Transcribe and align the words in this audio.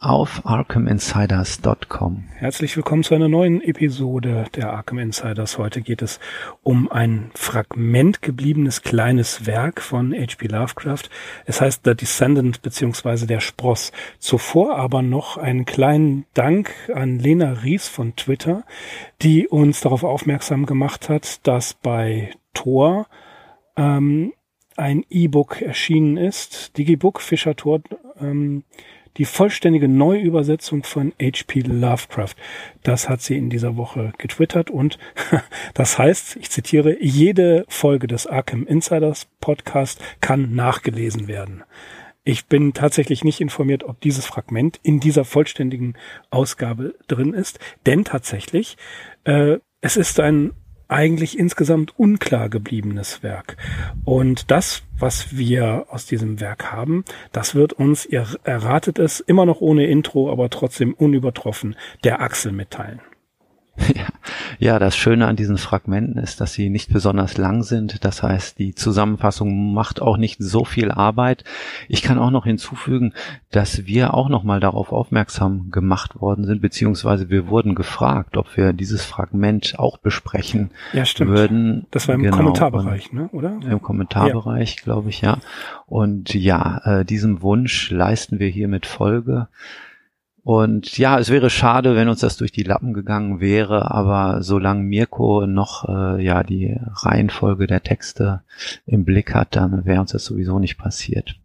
Auf 0.00 0.44
arkhaminsiders.com. 0.44 2.24
Herzlich 2.34 2.76
willkommen 2.76 3.04
zu 3.04 3.14
einer 3.14 3.28
neuen 3.28 3.62
Episode 3.62 4.44
der 4.54 4.72
Arkham 4.72 4.98
Insiders. 4.98 5.56
Heute 5.56 5.80
geht 5.80 6.02
es 6.02 6.20
um 6.62 6.90
ein 6.90 7.30
Fragment 7.34 8.20
gebliebenes 8.20 8.82
kleines 8.82 9.46
Werk 9.46 9.80
von 9.80 10.12
H.P. 10.12 10.48
Lovecraft. 10.48 11.08
Es 11.46 11.60
heißt 11.60 11.82
The 11.84 11.94
Descendant 11.94 12.60
beziehungsweise 12.60 13.26
der 13.26 13.40
Spross. 13.40 13.92
Zuvor 14.18 14.76
aber 14.76 15.00
noch 15.00 15.38
einen 15.38 15.64
kleinen 15.64 16.26
Dank 16.34 16.74
an 16.92 17.18
Lena 17.18 17.52
Ries 17.52 17.88
von 17.88 18.14
Twitter, 18.16 18.64
die 19.22 19.48
uns 19.48 19.80
darauf 19.80 20.02
aufmerksam 20.02 20.66
gemacht 20.66 21.08
hat, 21.08 21.46
dass 21.46 21.72
bei 21.72 22.32
Tor 22.52 23.06
ähm, 23.76 24.32
ein 24.76 25.04
E-Book 25.08 25.62
erschienen 25.62 26.16
ist, 26.16 26.76
Digibook 26.76 27.20
Fischer 27.20 27.56
Tor, 27.56 27.80
ähm, 28.20 28.64
die 29.16 29.24
vollständige 29.24 29.88
Neuübersetzung 29.88 30.84
von 30.84 31.12
H.P. 31.20 31.60
Lovecraft. 31.60 32.34
Das 32.82 33.08
hat 33.08 33.22
sie 33.22 33.36
in 33.36 33.50
dieser 33.50 33.76
Woche 33.76 34.12
getwittert 34.18 34.70
und 34.70 34.98
das 35.74 35.98
heißt, 35.98 36.36
ich 36.36 36.50
zitiere, 36.50 36.96
jede 37.00 37.64
Folge 37.68 38.06
des 38.06 38.26
Arkham 38.26 38.66
Insiders 38.66 39.26
Podcast 39.40 40.00
kann 40.20 40.54
nachgelesen 40.54 41.28
werden. 41.28 41.64
Ich 42.24 42.46
bin 42.46 42.72
tatsächlich 42.72 43.22
nicht 43.22 43.40
informiert, 43.40 43.84
ob 43.84 44.00
dieses 44.00 44.24
Fragment 44.24 44.80
in 44.82 44.98
dieser 44.98 45.26
vollständigen 45.26 45.94
Ausgabe 46.30 46.94
drin 47.06 47.34
ist, 47.34 47.58
denn 47.84 48.04
tatsächlich, 48.04 48.78
äh, 49.24 49.58
es 49.82 49.98
ist 49.98 50.18
ein 50.20 50.52
eigentlich 50.94 51.38
insgesamt 51.38 51.98
unklar 51.98 52.48
gebliebenes 52.48 53.24
Werk. 53.24 53.56
Und 54.04 54.50
das, 54.52 54.84
was 54.96 55.36
wir 55.36 55.86
aus 55.90 56.06
diesem 56.06 56.38
Werk 56.40 56.70
haben, 56.72 57.04
das 57.32 57.56
wird 57.56 57.72
uns, 57.72 58.06
ihr 58.06 58.26
erratet 58.44 59.00
es, 59.00 59.18
immer 59.18 59.44
noch 59.44 59.60
ohne 59.60 59.86
Intro, 59.86 60.30
aber 60.30 60.50
trotzdem 60.50 60.94
unübertroffen, 60.94 61.74
der 62.04 62.20
Axel 62.20 62.52
mitteilen. 62.52 63.00
Ja, 63.76 64.06
ja, 64.58 64.78
das 64.78 64.96
Schöne 64.96 65.26
an 65.26 65.36
diesen 65.36 65.58
Fragmenten 65.58 66.18
ist, 66.18 66.40
dass 66.40 66.52
sie 66.52 66.70
nicht 66.70 66.92
besonders 66.92 67.36
lang 67.36 67.62
sind. 67.62 68.04
Das 68.04 68.22
heißt, 68.22 68.58
die 68.58 68.74
Zusammenfassung 68.74 69.72
macht 69.72 70.00
auch 70.00 70.16
nicht 70.16 70.36
so 70.40 70.64
viel 70.64 70.90
Arbeit. 70.90 71.44
Ich 71.88 72.02
kann 72.02 72.18
auch 72.18 72.30
noch 72.30 72.44
hinzufügen, 72.44 73.14
dass 73.50 73.86
wir 73.86 74.14
auch 74.14 74.28
noch 74.28 74.44
mal 74.44 74.60
darauf 74.60 74.92
aufmerksam 74.92 75.70
gemacht 75.70 76.20
worden 76.20 76.44
sind, 76.44 76.62
beziehungsweise 76.62 77.30
wir 77.30 77.48
wurden 77.48 77.74
gefragt, 77.74 78.36
ob 78.36 78.56
wir 78.56 78.72
dieses 78.72 79.04
Fragment 79.04 79.78
auch 79.78 79.98
besprechen 79.98 80.70
ja, 80.92 81.04
stimmt. 81.04 81.30
würden. 81.30 81.86
Das 81.90 82.08
war 82.08 82.14
im 82.14 82.22
genau, 82.22 82.36
Kommentarbereich, 82.36 83.12
ne? 83.12 83.28
oder? 83.32 83.58
Im 83.68 83.82
Kommentarbereich, 83.82 84.76
ja. 84.76 84.84
glaube 84.84 85.10
ich, 85.10 85.20
ja. 85.20 85.38
Und 85.86 86.34
ja, 86.34 86.80
äh, 86.84 87.04
diesem 87.04 87.42
Wunsch 87.42 87.90
leisten 87.90 88.38
wir 88.38 88.48
hiermit 88.48 88.86
Folge. 88.86 89.48
Und 90.44 90.98
ja, 90.98 91.18
es 91.18 91.30
wäre 91.30 91.48
schade, 91.48 91.96
wenn 91.96 92.10
uns 92.10 92.20
das 92.20 92.36
durch 92.36 92.52
die 92.52 92.64
Lappen 92.64 92.92
gegangen 92.92 93.40
wäre, 93.40 93.90
aber 93.90 94.42
solange 94.42 94.82
Mirko 94.82 95.46
noch 95.46 95.88
äh, 95.88 96.22
ja 96.22 96.42
die 96.42 96.76
Reihenfolge 96.86 97.66
der 97.66 97.82
Texte 97.82 98.42
im 98.84 99.06
Blick 99.06 99.34
hat, 99.34 99.56
dann 99.56 99.86
wäre 99.86 100.02
uns 100.02 100.12
das 100.12 100.26
sowieso 100.26 100.58
nicht 100.58 100.76
passiert. 100.76 101.36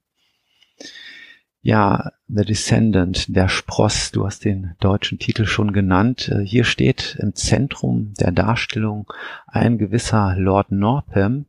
Ja, 1.62 2.12
The 2.28 2.44
Descendant, 2.44 3.34
der 3.34 3.48
Spross, 3.48 4.12
du 4.12 4.26
hast 4.26 4.44
den 4.44 4.76
deutschen 4.82 5.18
Titel 5.18 5.46
schon 5.46 5.72
genannt. 5.72 6.28
Äh, 6.28 6.44
hier 6.44 6.66
steht 6.66 7.18
im 7.22 7.36
Zentrum 7.36 8.14
der 8.20 8.34
Darstellung 8.34 9.12
ein 9.48 9.78
gewisser 9.78 10.36
Lord 10.38 10.72
Northam, 10.72 11.46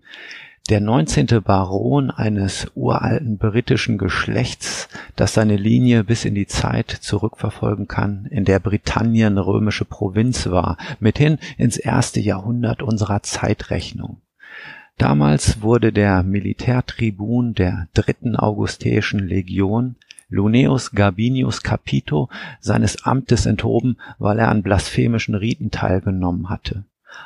der 0.69 0.81
neunzehnte 0.81 1.41
Baron 1.41 2.11
eines 2.11 2.71
uralten 2.75 3.39
britischen 3.39 3.99
Geschlechts, 3.99 4.89
das 5.17 5.35
seine 5.35 5.57
Linie 5.57 6.05
bis 6.05 6.25
in 6.25 6.35
die 6.35 6.47
Zeit 6.47 6.91
zurückverfolgen 6.91 7.89
kann, 7.89 8.27
in 8.27 8.45
der 8.45 8.61
Britannien 8.61 9.39
römische 9.39 9.85
Provinz 9.85 10.49
war, 10.51 10.77
mithin 11.01 11.39
ins 11.59 11.77
erste 11.77 12.21
Jahrhundert 12.21 12.83
unserer 12.83 13.23
Zeitrechnung. 13.23 14.19
Damals 14.99 15.63
wurde 15.63 15.93
der 15.93 16.23
Militärtribun 16.23 17.55
der 17.55 17.89
dritten 17.95 18.37
Augusteischen 18.37 19.27
Legion 19.27 19.97
Luneus 20.29 20.93
Gabinius 20.93 21.63
Capito 21.63 22.29
seines 22.61 23.05
Amtes 23.05 23.47
enthoben, 23.47 23.97
weil 24.19 24.39
er 24.39 24.49
an 24.49 24.63
blasphemischen 24.63 25.35
Riten 25.35 25.71
teilgenommen 25.71 26.49
hatte. 26.49 26.85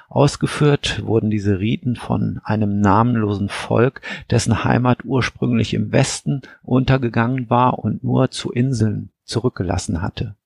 Ausgeführt 0.09 1.05
wurden 1.05 1.31
diese 1.31 1.59
Riten 1.59 1.97
von 1.97 2.41
einem 2.45 2.81
namenlosen 2.81 3.49
Volk, 3.49 4.01
dessen 4.31 4.65
Heimat 4.65 5.05
ursprünglich 5.05 5.75
im 5.75 5.93
Westen 5.93 6.43
untergegangen 6.63 7.51
war 7.51 7.79
und 7.79 8.05
nur 8.05 8.31
zu 8.31 8.53
Inseln 8.53 9.11
zurückgelassen 9.25 10.03
hatte. 10.03 10.37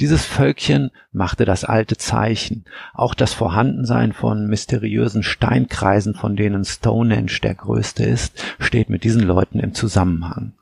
Dieses 0.00 0.24
Völkchen 0.24 0.90
machte 1.12 1.44
das 1.44 1.64
alte 1.64 1.96
Zeichen, 1.96 2.64
auch 2.92 3.14
das 3.14 3.32
Vorhandensein 3.32 4.12
von 4.12 4.46
mysteriösen 4.46 5.22
Steinkreisen, 5.22 6.14
von 6.14 6.36
denen 6.36 6.64
Stonehenge 6.64 7.40
der 7.42 7.54
größte 7.54 8.04
ist, 8.04 8.44
steht 8.58 8.90
mit 8.90 9.04
diesen 9.04 9.22
Leuten 9.22 9.60
im 9.60 9.74
Zusammenhang. 9.74 10.52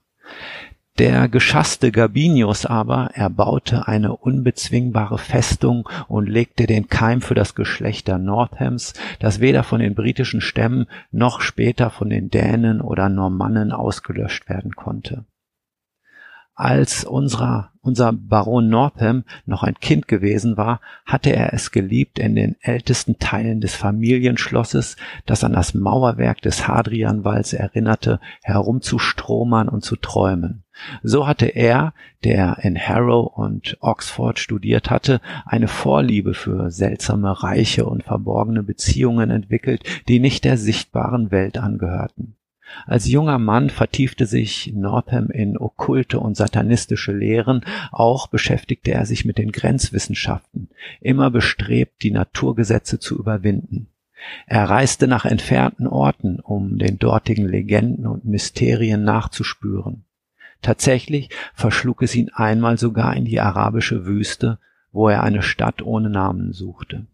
Der 0.98 1.28
geschasste 1.28 1.90
Gabinius 1.90 2.66
aber 2.66 3.10
erbaute 3.14 3.88
eine 3.88 4.14
unbezwingbare 4.14 5.16
Festung 5.16 5.88
und 6.06 6.28
legte 6.28 6.66
den 6.66 6.88
Keim 6.88 7.22
für 7.22 7.34
das 7.34 7.54
Geschlecht 7.54 8.08
der 8.08 8.18
Northams, 8.18 8.92
das 9.18 9.40
weder 9.40 9.64
von 9.64 9.80
den 9.80 9.94
britischen 9.94 10.42
Stämmen 10.42 10.86
noch 11.10 11.40
später 11.40 11.88
von 11.88 12.10
den 12.10 12.28
Dänen 12.28 12.82
oder 12.82 13.08
Normannen 13.08 13.72
ausgelöscht 13.72 14.48
werden 14.50 14.76
konnte 14.76 15.24
als 16.54 17.04
unserer, 17.04 17.70
unser 17.80 18.12
Baron 18.12 18.68
Northam 18.68 19.24
noch 19.46 19.62
ein 19.62 19.74
Kind 19.74 20.06
gewesen 20.06 20.56
war, 20.56 20.80
hatte 21.06 21.34
er 21.34 21.54
es 21.54 21.70
geliebt, 21.70 22.18
in 22.18 22.34
den 22.34 22.56
ältesten 22.60 23.18
Teilen 23.18 23.60
des 23.60 23.74
Familienschlosses, 23.74 24.96
das 25.26 25.44
an 25.44 25.54
das 25.54 25.74
Mauerwerk 25.74 26.42
des 26.42 26.68
Hadrianwalls 26.68 27.52
erinnerte, 27.52 28.20
herumzustromern 28.42 29.68
und 29.68 29.82
zu 29.82 29.96
träumen. 29.96 30.64
So 31.02 31.26
hatte 31.26 31.46
er, 31.46 31.94
der 32.24 32.58
in 32.62 32.78
Harrow 32.78 33.32
und 33.36 33.76
Oxford 33.80 34.38
studiert 34.38 34.90
hatte, 34.90 35.20
eine 35.44 35.68
Vorliebe 35.68 36.34
für 36.34 36.70
seltsame 36.70 37.42
Reiche 37.42 37.86
und 37.86 38.04
verborgene 38.04 38.62
Beziehungen 38.62 39.30
entwickelt, 39.30 39.84
die 40.08 40.20
nicht 40.20 40.44
der 40.44 40.56
sichtbaren 40.56 41.30
Welt 41.30 41.58
angehörten. 41.58 42.36
Als 42.86 43.08
junger 43.08 43.38
Mann 43.38 43.70
vertiefte 43.70 44.26
sich 44.26 44.72
Northam 44.74 45.30
in 45.30 45.56
okkulte 45.56 46.18
und 46.18 46.36
satanistische 46.36 47.12
Lehren, 47.12 47.64
auch 47.90 48.26
beschäftigte 48.26 48.92
er 48.92 49.06
sich 49.06 49.24
mit 49.24 49.38
den 49.38 49.52
Grenzwissenschaften, 49.52 50.68
immer 51.00 51.30
bestrebt, 51.30 52.02
die 52.02 52.10
Naturgesetze 52.10 52.98
zu 52.98 53.18
überwinden. 53.18 53.88
Er 54.46 54.64
reiste 54.64 55.08
nach 55.08 55.24
entfernten 55.24 55.86
Orten, 55.86 56.38
um 56.40 56.78
den 56.78 56.98
dortigen 56.98 57.46
Legenden 57.46 58.06
und 58.06 58.24
Mysterien 58.24 59.04
nachzuspüren. 59.04 60.04
Tatsächlich 60.60 61.28
verschlug 61.54 62.02
es 62.02 62.14
ihn 62.14 62.30
einmal 62.32 62.78
sogar 62.78 63.16
in 63.16 63.24
die 63.24 63.40
arabische 63.40 64.06
Wüste, 64.06 64.58
wo 64.92 65.08
er 65.08 65.24
eine 65.24 65.42
Stadt 65.42 65.82
ohne 65.82 66.08
Namen 66.08 66.52
suchte. 66.52 67.06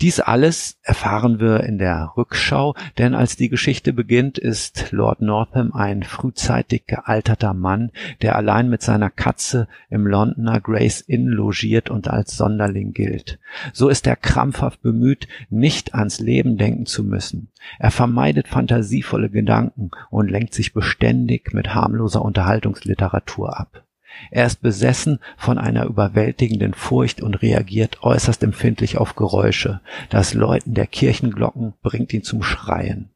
Dies 0.00 0.20
alles 0.20 0.78
erfahren 0.82 1.40
wir 1.40 1.60
in 1.60 1.78
der 1.78 2.12
Rückschau, 2.16 2.74
denn 2.98 3.14
als 3.14 3.36
die 3.36 3.48
Geschichte 3.48 3.92
beginnt, 3.92 4.38
ist 4.38 4.92
Lord 4.92 5.22
Northam 5.22 5.72
ein 5.72 6.02
frühzeitig 6.02 6.86
gealterter 6.86 7.54
Mann, 7.54 7.90
der 8.20 8.36
allein 8.36 8.68
mit 8.68 8.82
seiner 8.82 9.10
Katze 9.10 9.68
im 9.90 10.06
Londoner 10.06 10.60
Grace 10.60 11.00
Inn 11.00 11.26
logiert 11.26 11.90
und 11.90 12.08
als 12.08 12.36
Sonderling 12.36 12.92
gilt. 12.92 13.38
So 13.72 13.88
ist 13.88 14.06
er 14.06 14.16
krampfhaft 14.16 14.82
bemüht, 14.82 15.28
nicht 15.50 15.94
ans 15.94 16.20
Leben 16.20 16.56
denken 16.56 16.86
zu 16.86 17.04
müssen. 17.04 17.50
Er 17.78 17.90
vermeidet 17.90 18.48
fantasievolle 18.48 19.30
Gedanken 19.30 19.90
und 20.10 20.30
lenkt 20.30 20.54
sich 20.54 20.72
beständig 20.72 21.52
mit 21.52 21.74
harmloser 21.74 22.22
Unterhaltungsliteratur 22.22 23.58
ab. 23.58 23.84
Er 24.30 24.46
ist 24.46 24.62
besessen 24.62 25.18
von 25.36 25.58
einer 25.58 25.84
überwältigenden 25.84 26.74
Furcht 26.74 27.22
und 27.22 27.42
reagiert 27.42 28.02
äußerst 28.02 28.42
empfindlich 28.42 28.98
auf 28.98 29.14
Geräusche. 29.16 29.80
Das 30.10 30.34
Läuten 30.34 30.74
der 30.74 30.86
Kirchenglocken 30.86 31.74
bringt 31.82 32.12
ihn 32.12 32.22
zum 32.22 32.42
Schreien. 32.42 33.10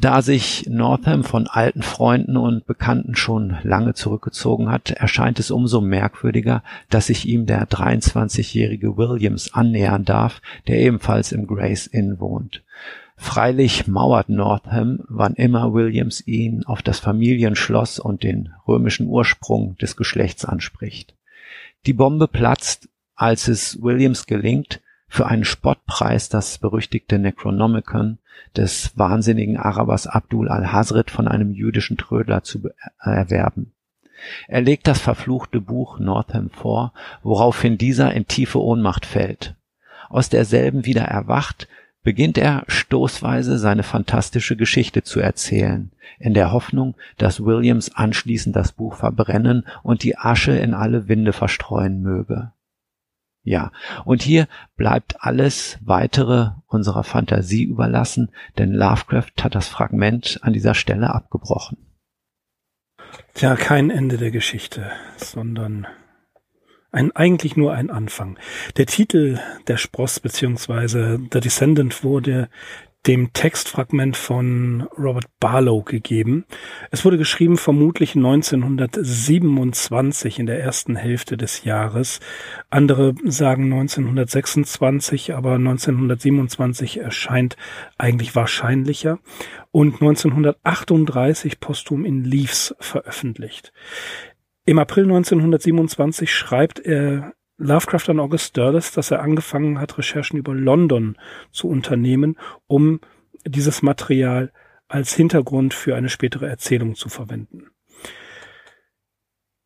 Da 0.00 0.22
sich 0.22 0.64
Northam 0.68 1.24
von 1.24 1.48
alten 1.48 1.82
Freunden 1.82 2.36
und 2.36 2.66
Bekannten 2.66 3.16
schon 3.16 3.58
lange 3.64 3.94
zurückgezogen 3.94 4.70
hat, 4.70 4.92
erscheint 4.92 5.40
es 5.40 5.50
umso 5.50 5.80
merkwürdiger, 5.80 6.62
dass 6.88 7.08
sich 7.08 7.26
ihm 7.26 7.46
der 7.46 7.66
23-jährige 7.66 8.96
Williams 8.96 9.54
annähern 9.54 10.04
darf, 10.04 10.40
der 10.68 10.78
ebenfalls 10.78 11.32
im 11.32 11.48
Grace 11.48 11.88
Inn 11.88 12.20
wohnt. 12.20 12.62
Freilich 13.20 13.88
mauert 13.88 14.28
Northam, 14.28 15.00
wann 15.08 15.34
immer 15.34 15.74
Williams 15.74 16.24
ihn 16.24 16.64
auf 16.64 16.82
das 16.82 17.00
Familienschloss 17.00 17.98
und 17.98 18.22
den 18.22 18.54
römischen 18.66 19.08
Ursprung 19.08 19.76
des 19.78 19.96
Geschlechts 19.96 20.44
anspricht. 20.44 21.16
Die 21.84 21.92
Bombe 21.92 22.28
platzt, 22.28 22.88
als 23.16 23.48
es 23.48 23.82
Williams 23.82 24.26
gelingt, 24.26 24.80
für 25.08 25.26
einen 25.26 25.44
Spottpreis 25.44 26.28
das 26.28 26.58
berüchtigte 26.58 27.18
Necronomicon 27.18 28.18
des 28.56 28.96
wahnsinnigen 28.96 29.56
Arabers 29.56 30.06
Abdul 30.06 30.48
al-Hazred 30.48 31.10
von 31.10 31.26
einem 31.26 31.52
jüdischen 31.52 31.96
Trödler 31.96 32.44
zu 32.44 32.70
erwerben. 33.00 33.72
Er 34.46 34.60
legt 34.60 34.86
das 34.86 35.00
verfluchte 35.00 35.60
Buch 35.60 35.98
Northam 35.98 36.50
vor, 36.50 36.92
woraufhin 37.24 37.78
dieser 37.78 38.12
in 38.14 38.28
tiefe 38.28 38.62
Ohnmacht 38.62 39.06
fällt. 39.06 39.56
Aus 40.08 40.28
derselben 40.28 40.84
wieder 40.86 41.02
erwacht, 41.02 41.68
beginnt 42.08 42.38
er 42.38 42.64
stoßweise 42.68 43.58
seine 43.58 43.82
fantastische 43.82 44.56
Geschichte 44.56 45.02
zu 45.02 45.20
erzählen, 45.20 45.92
in 46.18 46.32
der 46.32 46.52
Hoffnung, 46.52 46.96
dass 47.18 47.44
Williams 47.44 47.94
anschließend 47.94 48.56
das 48.56 48.72
Buch 48.72 48.96
verbrennen 48.96 49.66
und 49.82 50.02
die 50.02 50.16
Asche 50.16 50.52
in 50.52 50.72
alle 50.72 51.08
Winde 51.08 51.34
verstreuen 51.34 52.00
möge. 52.00 52.52
Ja, 53.42 53.72
und 54.06 54.22
hier 54.22 54.48
bleibt 54.74 55.22
alles 55.22 55.76
weitere 55.82 56.52
unserer 56.66 57.04
Fantasie 57.04 57.64
überlassen, 57.64 58.30
denn 58.56 58.72
Lovecraft 58.72 59.34
hat 59.42 59.54
das 59.54 59.68
Fragment 59.68 60.38
an 60.40 60.54
dieser 60.54 60.72
Stelle 60.72 61.12
abgebrochen. 61.12 61.76
Tja, 63.34 63.54
kein 63.54 63.90
Ende 63.90 64.16
der 64.16 64.30
Geschichte, 64.30 64.90
sondern 65.18 65.86
ein, 66.90 67.14
eigentlich 67.14 67.56
nur 67.56 67.72
ein 67.72 67.90
Anfang. 67.90 68.38
Der 68.76 68.86
Titel 68.86 69.38
der 69.66 69.76
Spross 69.76 70.20
beziehungsweise 70.20 71.20
The 71.32 71.40
Descendant 71.40 72.04
wurde 72.04 72.48
dem 73.06 73.32
Textfragment 73.32 74.16
von 74.16 74.88
Robert 74.98 75.26
Barlow 75.40 75.82
gegeben. 75.82 76.44
Es 76.90 77.04
wurde 77.04 77.16
geschrieben 77.16 77.56
vermutlich 77.56 78.16
1927 78.16 80.40
in 80.40 80.46
der 80.46 80.60
ersten 80.60 80.96
Hälfte 80.96 81.36
des 81.36 81.62
Jahres. 81.64 82.18
Andere 82.70 83.14
sagen 83.24 83.72
1926, 83.72 85.34
aber 85.34 85.52
1927 85.54 86.98
erscheint 87.00 87.56
eigentlich 87.96 88.34
wahrscheinlicher 88.34 89.20
und 89.70 90.02
1938 90.02 91.60
posthum 91.60 92.04
in 92.04 92.24
Leaves 92.24 92.74
veröffentlicht. 92.80 93.72
Im 94.68 94.78
April 94.78 95.04
1927 95.04 96.30
schreibt 96.30 96.78
er 96.78 97.32
Lovecraft 97.56 98.10
an 98.10 98.20
August 98.20 98.54
Derleth, 98.58 98.98
dass 98.98 99.10
er 99.10 99.22
angefangen 99.22 99.80
hat, 99.80 99.96
Recherchen 99.96 100.38
über 100.38 100.54
London 100.54 101.16
zu 101.50 101.68
unternehmen, 101.68 102.36
um 102.66 103.00
dieses 103.46 103.80
Material 103.80 104.52
als 104.86 105.14
Hintergrund 105.14 105.72
für 105.72 105.96
eine 105.96 106.10
spätere 106.10 106.50
Erzählung 106.50 106.96
zu 106.96 107.08
verwenden. 107.08 107.68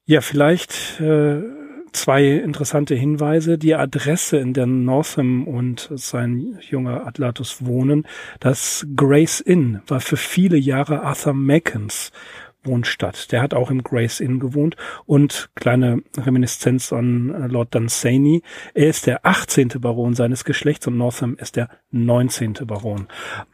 Ja, 0.04 0.20
vielleicht 0.20 1.00
äh, 1.00 1.42
zwei 1.92 2.24
interessante 2.24 2.94
Hinweise. 2.94 3.58
Die 3.58 3.74
Adresse, 3.74 4.36
in 4.36 4.52
der 4.52 4.66
Northam 4.66 5.48
und 5.48 5.90
sein 5.94 6.60
junger 6.60 7.08
Atlatus 7.08 7.64
wohnen, 7.66 8.06
das 8.38 8.86
Grace 8.94 9.40
Inn, 9.40 9.82
war 9.88 10.00
für 10.00 10.16
viele 10.16 10.58
Jahre 10.58 11.02
Arthur 11.02 11.34
Mackens 11.34 12.12
Wohnstadt. 12.64 13.32
Der 13.32 13.42
hat 13.42 13.54
auch 13.54 13.70
im 13.70 13.82
Grace 13.82 14.20
Inn 14.20 14.40
gewohnt 14.40 14.76
und 15.06 15.50
kleine 15.54 16.02
Reminiszenz 16.16 16.92
an 16.92 17.34
äh, 17.34 17.46
Lord 17.46 17.74
Dunsany. 17.74 18.42
Er 18.74 18.88
ist 18.88 19.06
der 19.06 19.26
18. 19.26 19.68
Baron 19.80 20.14
seines 20.14 20.44
Geschlechts 20.44 20.86
und 20.86 20.96
Northam 20.96 21.36
ist 21.36 21.56
der 21.56 21.68
19. 21.90 22.54
Baron. 22.64 23.08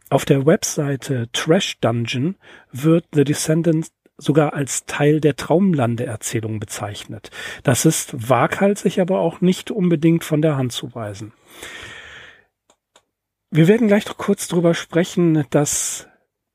Auf 0.09 0.25
der 0.25 0.45
Webseite 0.45 1.29
Trash 1.33 1.79
Dungeon 1.79 2.35
wird 2.71 3.05
The 3.13 3.23
Descendants 3.23 3.91
sogar 4.17 4.53
als 4.53 4.85
Teil 4.85 5.21
der 5.21 5.35
Traumlande-Erzählung 5.35 6.59
bezeichnet. 6.59 7.31
Das 7.63 7.85
ist 7.85 8.29
waghalsig, 8.29 8.99
aber 8.99 9.19
auch 9.19 9.41
nicht 9.41 9.71
unbedingt 9.71 10.23
von 10.23 10.41
der 10.41 10.57
Hand 10.57 10.73
zu 10.73 10.93
weisen. 10.93 11.31
Wir 13.49 13.67
werden 13.67 13.87
gleich 13.87 14.05
noch 14.05 14.17
kurz 14.17 14.47
drüber 14.47 14.75
sprechen, 14.75 15.45
dass 15.49 16.07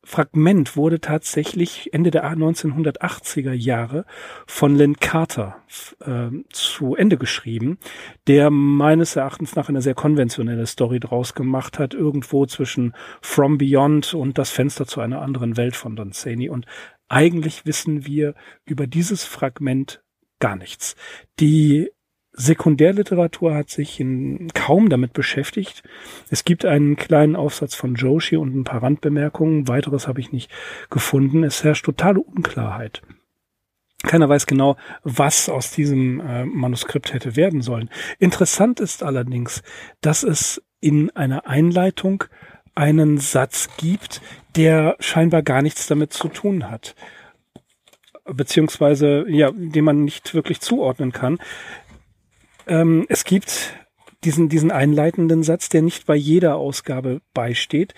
Fragment 0.04 0.76
wurde 0.76 1.00
tatsächlich 1.00 1.92
Ende 1.92 2.10
der 2.10 2.24
1980er 2.24 3.52
Jahre 3.52 4.04
von 4.46 4.76
Lynn 4.76 4.96
Carter 4.96 5.56
äh, 6.00 6.30
zu 6.50 6.94
Ende 6.94 7.16
geschrieben, 7.16 7.78
der 8.26 8.50
meines 8.50 9.16
Erachtens 9.16 9.56
nach 9.56 9.68
eine 9.68 9.82
sehr 9.82 9.94
konventionelle 9.94 10.66
Story 10.66 11.00
draus 11.00 11.34
gemacht 11.34 11.78
hat, 11.78 11.94
irgendwo 11.94 12.46
zwischen 12.46 12.94
From 13.22 13.58
Beyond 13.58 14.14
und 14.14 14.38
das 14.38 14.50
Fenster 14.50 14.86
zu 14.86 15.00
einer 15.00 15.22
anderen 15.22 15.56
Welt 15.56 15.76
von 15.76 15.96
Don 15.96 16.12
Saney. 16.12 16.48
Und 16.48 16.66
eigentlich 17.08 17.66
wissen 17.66 18.06
wir 18.06 18.34
über 18.64 18.86
dieses 18.86 19.24
Fragment 19.24 20.02
gar 20.38 20.56
nichts. 20.56 20.96
Die 21.40 21.90
Sekundärliteratur 22.36 23.54
hat 23.54 23.70
sich 23.70 24.00
in, 24.00 24.48
kaum 24.54 24.88
damit 24.88 25.12
beschäftigt. 25.12 25.82
Es 26.30 26.44
gibt 26.44 26.64
einen 26.64 26.96
kleinen 26.96 27.36
Aufsatz 27.36 27.74
von 27.74 27.94
Joshi 27.94 28.36
und 28.36 28.54
ein 28.54 28.64
paar 28.64 28.82
Randbemerkungen. 28.82 29.68
Weiteres 29.68 30.08
habe 30.08 30.20
ich 30.20 30.32
nicht 30.32 30.50
gefunden. 30.90 31.44
Es 31.44 31.62
herrscht 31.62 31.84
totale 31.84 32.20
Unklarheit. 32.20 33.02
Keiner 34.02 34.28
weiß 34.28 34.46
genau, 34.46 34.76
was 35.02 35.48
aus 35.48 35.70
diesem 35.70 36.20
äh, 36.20 36.44
Manuskript 36.44 37.14
hätte 37.14 37.36
werden 37.36 37.62
sollen. 37.62 37.88
Interessant 38.18 38.80
ist 38.80 39.02
allerdings, 39.02 39.62
dass 40.00 40.24
es 40.24 40.62
in 40.80 41.10
einer 41.10 41.46
Einleitung 41.46 42.24
einen 42.74 43.18
Satz 43.18 43.70
gibt, 43.78 44.20
der 44.56 44.96
scheinbar 44.98 45.42
gar 45.42 45.62
nichts 45.62 45.86
damit 45.86 46.12
zu 46.12 46.28
tun 46.28 46.70
hat 46.70 46.94
beziehungsweise 48.24 49.26
ja, 49.28 49.50
den 49.52 49.84
man 49.84 50.04
nicht 50.04 50.34
wirklich 50.34 50.60
zuordnen 50.60 51.12
kann. 51.12 51.38
Ähm, 52.66 53.06
es 53.08 53.24
gibt 53.24 53.74
diesen, 54.24 54.48
diesen 54.48 54.70
einleitenden 54.70 55.42
Satz, 55.42 55.68
der 55.68 55.82
nicht 55.82 56.06
bei 56.06 56.16
jeder 56.16 56.56
Ausgabe 56.56 57.20
beisteht. 57.34 57.94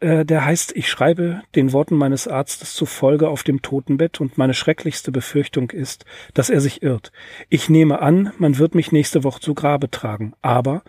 Äh, 0.00 0.24
der 0.24 0.44
heißt, 0.44 0.76
ich 0.76 0.88
schreibe 0.88 1.42
den 1.54 1.72
Worten 1.72 1.96
meines 1.96 2.28
Arztes 2.28 2.74
zufolge 2.74 3.28
auf 3.28 3.42
dem 3.42 3.62
Totenbett 3.62 4.20
und 4.20 4.36
meine 4.36 4.54
schrecklichste 4.54 5.12
Befürchtung 5.12 5.70
ist, 5.70 6.04
dass 6.34 6.50
er 6.50 6.60
sich 6.60 6.82
irrt. 6.82 7.12
Ich 7.48 7.68
nehme 7.68 8.00
an, 8.00 8.32
man 8.38 8.58
wird 8.58 8.74
mich 8.74 8.92
nächste 8.92 9.24
Woche 9.24 9.40
zu 9.40 9.54
Grabe 9.54 9.90
tragen, 9.90 10.34
aber 10.42 10.82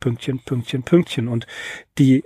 Pünktchen, 0.00 0.40
Pünktchen, 0.40 0.82
Pünktchen. 0.82 1.28
Und 1.28 1.46
die 1.98 2.24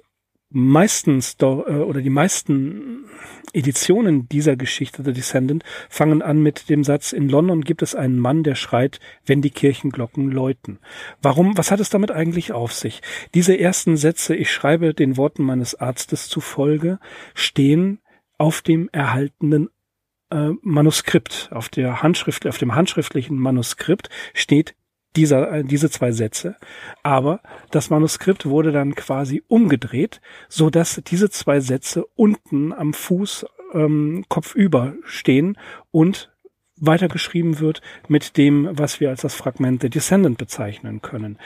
meistens 0.53 1.37
äh, 1.41 1.45
oder 1.45 2.01
die 2.01 2.11
meisten 2.11 3.05
Editionen 3.53 4.29
dieser 4.29 4.57
Geschichte 4.57 5.03
The 5.03 5.13
Descendant 5.13 5.65
fangen 5.89 6.23
an 6.23 6.43
mit 6.43 6.69
dem 6.69 6.85
Satz, 6.85 7.13
in 7.13 7.29
London 7.29 7.63
gibt 7.63 7.83
es 7.83 7.95
einen 7.95 8.19
Mann, 8.19 8.43
der 8.43 8.55
schreit, 8.55 9.01
wenn 9.27 9.43
die 9.43 9.51
Kirchenglocken 9.51 10.31
läuten. 10.31 10.79
Warum, 11.21 11.57
was 11.59 11.71
hat 11.71 11.81
es 11.81 11.91
damit 11.91 12.11
eigentlich 12.11 12.53
auf 12.53 12.73
sich? 12.73 13.03
Diese 13.35 13.59
ersten 13.59 13.97
Sätze, 13.97 14.35
ich 14.35 14.51
schreibe 14.51 14.95
den 14.95 15.17
Worten 15.17 15.43
meines 15.43 15.75
Arztes 15.75 16.29
zufolge, 16.29 16.99
stehen 17.35 18.01
auf 18.39 18.63
dem 18.63 18.89
erhaltenen 18.93 19.69
äh, 20.31 20.51
Manuskript, 20.63 21.51
auf 21.53 21.69
der 21.69 22.03
Handschrift, 22.03 22.47
auf 22.47 22.59
dem 22.59 22.75
handschriftlichen 22.75 23.37
Manuskript 23.37 24.09
steht 24.35 24.75
dieser, 25.17 25.53
äh, 25.53 25.65
diese 25.65 25.91
zwei 25.91 26.13
Sätze. 26.13 26.57
Aber 27.03 27.41
das 27.71 27.91
Manuskript 27.91 28.47
wurde 28.47 28.73
dann 28.73 28.95
quasi 28.95 29.43
umgedreht, 29.49 30.21
so 30.49 30.71
dass 30.71 31.01
diese 31.07 31.31
zwei 31.31 31.61
Sätze 31.61 32.07
unten 32.15 32.73
am 32.73 32.93
Fuß 32.95 33.47
ähm, 33.75 34.25
kopfüber 34.29 34.95
stehen 35.05 35.57
und 35.91 36.31
weitergeschrieben 36.77 37.61
wird 37.61 37.81
mit 38.09 38.37
dem, 38.37 38.69
was 38.73 38.99
wir 39.01 39.11
als 39.11 39.21
das 39.23 39.35
Fragment 39.35 39.83
The 39.83 39.91
Descendant 39.91 40.37
bezeichnen 40.37 41.01
können. 41.01 41.39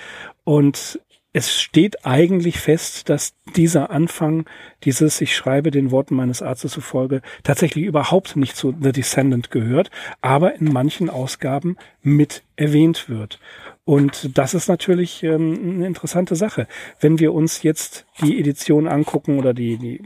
Und 0.45 1.01
es 1.37 1.61
steht 1.61 2.07
eigentlich 2.07 2.59
fest, 2.61 3.11
dass 3.11 3.35
dieser 3.57 3.91
Anfang, 3.91 4.47
dieses 4.85 5.21
Ich 5.21 5.37
schreibe 5.37 5.71
den 5.71 5.91
Worten 5.91 6.15
meines 6.15 6.41
Arztes 6.41 6.73
zufolge, 6.73 7.21
tatsächlich 7.43 7.85
überhaupt 7.85 8.37
nicht 8.37 8.57
zu 8.57 8.75
The 8.81 8.91
Descendant 8.91 9.51
gehört, 9.51 9.91
aber 10.23 10.55
in 10.55 10.73
manchen 10.73 11.11
Ausgaben 11.11 11.77
mit 12.01 12.43
erwähnt 12.57 13.11
wird. 13.11 13.39
Und 13.85 14.39
das 14.39 14.55
ist 14.55 14.69
natürlich 14.69 15.25
ähm, 15.25 15.75
eine 15.75 15.87
interessante 15.87 16.37
Sache. 16.37 16.69
Wenn 17.01 17.19
wir 17.19 17.35
uns 17.35 17.63
jetzt 17.63 18.07
die 18.23 18.41
Edition 18.41 18.89
angucken 18.89 19.39
oder 19.39 19.53
die, 19.53 19.77
die, 19.77 20.03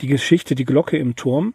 die 0.00 0.06
Geschichte, 0.06 0.54
die 0.54 0.64
Glocke 0.64 0.96
im 0.96 1.16
Turm, 1.16 1.54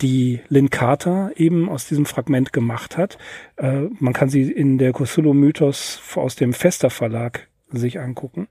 die 0.00 0.42
Lynn 0.48 0.70
Carter 0.70 1.32
eben 1.34 1.68
aus 1.68 1.88
diesem 1.88 2.06
Fragment 2.06 2.52
gemacht 2.52 2.96
hat. 2.96 3.18
Äh, 3.56 3.88
man 3.98 4.12
kann 4.12 4.30
sie 4.30 4.42
in 4.42 4.78
der 4.78 4.92
Cthulhu-Mythos 4.92 6.00
aus 6.14 6.36
dem 6.36 6.52
Fester 6.52 6.88
Verlag 6.88 7.49
sich 7.78 8.00
angucken, 8.00 8.48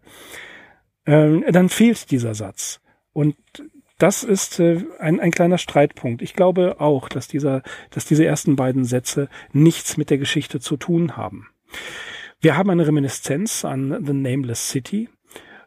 ähm, 1.06 1.44
dann 1.52 1.70
fehlt 1.70 2.12
dieser 2.12 2.36
Satz. 2.36 2.82
Und 3.14 3.36
das 3.98 4.24
ist 4.24 4.60
äh, 4.60 4.86
ein, 5.00 5.20
ein 5.20 5.32
kleiner 5.32 5.58
Streitpunkt. 5.58 6.22
Ich 6.22 6.34
glaube 6.34 6.80
auch, 6.80 7.10
dass 7.10 7.28
dieser, 7.28 7.62
dass 7.92 8.06
diese 8.06 8.26
ersten 8.26 8.56
beiden 8.56 8.86
Sätze 8.86 9.28
nichts 9.52 9.98
mit 9.98 10.10
der 10.10 10.18
Geschichte 10.18 10.60
zu 10.60 10.78
tun 10.78 11.18
haben. 11.18 11.50
Wir 12.42 12.56
haben 12.56 12.70
eine 12.70 12.88
Reminiszenz 12.88 13.66
an 13.66 14.04
The 14.06 14.14
Nameless 14.14 14.70
City. 14.70 15.10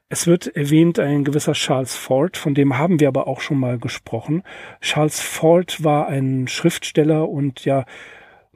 Es 0.09 0.27
wird 0.27 0.57
erwähnt 0.57 0.99
ein 0.99 1.25
gewisser 1.25 1.53
Charles 1.53 1.97
Ford, 1.97 2.37
von 2.37 2.55
dem 2.55 2.79
haben 2.79 3.01
wir 3.01 3.09
aber 3.09 3.27
auch 3.27 3.41
schon 3.41 3.59
mal 3.59 3.79
gesprochen. 3.79 4.43
Charles 4.81 5.21
Ford 5.21 5.85
war 5.85 6.09
ein 6.09 6.49
Schriftsteller 6.49 7.29
und 7.29 7.65
ja, 7.65 7.85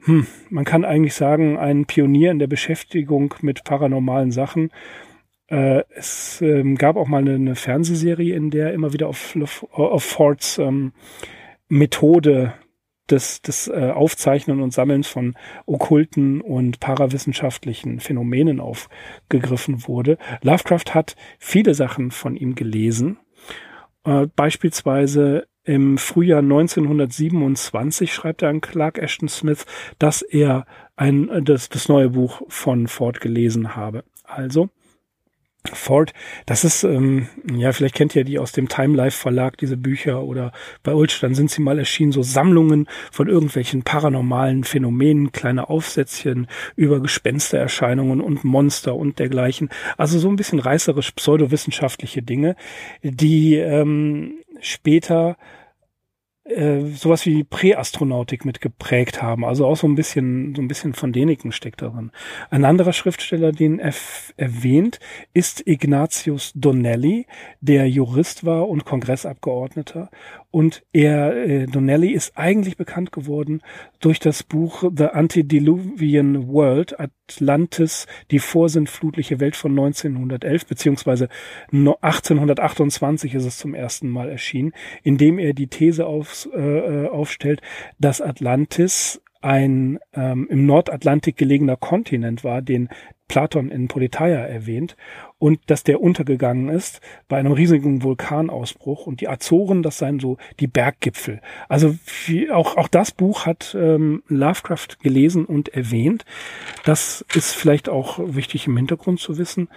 hm, 0.07 0.25
man 0.49 0.63
kann 0.63 0.85
eigentlich 0.85 1.15
sagen, 1.15 1.57
ein 1.57 1.85
Pionier 1.85 2.31
in 2.31 2.39
der 2.39 2.47
Beschäftigung 2.47 3.33
mit 3.41 3.65
paranormalen 3.65 4.31
Sachen. 4.31 4.71
Äh, 5.47 5.83
es 5.89 6.41
ähm, 6.41 6.75
gab 6.75 6.95
auch 6.95 7.09
mal 7.09 7.17
eine, 7.17 7.35
eine, 7.35 7.55
Fernsehserie, 7.55 8.33
in 8.33 8.49
der 8.49 8.73
immer 8.73 8.93
wieder 8.93 9.09
auf, 9.09 9.37
auf 9.73 10.03
Fords 10.05 10.59
ähm, 10.59 10.93
Methode 11.67 12.53
des, 13.09 13.41
des 13.41 13.67
äh, 13.67 13.91
Aufzeichnen 13.93 14.61
und 14.61 14.71
Sammelns 14.71 15.07
von 15.07 15.35
okkulten 15.65 16.39
und 16.39 16.79
parawissenschaftlichen 16.79 17.99
Phänomenen 17.99 18.61
aufgegriffen 18.61 19.89
wurde. 19.89 20.17
Lovecraft 20.41 20.93
hat 20.93 21.17
viele 21.37 21.73
Sachen 21.73 22.11
von 22.11 22.37
ihm 22.37 22.55
gelesen. 22.55 23.17
Äh, 24.05 24.27
beispielsweise 24.37 25.47
im 25.67 25.97
Frühjahr 25.97 26.39
1927 26.39 28.13
schreibt 28.13 28.41
er 28.41 28.49
an 28.49 28.61
Clark 28.61 28.97
Ashton 28.97 29.27
Smith, 29.27 29.65
dass 29.99 30.21
er 30.21 30.65
ein, 30.95 31.29
das, 31.43 31.69
das 31.69 31.89
neue 31.89 32.11
Buch 32.11 32.41
von 32.47 32.87
Ford 32.87 33.19
gelesen 33.19 33.75
habe. 33.75 34.03
Also, 34.23 34.69
Ford, 35.73 36.13
das 36.45 36.63
ist, 36.63 36.83
ähm, 36.83 37.27
ja, 37.53 37.73
vielleicht 37.73 37.95
kennt 37.95 38.15
ihr 38.15 38.23
die 38.23 38.39
aus 38.39 38.53
dem 38.53 38.69
Time 38.69 38.95
Life 38.95 39.17
Verlag, 39.17 39.57
diese 39.57 39.75
Bücher, 39.75 40.23
oder 40.23 40.53
bei 40.83 40.93
Ulstein 40.93 41.35
sind 41.35 41.51
sie 41.51 41.61
mal 41.61 41.77
erschienen, 41.77 42.13
so 42.13 42.23
Sammlungen 42.23 42.87
von 43.11 43.27
irgendwelchen 43.27 43.83
paranormalen 43.83 44.63
Phänomenen, 44.63 45.33
kleine 45.33 45.69
Aufsätzchen 45.69 46.47
über 46.77 47.01
Gespenstererscheinungen 47.01 48.21
und 48.21 48.45
Monster 48.45 48.95
und 48.95 49.19
dergleichen. 49.19 49.69
Also 49.97 50.19
so 50.19 50.29
ein 50.29 50.37
bisschen 50.37 50.59
reißerisch 50.59 51.11
pseudowissenschaftliche 51.11 52.21
Dinge, 52.21 52.55
die 53.03 53.55
ähm, 53.55 54.35
später 54.59 55.37
äh, 56.49 56.85
sowas 56.95 57.25
wie 57.25 57.43
Präastronautik 57.43 58.45
mit 58.45 58.61
geprägt 58.61 59.21
haben. 59.21 59.43
Also 59.43 59.65
auch 59.65 59.75
so 59.75 59.85
ein 59.85 59.95
bisschen, 59.95 60.55
so 60.55 60.61
ein 60.61 60.69
bisschen 60.69 60.93
von 60.93 61.11
Deniken 61.11 61.51
steckt 61.51 61.81
darin. 61.81 62.11
Ein 62.49 62.63
anderer 62.63 62.93
Schriftsteller, 62.93 63.51
den 63.51 63.79
er 63.79 63.93
erwähnt, 64.37 64.99
ist 65.33 65.67
Ignatius 65.67 66.53
Donnelly, 66.55 67.27
der 67.59 67.89
Jurist 67.89 68.45
war 68.45 68.69
und 68.69 68.85
Kongressabgeordneter 68.85 70.09
und 70.57 70.81
er, 70.91 71.35
äh, 71.35 71.65
Donnelly 71.67 72.13
ist 72.13 72.35
eigentlich 72.35 72.77
bekannt 72.77 73.11
geworden 73.11 73.61
durch 73.99 74.19
das 74.19 74.41
Buch 74.41 74.83
The 74.91 75.09
Antediluvian 75.09 76.47
World, 76.47 76.99
Atlantis, 76.99 78.07
die 78.31 78.39
vorsintflutliche 78.39 79.39
Welt 79.39 79.55
von 79.55 79.73
1911, 79.73 80.65
beziehungsweise 80.65 81.29
1828 81.71 83.35
ist 83.35 83.45
es 83.45 83.59
zum 83.59 83.75
ersten 83.75 84.09
Mal 84.09 84.29
erschienen, 84.29 84.73
in 85.03 85.19
dem 85.19 85.37
er 85.37 85.53
die 85.53 85.67
These 85.67 86.07
aufs, 86.07 86.49
äh, 86.51 86.59
äh, 86.59 87.07
aufstellt, 87.07 87.61
dass 87.99 88.19
Atlantis 88.19 89.21
ein 89.41 89.99
ähm, 90.13 90.47
im 90.49 90.65
Nordatlantik 90.65 91.37
gelegener 91.37 91.77
Kontinent 91.77 92.43
war, 92.43 92.61
den 92.61 92.89
Platon 93.27 93.69
in 93.69 93.87
Politeia 93.87 94.39
erwähnt 94.39 94.95
und 95.37 95.59
dass 95.69 95.83
der 95.83 96.01
untergegangen 96.01 96.69
ist 96.69 97.01
bei 97.27 97.37
einem 97.37 97.51
riesigen 97.51 98.01
Vulkanausbruch 98.01 99.05
und 99.05 99.21
die 99.21 99.27
Azoren, 99.27 99.83
das 99.83 99.97
seien 99.97 100.19
so 100.19 100.37
die 100.59 100.67
Berggipfel. 100.67 101.41
Also 101.67 101.95
wie, 102.25 102.49
auch 102.51 102.77
auch 102.77 102.87
das 102.87 103.11
Buch 103.11 103.45
hat 103.45 103.75
ähm, 103.77 104.23
Lovecraft 104.27 104.99
gelesen 105.01 105.45
und 105.45 105.69
erwähnt. 105.69 106.25
Das 106.85 107.25
ist 107.33 107.53
vielleicht 107.53 107.89
auch 107.89 108.19
wichtig 108.23 108.67
im 108.67 108.77
Hintergrund 108.77 109.19
zu 109.19 109.37
wissen. 109.37 109.67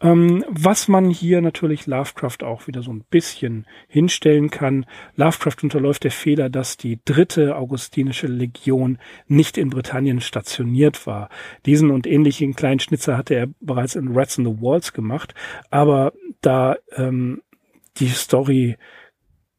Ähm, 0.00 0.44
was 0.48 0.86
man 0.86 1.10
hier 1.10 1.40
natürlich 1.40 1.86
Lovecraft 1.86 2.44
auch 2.44 2.68
wieder 2.68 2.82
so 2.82 2.92
ein 2.92 3.04
bisschen 3.10 3.66
hinstellen 3.88 4.48
kann. 4.48 4.86
Lovecraft 5.16 5.56
unterläuft 5.62 6.04
der 6.04 6.12
Fehler, 6.12 6.48
dass 6.48 6.76
die 6.76 7.00
dritte 7.04 7.56
augustinische 7.56 8.28
Legion 8.28 8.98
nicht 9.26 9.58
in 9.58 9.70
Britannien 9.70 10.20
stationiert 10.20 11.06
war. 11.06 11.30
Diesen 11.66 11.90
und 11.90 12.06
ähnlichen 12.06 12.54
kleinen 12.54 12.78
Schnitzer 12.78 13.16
hatte 13.16 13.34
er 13.34 13.48
bereits 13.60 13.96
in 13.96 14.16
Rats 14.16 14.38
in 14.38 14.44
the 14.44 14.62
Walls 14.62 14.92
gemacht, 14.92 15.34
aber 15.70 16.12
da 16.42 16.76
ähm, 16.96 17.42
die 17.96 18.08
Story 18.08 18.76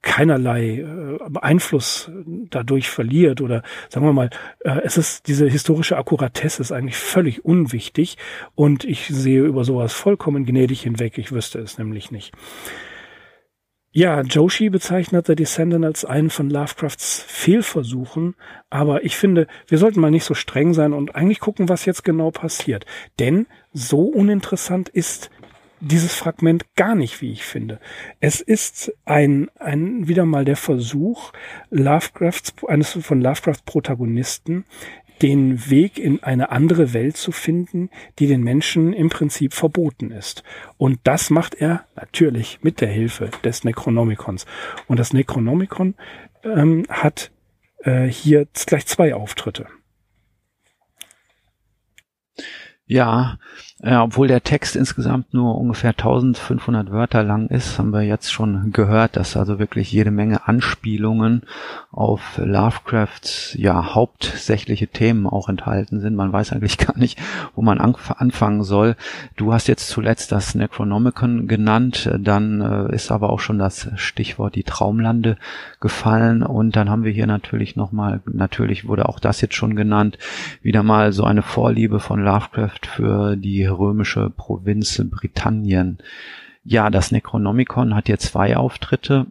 keinerlei 0.02 0.80
äh, 0.80 1.18
Einfluss 1.42 2.10
dadurch 2.50 2.90
verliert 2.90 3.42
oder 3.42 3.64
sagen 3.90 4.06
wir 4.06 4.14
mal, 4.14 4.30
äh, 4.62 4.80
es 4.84 4.98
ist 4.98 5.28
diese 5.28 5.48
historische 5.48 5.98
Akkuratesse 5.98 6.62
ist 6.62 6.72
eigentlich 6.72 6.98
völlig 6.98 7.44
unwichtig 7.44 8.18
und 8.56 8.86
ich 8.86 9.08
sehe 9.08 9.44
über 9.44 9.64
sowas 9.64 9.94
vollkommen 9.94 10.46
gnädig 10.46 10.82
hinweg. 10.82 11.18
Ich 11.18 11.32
wüsste 11.32 11.60
es 11.60 11.78
nämlich 11.78 12.12
nicht. 12.12 12.34
Ja, 13.92 14.22
Joshi 14.22 14.70
bezeichnet 14.70 15.26
The 15.26 15.36
Descendant 15.36 15.84
als 15.84 16.06
einen 16.06 16.30
von 16.30 16.52
Lovecrafts 16.52 17.24
Fehlversuchen, 17.28 18.36
aber 18.70 19.04
ich 19.04 19.18
finde, 19.18 19.48
wir 19.68 19.80
sollten 19.80 20.00
mal 20.00 20.12
nicht 20.12 20.26
so 20.26 20.36
streng 20.36 20.76
sein 20.76 20.94
und 20.94 21.16
eigentlich 21.16 21.40
gucken, 21.40 21.70
was 21.70 21.86
jetzt 21.86 22.04
genau 22.04 22.30
passiert. 22.30 22.86
Denn 23.18 23.48
so 23.74 24.04
uninteressant 24.04 24.90
ist 24.90 25.32
dieses 25.82 26.14
Fragment 26.14 26.66
gar 26.76 26.96
nicht, 26.96 27.22
wie 27.22 27.32
ich 27.32 27.44
finde. 27.44 27.80
Es 28.20 28.42
ist 28.42 28.94
ein, 29.06 29.50
ein 29.60 30.08
wieder 30.08 30.26
mal 30.26 30.46
der 30.46 30.56
Versuch 30.56 31.32
Lovecrafts, 31.70 32.54
eines 32.68 32.98
von 33.02 33.22
Lovecrafts 33.22 33.64
Protagonisten, 33.64 34.66
den 35.22 35.70
Weg 35.70 36.00
in 36.00 36.24
eine 36.24 36.52
andere 36.52 36.94
Welt 36.94 37.18
zu 37.18 37.32
finden, 37.32 37.90
die 38.20 38.28
den 38.28 38.42
Menschen 38.42 38.94
im 38.94 39.10
Prinzip 39.10 39.54
verboten 39.54 40.12
ist. 40.12 40.44
Und 40.78 41.00
das 41.04 41.30
macht 41.30 41.56
er 41.56 41.86
natürlich 41.96 42.60
mit 42.62 42.82
der 42.82 42.88
Hilfe 42.88 43.30
des 43.44 43.64
Necronomicons. 43.64 44.46
Und 44.88 44.98
das 45.00 45.14
Necronomicon 45.14 45.96
ähm, 46.44 46.86
hat 46.90 47.32
äh, 47.84 48.06
hier 48.06 48.48
gleich 48.66 48.86
zwei 48.86 49.14
Auftritte. 49.14 49.68
Ja, 52.86 53.38
äh, 53.82 53.96
obwohl 53.96 54.28
der 54.28 54.44
Text 54.44 54.76
insgesamt 54.76 55.34
nur 55.34 55.58
ungefähr 55.58 55.92
1500 55.92 56.92
Wörter 56.92 57.24
lang 57.24 57.48
ist, 57.48 57.80
haben 57.80 57.92
wir 57.92 58.02
jetzt 58.02 58.30
schon 58.32 58.72
gehört, 58.74 59.16
dass 59.16 59.38
also 59.38 59.58
wirklich 59.58 59.92
jede 59.92 60.12
Menge 60.12 60.48
Anspielungen 60.48 61.44
auf 61.92 62.38
Lovecrafts 62.38 63.54
ja 63.58 63.96
hauptsächliche 63.96 64.88
Themen 64.88 65.28
auch 65.28 65.48
enthalten 65.48 66.02
sind. 66.02 66.16
Man 66.16 66.34
weiß 66.34 66.52
eigentlich 66.52 66.78
gar 66.78 66.98
nicht, 66.98 67.20
wo 67.56 67.62
man 67.62 67.80
anfangen 67.80 68.64
soll. 68.64 68.98
Du 69.38 69.54
hast 69.54 69.68
jetzt 69.68 69.88
zuletzt 69.88 70.34
das 70.34 70.56
Necronomicon 70.56 71.48
genannt, 71.48 72.10
dann 72.20 72.60
äh, 72.60 72.94
ist 72.94 73.12
aber 73.12 73.30
auch 73.30 73.40
schon 73.40 73.60
das 73.60 73.90
Stichwort 73.96 74.56
die 74.56 74.64
Traumlande 74.64 75.38
gefallen 75.80 76.44
und 76.44 76.76
dann 76.76 76.90
haben 76.90 77.06
wir 77.06 77.14
hier 77.14 77.28
natürlich 77.28 77.78
nochmal, 77.78 78.20
natürlich 78.26 78.86
wurde 78.88 79.08
auch 79.08 79.20
das 79.20 79.40
jetzt 79.40 79.56
schon 79.56 79.78
genannt, 79.78 80.18
wieder 80.62 80.84
mal 80.84 81.14
so 81.14 81.24
eine 81.24 81.44
Vorliebe 81.44 82.02
von 82.02 82.22
Lovecraft 82.22 82.86
für 82.86 83.38
die 83.38 83.69
römische 83.70 84.30
Provinz 84.30 85.02
Britannien. 85.10 86.00
Ja, 86.64 86.90
das 86.90 87.12
Necronomicon 87.12 87.96
hat 87.96 88.08
hier 88.08 88.20
zwei 88.20 88.58
Auftritte. 88.58 89.28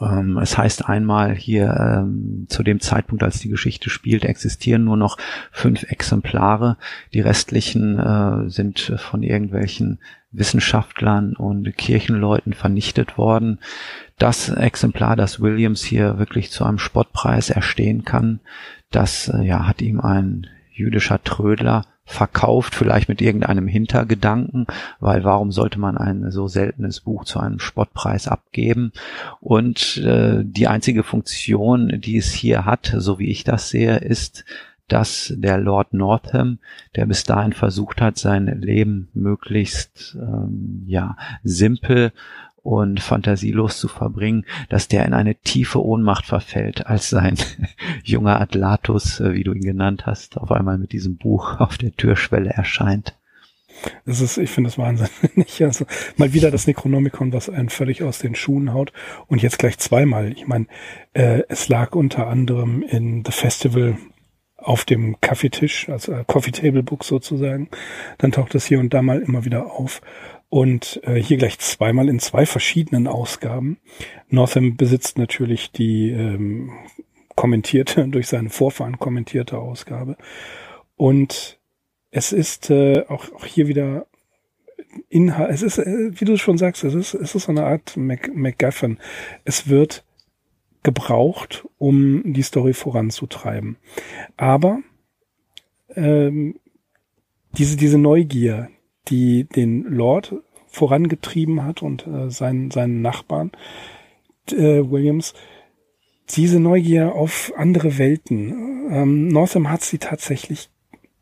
Ähm, 0.00 0.38
es 0.38 0.56
heißt 0.56 0.88
einmal 0.88 1.34
hier 1.34 1.74
ähm, 1.78 2.46
zu 2.48 2.62
dem 2.62 2.80
Zeitpunkt, 2.80 3.22
als 3.22 3.38
die 3.38 3.48
Geschichte 3.48 3.90
spielt, 3.90 4.24
existieren 4.24 4.84
nur 4.84 4.96
noch 4.96 5.18
fünf 5.50 5.84
Exemplare. 5.84 6.78
Die 7.12 7.20
restlichen 7.20 7.98
äh, 7.98 8.48
sind 8.48 8.80
von 8.96 9.22
irgendwelchen 9.22 10.00
Wissenschaftlern 10.30 11.34
und 11.36 11.76
Kirchenleuten 11.76 12.54
vernichtet 12.54 13.18
worden. 13.18 13.60
Das 14.18 14.48
Exemplar, 14.48 15.16
das 15.16 15.40
Williams 15.40 15.82
hier 15.82 16.18
wirklich 16.18 16.50
zu 16.50 16.64
einem 16.64 16.78
Spottpreis 16.78 17.50
erstehen 17.50 18.04
kann, 18.04 18.40
das 18.90 19.28
äh, 19.28 19.42
ja 19.42 19.66
hat 19.66 19.82
ihm 19.82 20.00
ein 20.00 20.46
jüdischer 20.72 21.22
Trödler 21.22 21.86
verkauft, 22.04 22.74
vielleicht 22.74 23.08
mit 23.08 23.22
irgendeinem 23.22 23.66
Hintergedanken, 23.66 24.66
weil 25.00 25.24
warum 25.24 25.52
sollte 25.52 25.80
man 25.80 25.96
ein 25.96 26.30
so 26.30 26.48
seltenes 26.48 27.00
Buch 27.00 27.24
zu 27.24 27.38
einem 27.40 27.58
Spottpreis 27.58 28.28
abgeben? 28.28 28.92
Und 29.40 29.96
äh, 29.98 30.42
die 30.44 30.68
einzige 30.68 31.02
Funktion, 31.02 32.00
die 32.00 32.18
es 32.18 32.32
hier 32.32 32.64
hat, 32.64 32.94
so 32.96 33.18
wie 33.18 33.30
ich 33.30 33.44
das 33.44 33.70
sehe, 33.70 33.96
ist, 33.96 34.44
dass 34.88 35.32
der 35.34 35.58
Lord 35.58 35.94
Northam, 35.94 36.58
der 36.94 37.06
bis 37.06 37.24
dahin 37.24 37.54
versucht 37.54 38.02
hat, 38.02 38.18
sein 38.18 38.46
Leben 38.60 39.08
möglichst 39.14 40.16
ähm, 40.20 40.84
ja 40.86 41.16
simpel 41.42 42.12
und 42.64 42.98
fantasielos 42.98 43.78
zu 43.78 43.88
verbringen, 43.88 44.46
dass 44.70 44.88
der 44.88 45.04
in 45.04 45.12
eine 45.12 45.36
tiefe 45.36 45.84
Ohnmacht 45.84 46.24
verfällt, 46.24 46.86
als 46.86 47.10
sein 47.10 47.36
junger 48.02 48.40
Atlatus, 48.40 49.20
äh, 49.20 49.34
wie 49.34 49.44
du 49.44 49.52
ihn 49.52 49.60
genannt 49.60 50.06
hast, 50.06 50.38
auf 50.38 50.50
einmal 50.50 50.78
mit 50.78 50.92
diesem 50.92 51.16
Buch 51.16 51.60
auf 51.60 51.78
der 51.78 51.94
Türschwelle 51.94 52.50
erscheint. 52.50 53.14
Das 54.06 54.20
ist, 54.20 54.38
ich 54.38 54.50
finde 54.50 54.68
das 54.68 54.78
wahnsinnig. 54.78 55.10
Also 55.62 55.84
mal 56.16 56.32
wieder 56.32 56.50
das 56.50 56.66
Necronomicon, 56.66 57.32
was 57.32 57.50
einen 57.50 57.68
völlig 57.68 58.02
aus 58.02 58.18
den 58.18 58.34
Schuhen 58.34 58.72
haut 58.72 58.92
und 59.26 59.42
jetzt 59.42 59.58
gleich 59.58 59.78
zweimal. 59.78 60.32
Ich 60.32 60.46
meine, 60.46 60.66
äh, 61.12 61.42
es 61.48 61.68
lag 61.68 61.94
unter 61.94 62.28
anderem 62.28 62.82
in 62.82 63.24
The 63.24 63.32
Festival 63.32 63.98
auf 64.56 64.84
dem 64.84 65.20
Kaffeetisch, 65.20 65.88
also 65.90 66.12
äh, 66.12 66.24
Coffee 66.26 66.52
Table 66.52 66.82
Book 66.82 67.04
sozusagen. 67.04 67.68
Dann 68.18 68.32
taucht 68.32 68.54
es 68.54 68.64
hier 68.64 68.80
und 68.80 68.94
da 68.94 69.02
mal 69.02 69.20
immer 69.20 69.44
wieder 69.44 69.72
auf. 69.72 70.00
Und 70.54 71.00
äh, 71.02 71.20
hier 71.20 71.36
gleich 71.36 71.58
zweimal 71.58 72.08
in 72.08 72.20
zwei 72.20 72.46
verschiedenen 72.46 73.08
Ausgaben. 73.08 73.78
Northam 74.28 74.76
besitzt 74.76 75.18
natürlich 75.18 75.72
die 75.72 76.10
ähm, 76.10 76.70
kommentierte, 77.34 78.06
durch 78.08 78.28
seine 78.28 78.50
Vorfahren 78.50 79.00
kommentierte 79.00 79.58
Ausgabe. 79.58 80.16
Und 80.94 81.58
es 82.12 82.30
ist 82.30 82.70
äh, 82.70 83.04
auch, 83.08 83.32
auch 83.32 83.44
hier 83.46 83.66
wieder 83.66 84.06
Inhalt, 85.08 85.50
es 85.50 85.62
ist, 85.62 85.78
äh, 85.78 86.12
wie 86.12 86.24
du 86.24 86.36
schon 86.36 86.56
sagst, 86.56 86.84
es 86.84 86.94
ist, 86.94 87.14
es 87.14 87.34
ist 87.34 87.46
so 87.46 87.50
eine 87.50 87.66
Art 87.66 87.96
Mac 87.96 88.32
MacGuffin. 88.32 88.98
Es 89.44 89.68
wird 89.68 90.04
gebraucht, 90.84 91.66
um 91.78 92.32
die 92.32 92.42
Story 92.42 92.74
voranzutreiben. 92.74 93.76
Aber 94.36 94.82
ähm, 95.96 96.60
diese, 97.58 97.76
diese 97.76 97.98
Neugier, 97.98 98.68
die 99.08 99.44
den 99.44 99.82
Lord 99.82 100.43
vorangetrieben 100.74 101.64
hat 101.64 101.82
und 101.82 102.06
äh, 102.06 102.30
seinen, 102.30 102.70
seinen 102.70 103.00
Nachbarn, 103.00 103.52
äh, 104.50 104.82
Williams, 104.90 105.34
diese 106.30 106.58
Neugier 106.58 107.14
auf 107.14 107.52
andere 107.56 107.96
Welten. 107.98 108.90
Ähm, 108.90 109.28
Northam 109.28 109.70
hat 109.70 109.82
sie 109.82 109.98
tatsächlich, 109.98 110.70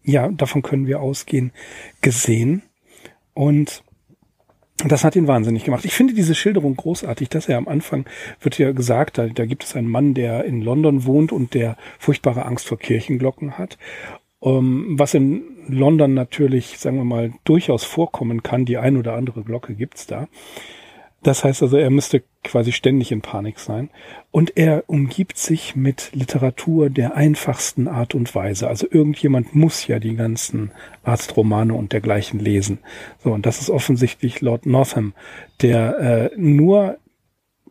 ja, 0.02 0.28
davon 0.28 0.62
können 0.62 0.86
wir 0.86 1.00
ausgehen, 1.00 1.52
gesehen. 2.00 2.62
Und 3.34 3.84
das 4.84 5.04
hat 5.04 5.16
ihn 5.16 5.28
wahnsinnig 5.28 5.64
gemacht. 5.64 5.84
Ich 5.84 5.94
finde 5.94 6.14
diese 6.14 6.34
Schilderung 6.34 6.74
großartig, 6.74 7.28
dass 7.28 7.48
er 7.48 7.58
am 7.58 7.68
Anfang 7.68 8.06
wird 8.40 8.58
ja 8.58 8.72
gesagt, 8.72 9.18
da, 9.18 9.26
da 9.26 9.44
gibt 9.44 9.64
es 9.64 9.76
einen 9.76 9.88
Mann, 9.88 10.14
der 10.14 10.44
in 10.44 10.62
London 10.62 11.04
wohnt 11.04 11.30
und 11.30 11.54
der 11.54 11.76
furchtbare 11.98 12.46
Angst 12.46 12.66
vor 12.66 12.78
Kirchenglocken 12.78 13.58
hat. 13.58 13.76
Um, 14.42 14.90
ähm, 14.90 14.98
was 14.98 15.14
in 15.14 15.44
London 15.68 16.14
natürlich, 16.14 16.78
sagen 16.78 16.96
wir 16.96 17.04
mal, 17.04 17.32
durchaus 17.44 17.84
vorkommen 17.84 18.42
kann. 18.42 18.64
Die 18.64 18.76
ein 18.76 18.96
oder 18.96 19.14
andere 19.14 19.44
Glocke 19.44 19.74
gibt's 19.74 20.08
da. 20.08 20.26
Das 21.22 21.44
heißt 21.44 21.62
also, 21.62 21.76
er 21.76 21.90
müsste 21.90 22.24
quasi 22.42 22.72
ständig 22.72 23.12
in 23.12 23.20
Panik 23.20 23.60
sein. 23.60 23.90
Und 24.32 24.56
er 24.56 24.82
umgibt 24.88 25.38
sich 25.38 25.76
mit 25.76 26.10
Literatur 26.12 26.90
der 26.90 27.14
einfachsten 27.14 27.86
Art 27.86 28.16
und 28.16 28.34
Weise. 28.34 28.66
Also 28.66 28.88
irgendjemand 28.90 29.54
muss 29.54 29.86
ja 29.86 30.00
die 30.00 30.16
ganzen 30.16 30.72
Arztromane 31.04 31.74
und 31.74 31.92
dergleichen 31.92 32.40
lesen. 32.40 32.80
So, 33.22 33.30
und 33.30 33.46
das 33.46 33.60
ist 33.60 33.70
offensichtlich 33.70 34.40
Lord 34.40 34.66
Northam, 34.66 35.14
der 35.60 35.98
äh, 35.98 36.30
nur 36.36 36.98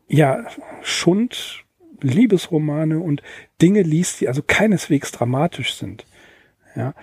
ja 0.08 0.46
Schund, 0.82 1.66
Liebesromane 2.00 3.00
und 3.00 3.22
Dinge 3.62 3.82
liest, 3.82 4.22
die 4.22 4.30
also 4.30 4.42
keineswegs 4.42 5.12
dramatisch 5.12 5.74
sind. 5.74 6.06
Ja. 6.76 6.94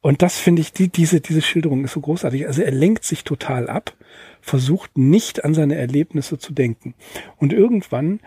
Und 0.00 0.22
das 0.22 0.38
finde 0.38 0.62
ich, 0.62 0.72
die, 0.72 0.88
diese, 0.88 1.20
diese 1.20 1.42
Schilderung 1.42 1.84
ist 1.84 1.92
so 1.92 2.00
großartig. 2.00 2.46
Also 2.46 2.62
er 2.62 2.70
lenkt 2.70 3.04
sich 3.04 3.24
total 3.24 3.68
ab 3.68 3.94
versucht 4.40 4.96
nicht 4.96 5.44
an 5.44 5.54
seine 5.54 5.76
Erlebnisse 5.76 6.38
zu 6.38 6.52
denken. 6.52 6.94
Und 7.36 7.52
irgendwann, 7.52 8.20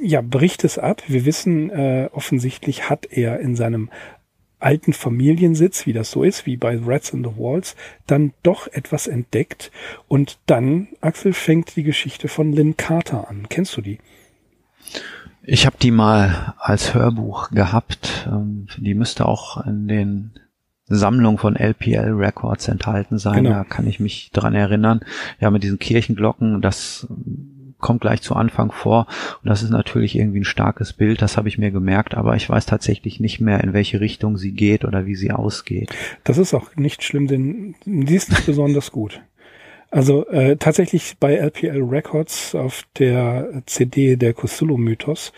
ja, 0.00 0.20
bricht 0.20 0.64
es 0.64 0.78
ab. 0.78 1.02
Wir 1.06 1.24
wissen, 1.24 1.70
äh, 1.70 2.08
offensichtlich 2.12 2.88
hat 2.88 3.06
er 3.10 3.40
in 3.40 3.56
seinem 3.56 3.90
alten 4.60 4.92
Familiensitz, 4.92 5.86
wie 5.86 5.92
das 5.92 6.10
so 6.10 6.24
ist, 6.24 6.44
wie 6.44 6.56
bei 6.56 6.76
Rats 6.84 7.10
in 7.10 7.22
the 7.22 7.30
Walls, 7.36 7.76
dann 8.06 8.32
doch 8.42 8.66
etwas 8.66 9.06
entdeckt. 9.06 9.70
Und 10.08 10.38
dann, 10.46 10.88
Axel, 11.00 11.32
fängt 11.32 11.76
die 11.76 11.84
Geschichte 11.84 12.26
von 12.26 12.52
Lynn 12.52 12.76
Carter 12.76 13.28
an. 13.28 13.46
Kennst 13.48 13.76
du 13.76 13.82
die? 13.82 13.98
Ich 15.50 15.64
habe 15.64 15.76
die 15.80 15.90
mal 15.90 16.54
als 16.58 16.92
Hörbuch 16.92 17.48
gehabt. 17.50 18.28
Ähm, 18.30 18.66
die 18.76 18.92
müsste 18.92 19.24
auch 19.24 19.64
in 19.64 19.88
den 19.88 20.32
Sammlung 20.84 21.38
von 21.38 21.56
LPL 21.56 22.12
Records 22.12 22.68
enthalten 22.68 23.18
sein. 23.18 23.44
Genau. 23.44 23.56
Da 23.56 23.64
kann 23.64 23.86
ich 23.86 23.98
mich 23.98 24.30
dran 24.30 24.54
erinnern. 24.54 25.00
Ja, 25.40 25.50
mit 25.50 25.62
diesen 25.62 25.78
Kirchenglocken, 25.78 26.60
das 26.60 27.06
kommt 27.78 28.02
gleich 28.02 28.20
zu 28.20 28.36
Anfang 28.36 28.72
vor. 28.72 29.06
Und 29.42 29.48
das 29.48 29.62
ist 29.62 29.70
natürlich 29.70 30.16
irgendwie 30.16 30.40
ein 30.40 30.44
starkes 30.44 30.92
Bild, 30.92 31.22
das 31.22 31.38
habe 31.38 31.48
ich 31.48 31.56
mir 31.56 31.70
gemerkt, 31.70 32.14
aber 32.14 32.36
ich 32.36 32.48
weiß 32.48 32.66
tatsächlich 32.66 33.18
nicht 33.18 33.40
mehr, 33.40 33.64
in 33.64 33.72
welche 33.72 34.00
Richtung 34.00 34.36
sie 34.36 34.52
geht 34.52 34.84
oder 34.84 35.06
wie 35.06 35.14
sie 35.14 35.32
ausgeht. 35.32 35.94
Das 36.24 36.36
ist 36.36 36.52
auch 36.52 36.76
nicht 36.76 37.02
schlimm, 37.02 37.26
denn 37.26 37.74
die 37.86 38.16
ist 38.16 38.28
nicht 38.28 38.44
besonders 38.44 38.92
gut. 38.92 39.22
Also 39.90 40.26
äh, 40.28 40.56
tatsächlich 40.56 41.16
bei 41.18 41.34
LPL 41.34 41.82
Records 41.82 42.54
auf 42.54 42.84
der 42.98 43.62
CD 43.66 44.16
der 44.16 44.34
Cthulhu-Mythos 44.34 45.32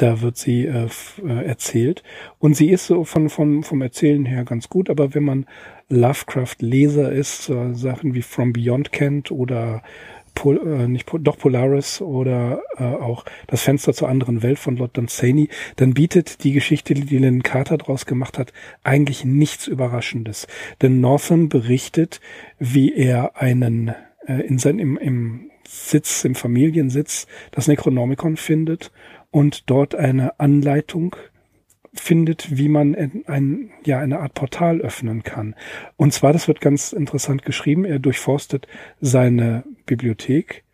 da 0.00 0.22
wird 0.22 0.38
sie 0.38 0.64
äh, 0.64 0.88
äh, 1.22 1.44
erzählt. 1.44 2.02
Und 2.38 2.54
sie 2.54 2.70
ist 2.70 2.86
so 2.86 3.04
von, 3.04 3.28
von, 3.28 3.62
vom 3.62 3.82
Erzählen 3.82 4.24
her 4.24 4.44
ganz 4.44 4.68
gut, 4.68 4.88
aber 4.88 5.14
wenn 5.14 5.24
man 5.24 5.46
Lovecraft-Leser 5.90 7.12
ist, 7.12 7.50
äh, 7.50 7.74
Sachen 7.74 8.14
wie 8.14 8.22
From 8.22 8.52
Beyond 8.52 8.92
kennt 8.92 9.30
oder 9.30 9.82
Pol, 10.40 10.58
äh, 10.66 10.88
nicht 10.88 11.06
doch 11.20 11.36
Polaris 11.36 12.00
oder 12.00 12.62
äh, 12.78 12.84
auch 12.84 13.26
das 13.46 13.62
Fenster 13.62 13.92
zur 13.92 14.08
anderen 14.08 14.42
Welt 14.42 14.58
von 14.58 14.78
Lord 14.78 14.96
Dunsany, 14.96 15.50
dann 15.76 15.92
bietet 15.92 16.44
die 16.44 16.52
Geschichte, 16.52 16.94
die 16.94 17.18
Lynn 17.18 17.42
Carter 17.42 17.76
draus 17.76 18.06
gemacht 18.06 18.38
hat, 18.38 18.54
eigentlich 18.82 19.26
nichts 19.26 19.66
Überraschendes. 19.66 20.46
Denn 20.80 21.00
Northam 21.00 21.50
berichtet, 21.50 22.22
wie 22.58 22.94
er 22.94 23.36
einen 23.36 23.94
äh, 24.26 24.40
in 24.40 24.58
seinem 24.58 24.78
im, 24.78 24.96
im 24.96 25.50
Sitz, 25.68 26.24
im 26.24 26.34
Familiensitz, 26.34 27.26
das 27.50 27.68
Necronomicon 27.68 28.38
findet 28.38 28.90
und 29.30 29.68
dort 29.68 29.94
eine 29.94 30.40
Anleitung 30.40 31.16
findet, 31.92 32.56
wie 32.56 32.68
man 32.68 33.22
ein, 33.26 33.70
ja, 33.84 33.98
eine 33.98 34.20
Art 34.20 34.34
Portal 34.34 34.80
öffnen 34.80 35.22
kann. 35.22 35.54
Und 35.96 36.12
zwar, 36.12 36.32
das 36.32 36.46
wird 36.46 36.60
ganz 36.60 36.92
interessant 36.92 37.44
geschrieben, 37.44 37.84
er 37.84 37.98
durchforstet 37.98 38.68
seine 39.00 39.64
Bibliothek, 39.86 40.64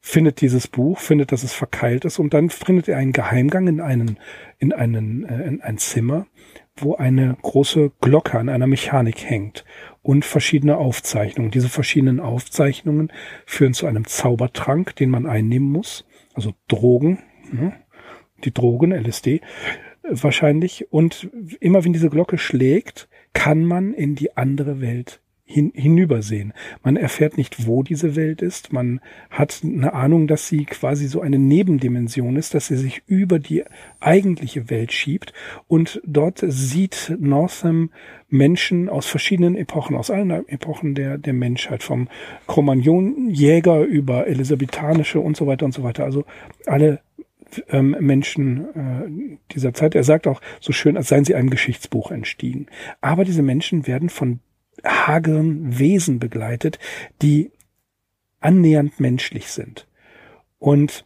findet 0.00 0.40
dieses 0.40 0.66
Buch, 0.66 0.98
findet, 0.98 1.30
dass 1.30 1.44
es 1.44 1.52
verkeilt 1.52 2.04
ist 2.04 2.18
und 2.18 2.34
dann 2.34 2.50
findet 2.50 2.88
er 2.88 2.98
einen 2.98 3.12
Geheimgang 3.12 3.68
in 3.68 3.80
einen, 3.80 4.18
in 4.58 4.72
einen, 4.72 5.24
äh, 5.24 5.46
in 5.46 5.60
ein 5.60 5.78
Zimmer, 5.78 6.26
wo 6.76 6.96
eine 6.96 7.36
große 7.40 7.92
Glocke 8.00 8.38
an 8.38 8.48
einer 8.48 8.66
Mechanik 8.66 9.24
hängt 9.24 9.64
und 10.02 10.24
verschiedene 10.24 10.76
Aufzeichnungen. 10.76 11.52
Diese 11.52 11.68
verschiedenen 11.68 12.18
Aufzeichnungen 12.18 13.12
führen 13.46 13.74
zu 13.74 13.86
einem 13.86 14.06
Zaubertrank, 14.06 14.96
den 14.96 15.10
man 15.10 15.26
einnehmen 15.26 15.70
muss, 15.70 16.04
also 16.34 16.52
Drogen, 16.66 17.20
ne? 17.52 17.74
die 18.44 18.52
Drogen, 18.52 18.90
LSD 18.90 19.40
wahrscheinlich. 20.12 20.86
Und 20.90 21.30
immer 21.60 21.84
wenn 21.84 21.92
diese 21.92 22.10
Glocke 22.10 22.38
schlägt, 22.38 23.08
kann 23.32 23.64
man 23.64 23.94
in 23.94 24.14
die 24.14 24.36
andere 24.36 24.80
Welt 24.80 25.22
hin, 25.52 25.72
hinübersehen. 25.74 26.52
Man 26.82 26.96
erfährt 26.96 27.36
nicht, 27.36 27.66
wo 27.66 27.82
diese 27.82 28.16
Welt 28.16 28.42
ist. 28.42 28.72
Man 28.72 29.00
hat 29.30 29.60
eine 29.62 29.92
Ahnung, 29.92 30.26
dass 30.26 30.48
sie 30.48 30.64
quasi 30.64 31.06
so 31.06 31.20
eine 31.20 31.38
Nebendimension 31.38 32.36
ist, 32.36 32.54
dass 32.54 32.68
sie 32.68 32.76
sich 32.76 33.02
über 33.06 33.38
die 33.38 33.64
eigentliche 34.00 34.70
Welt 34.70 34.92
schiebt. 34.92 35.32
Und 35.68 36.00
dort 36.04 36.42
sieht 36.46 37.14
Northam 37.18 37.90
Menschen 38.28 38.88
aus 38.88 39.06
verschiedenen 39.06 39.56
Epochen, 39.56 39.96
aus 39.96 40.10
allen 40.10 40.30
Epochen 40.48 40.94
der, 40.94 41.18
der 41.18 41.34
Menschheit, 41.34 41.82
vom 41.82 42.08
Cro-Magnon-Jäger 42.46 43.82
über 43.82 44.26
elisabethanische 44.26 45.20
und 45.20 45.36
so 45.36 45.46
weiter 45.46 45.66
und 45.66 45.74
so 45.74 45.82
weiter. 45.82 46.04
Also 46.04 46.24
alle 46.66 47.00
ähm, 47.68 47.96
Menschen 48.00 48.74
äh, 48.74 49.38
dieser 49.52 49.74
Zeit. 49.74 49.94
Er 49.94 50.04
sagt 50.04 50.26
auch 50.26 50.40
so 50.60 50.72
schön, 50.72 50.96
als 50.96 51.08
seien 51.08 51.24
sie 51.24 51.34
einem 51.34 51.50
Geschichtsbuch 51.50 52.10
entstiegen. 52.10 52.66
Aber 53.00 53.24
diese 53.24 53.42
Menschen 53.42 53.86
werden 53.86 54.08
von 54.08 54.40
hageren 54.84 55.78
Wesen 55.78 56.18
begleitet, 56.18 56.78
die 57.20 57.50
annähernd 58.40 59.00
menschlich 59.00 59.48
sind. 59.48 59.86
Und 60.58 61.04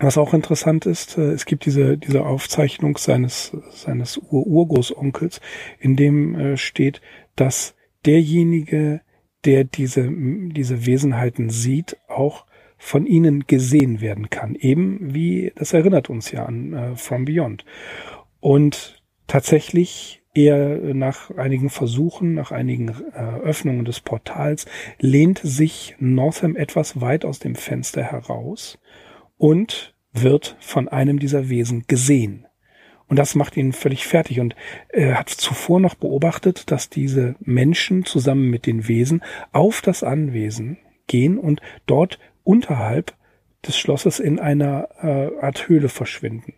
was 0.00 0.16
auch 0.16 0.32
interessant 0.32 0.86
ist, 0.86 1.18
äh, 1.18 1.32
es 1.32 1.44
gibt 1.44 1.66
diese, 1.66 1.98
diese 1.98 2.24
Aufzeichnung 2.24 2.96
seines, 2.98 3.56
seines 3.70 4.18
Ur-Urgroßonkels, 4.18 5.40
in 5.80 5.96
dem 5.96 6.34
äh, 6.34 6.56
steht, 6.56 7.00
dass 7.34 7.74
derjenige, 8.06 9.00
der 9.44 9.64
diese, 9.64 10.08
diese 10.10 10.86
Wesenheiten 10.86 11.50
sieht, 11.50 11.96
auch 12.08 12.46
von 12.78 13.06
ihnen 13.06 13.46
gesehen 13.46 14.00
werden 14.00 14.30
kann. 14.30 14.54
Eben 14.54 15.14
wie, 15.14 15.52
das 15.56 15.72
erinnert 15.72 16.08
uns 16.08 16.30
ja 16.30 16.46
an 16.46 16.72
äh, 16.72 16.96
From 16.96 17.24
Beyond. 17.24 17.64
Und 18.40 19.02
tatsächlich 19.26 20.22
eher 20.34 20.78
nach 20.94 21.30
einigen 21.36 21.68
Versuchen, 21.68 22.34
nach 22.34 22.52
einigen 22.52 22.88
äh, 23.12 23.40
Öffnungen 23.42 23.84
des 23.84 24.00
Portals, 24.00 24.66
lehnt 25.00 25.40
sich 25.42 25.96
Northam 25.98 26.54
etwas 26.54 27.00
weit 27.00 27.24
aus 27.24 27.40
dem 27.40 27.56
Fenster 27.56 28.02
heraus 28.02 28.78
und 29.36 29.94
wird 30.12 30.56
von 30.60 30.88
einem 30.88 31.18
dieser 31.18 31.48
Wesen 31.48 31.84
gesehen. 31.88 32.46
Und 33.08 33.18
das 33.18 33.34
macht 33.34 33.56
ihn 33.56 33.72
völlig 33.72 34.06
fertig. 34.06 34.38
Und 34.40 34.54
er 34.90 35.18
hat 35.18 35.30
zuvor 35.30 35.80
noch 35.80 35.94
beobachtet, 35.94 36.70
dass 36.70 36.90
diese 36.90 37.34
Menschen 37.40 38.04
zusammen 38.04 38.50
mit 38.50 38.66
den 38.66 38.86
Wesen 38.86 39.22
auf 39.52 39.80
das 39.80 40.02
Anwesen 40.02 40.78
gehen 41.06 41.38
und 41.38 41.60
dort 41.86 42.18
unterhalb 42.48 43.14
des 43.66 43.76
Schlosses 43.76 44.20
in 44.20 44.38
einer 44.38 44.88
äh, 45.02 45.44
Art 45.44 45.68
Höhle 45.68 45.90
verschwinden. 45.90 46.54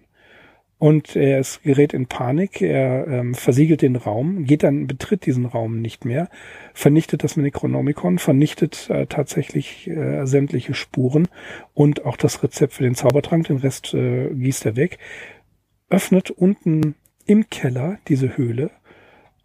Und 0.79 1.16
er 1.16 1.40
ist, 1.40 1.62
gerät 1.62 1.92
in 1.92 2.07
Panik, 2.07 2.62
er 2.62 3.09
ähm, 3.09 3.35
versiegelt 3.35 3.83
den 3.83 3.96
Raum, 3.96 4.44
geht 4.44 4.62
dann, 4.62 4.87
betritt 4.87 5.26
diesen 5.26 5.46
Raum 5.46 5.81
nicht 5.81 6.05
mehr, 6.05 6.31
vernichtet 6.74 7.24
das 7.24 7.37
Necronomicon, 7.37 8.18
vernichtet 8.18 8.88
äh, 8.88 9.07
tatsächlich 9.07 9.88
äh, 9.88 10.24
sämtliche 10.26 10.74
Spuren 10.74 11.26
und 11.74 12.07
auch 12.07 12.16
das 12.16 12.42
Rezept 12.42 12.74
für 12.74 12.85
den 12.85 12.94
Zaubertrank, 12.94 13.48
den 13.48 13.59
Rest 13.59 13.92
äh, 13.92 14.31
gießt 14.33 14.66
er 14.66 14.76
weg, 14.76 14.98
öffnet 15.90 16.31
unten 16.31 16.94
im 17.26 17.50
Keller 17.50 17.98
diese 18.07 18.37
Höhle 18.37 18.70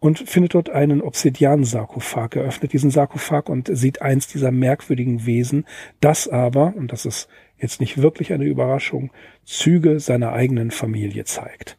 und 0.06 0.20
findet 0.20 0.54
dort 0.54 0.70
einen 0.70 1.02
Obsidian-Sarkophag. 1.02 2.36
Er 2.36 2.44
öffnet 2.44 2.72
diesen 2.72 2.92
Sarkophag 2.92 3.48
und 3.48 3.68
sieht 3.76 4.02
eins 4.02 4.28
dieser 4.28 4.52
merkwürdigen 4.52 5.26
Wesen, 5.26 5.66
das 6.00 6.28
aber, 6.28 6.74
und 6.76 6.92
das 6.92 7.06
ist 7.06 7.28
jetzt 7.58 7.80
nicht 7.80 8.00
wirklich 8.00 8.32
eine 8.32 8.44
Überraschung, 8.44 9.10
Züge 9.44 9.98
seiner 9.98 10.32
eigenen 10.32 10.70
Familie 10.70 11.24
zeigt. 11.24 11.76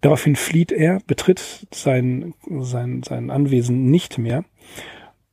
Daraufhin 0.00 0.34
flieht 0.34 0.72
er, 0.72 0.98
betritt 1.06 1.68
sein, 1.70 2.34
sein, 2.58 3.02
sein 3.04 3.30
Anwesen 3.30 3.88
nicht 3.88 4.18
mehr 4.18 4.44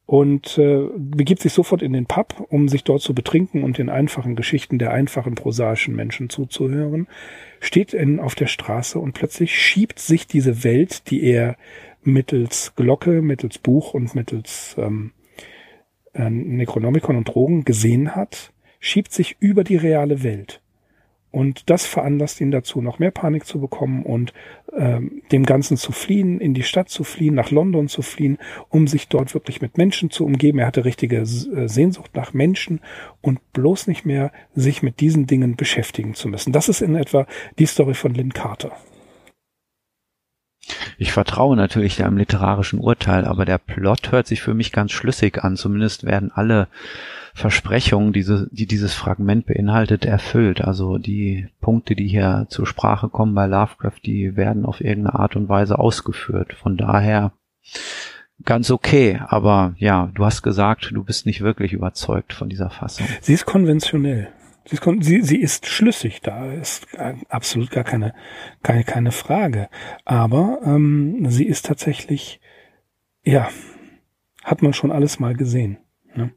und 0.05 0.59
äh, 0.59 0.83
begibt 0.95 1.41
sich 1.41 1.53
sofort 1.53 1.81
in 1.81 1.93
den 1.93 2.05
Pub, 2.05 2.45
um 2.49 2.69
sich 2.69 2.83
dort 2.83 3.01
zu 3.01 3.15
betrinken 3.15 3.63
und 3.63 3.79
den 3.79 3.89
einfachen 3.89 4.35
Geschichten 4.35 4.77
der 4.77 4.91
einfachen 4.91 5.33
prosaischen 5.33 5.95
Menschen 5.95 6.29
zuzuhören, 6.29 7.07
steht 7.61 7.93
in, 7.93 8.19
auf 8.19 8.35
der 8.35 8.47
Straße 8.47 8.99
und 8.99 9.13
plötzlich 9.13 9.59
schiebt 9.59 9.97
sich 9.97 10.27
diese 10.27 10.63
Welt, 10.63 11.09
die 11.09 11.23
er 11.23 11.57
mittels 12.07 12.73
Glocke, 12.75 13.21
mittels 13.21 13.59
Buch 13.59 13.93
und 13.93 14.15
mittels 14.15 14.75
ähm, 14.79 15.11
äh, 16.13 16.29
Necronomicon 16.29 17.17
und 17.17 17.27
Drogen 17.27 17.65
gesehen 17.65 18.15
hat, 18.15 18.51
schiebt 18.79 19.11
sich 19.11 19.37
über 19.39 19.63
die 19.63 19.75
reale 19.75 20.23
Welt. 20.23 20.61
Und 21.29 21.69
das 21.69 21.85
veranlasst 21.85 22.39
ihn 22.39 22.51
dazu, 22.51 22.81
noch 22.81 22.99
mehr 22.99 23.11
Panik 23.11 23.45
zu 23.45 23.59
bekommen 23.59 24.03
und 24.03 24.33
ähm, 24.75 25.21
dem 25.31 25.45
Ganzen 25.45 25.75
zu 25.75 25.91
fliehen, 25.91 26.39
in 26.39 26.53
die 26.53 26.63
Stadt 26.63 26.89
zu 26.89 27.03
fliehen, 27.03 27.35
nach 27.35 27.51
London 27.51 27.89
zu 27.89 28.01
fliehen, 28.01 28.37
um 28.69 28.87
sich 28.87 29.09
dort 29.09 29.33
wirklich 29.33 29.61
mit 29.61 29.77
Menschen 29.77 30.09
zu 30.09 30.25
umgeben. 30.25 30.59
Er 30.59 30.67
hatte 30.67 30.85
richtige 30.85 31.17
äh, 31.17 31.67
Sehnsucht 31.67 32.11
nach 32.15 32.33
Menschen 32.33 32.79
und 33.21 33.39
bloß 33.51 33.87
nicht 33.87 34.05
mehr 34.05 34.31
sich 34.55 34.81
mit 34.81 35.01
diesen 35.01 35.27
Dingen 35.27 35.57
beschäftigen 35.57 36.15
zu 36.15 36.29
müssen. 36.29 36.53
Das 36.53 36.69
ist 36.69 36.81
in 36.81 36.95
etwa 36.95 37.27
die 37.59 37.65
Story 37.65 37.93
von 37.93 38.15
Lynn 38.15 38.33
Carter. 38.33 38.71
Ich 40.97 41.11
vertraue 41.11 41.55
natürlich 41.55 41.97
dem 41.97 42.17
literarischen 42.17 42.79
Urteil, 42.79 43.25
aber 43.25 43.45
der 43.45 43.57
Plot 43.57 44.11
hört 44.11 44.27
sich 44.27 44.41
für 44.41 44.53
mich 44.53 44.71
ganz 44.71 44.91
schlüssig 44.91 45.43
an. 45.43 45.55
Zumindest 45.55 46.03
werden 46.03 46.31
alle 46.33 46.67
Versprechungen, 47.33 48.13
diese, 48.13 48.47
die 48.51 48.65
dieses 48.65 48.95
Fragment 48.95 49.45
beinhaltet, 49.45 50.05
erfüllt. 50.05 50.61
Also 50.61 50.97
die 50.97 51.47
Punkte, 51.61 51.95
die 51.95 52.07
hier 52.07 52.47
zur 52.49 52.65
Sprache 52.65 53.09
kommen 53.09 53.35
bei 53.35 53.45
Lovecraft, 53.45 54.01
die 54.05 54.35
werden 54.35 54.65
auf 54.65 54.81
irgendeine 54.81 55.19
Art 55.19 55.35
und 55.35 55.47
Weise 55.47 55.77
ausgeführt. 55.77 56.53
Von 56.53 56.77
daher 56.77 57.31
ganz 58.43 58.71
okay. 58.71 59.19
Aber 59.27 59.75
ja, 59.77 60.09
du 60.15 60.25
hast 60.25 60.41
gesagt, 60.41 60.89
du 60.91 61.03
bist 61.03 61.25
nicht 61.27 61.41
wirklich 61.41 61.73
überzeugt 61.73 62.33
von 62.33 62.49
dieser 62.49 62.69
Fassung. 62.69 63.05
Sie 63.21 63.33
ist 63.33 63.45
konventionell. 63.45 64.29
Sie 64.69 64.75
ist, 64.75 65.05
sie, 65.05 65.21
sie 65.21 65.41
ist 65.41 65.65
schlüssig, 65.65 66.21
da 66.21 66.51
ist 66.51 66.87
absolut 67.29 67.71
gar 67.71 67.85
keine, 67.85 68.13
keine, 68.63 68.83
keine 68.83 69.11
Frage. 69.11 69.69
Aber 70.03 70.59
ähm, 70.65 71.29
sie 71.29 71.45
ist 71.45 71.65
tatsächlich, 71.65 72.41
ja, 73.23 73.49
hat 74.43 74.61
man 74.61 74.73
schon 74.73 74.91
alles 74.91 75.19
mal 75.19 75.35
gesehen. 75.35 75.77
Ne? 76.15 76.31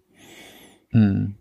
Hm. 0.90 1.34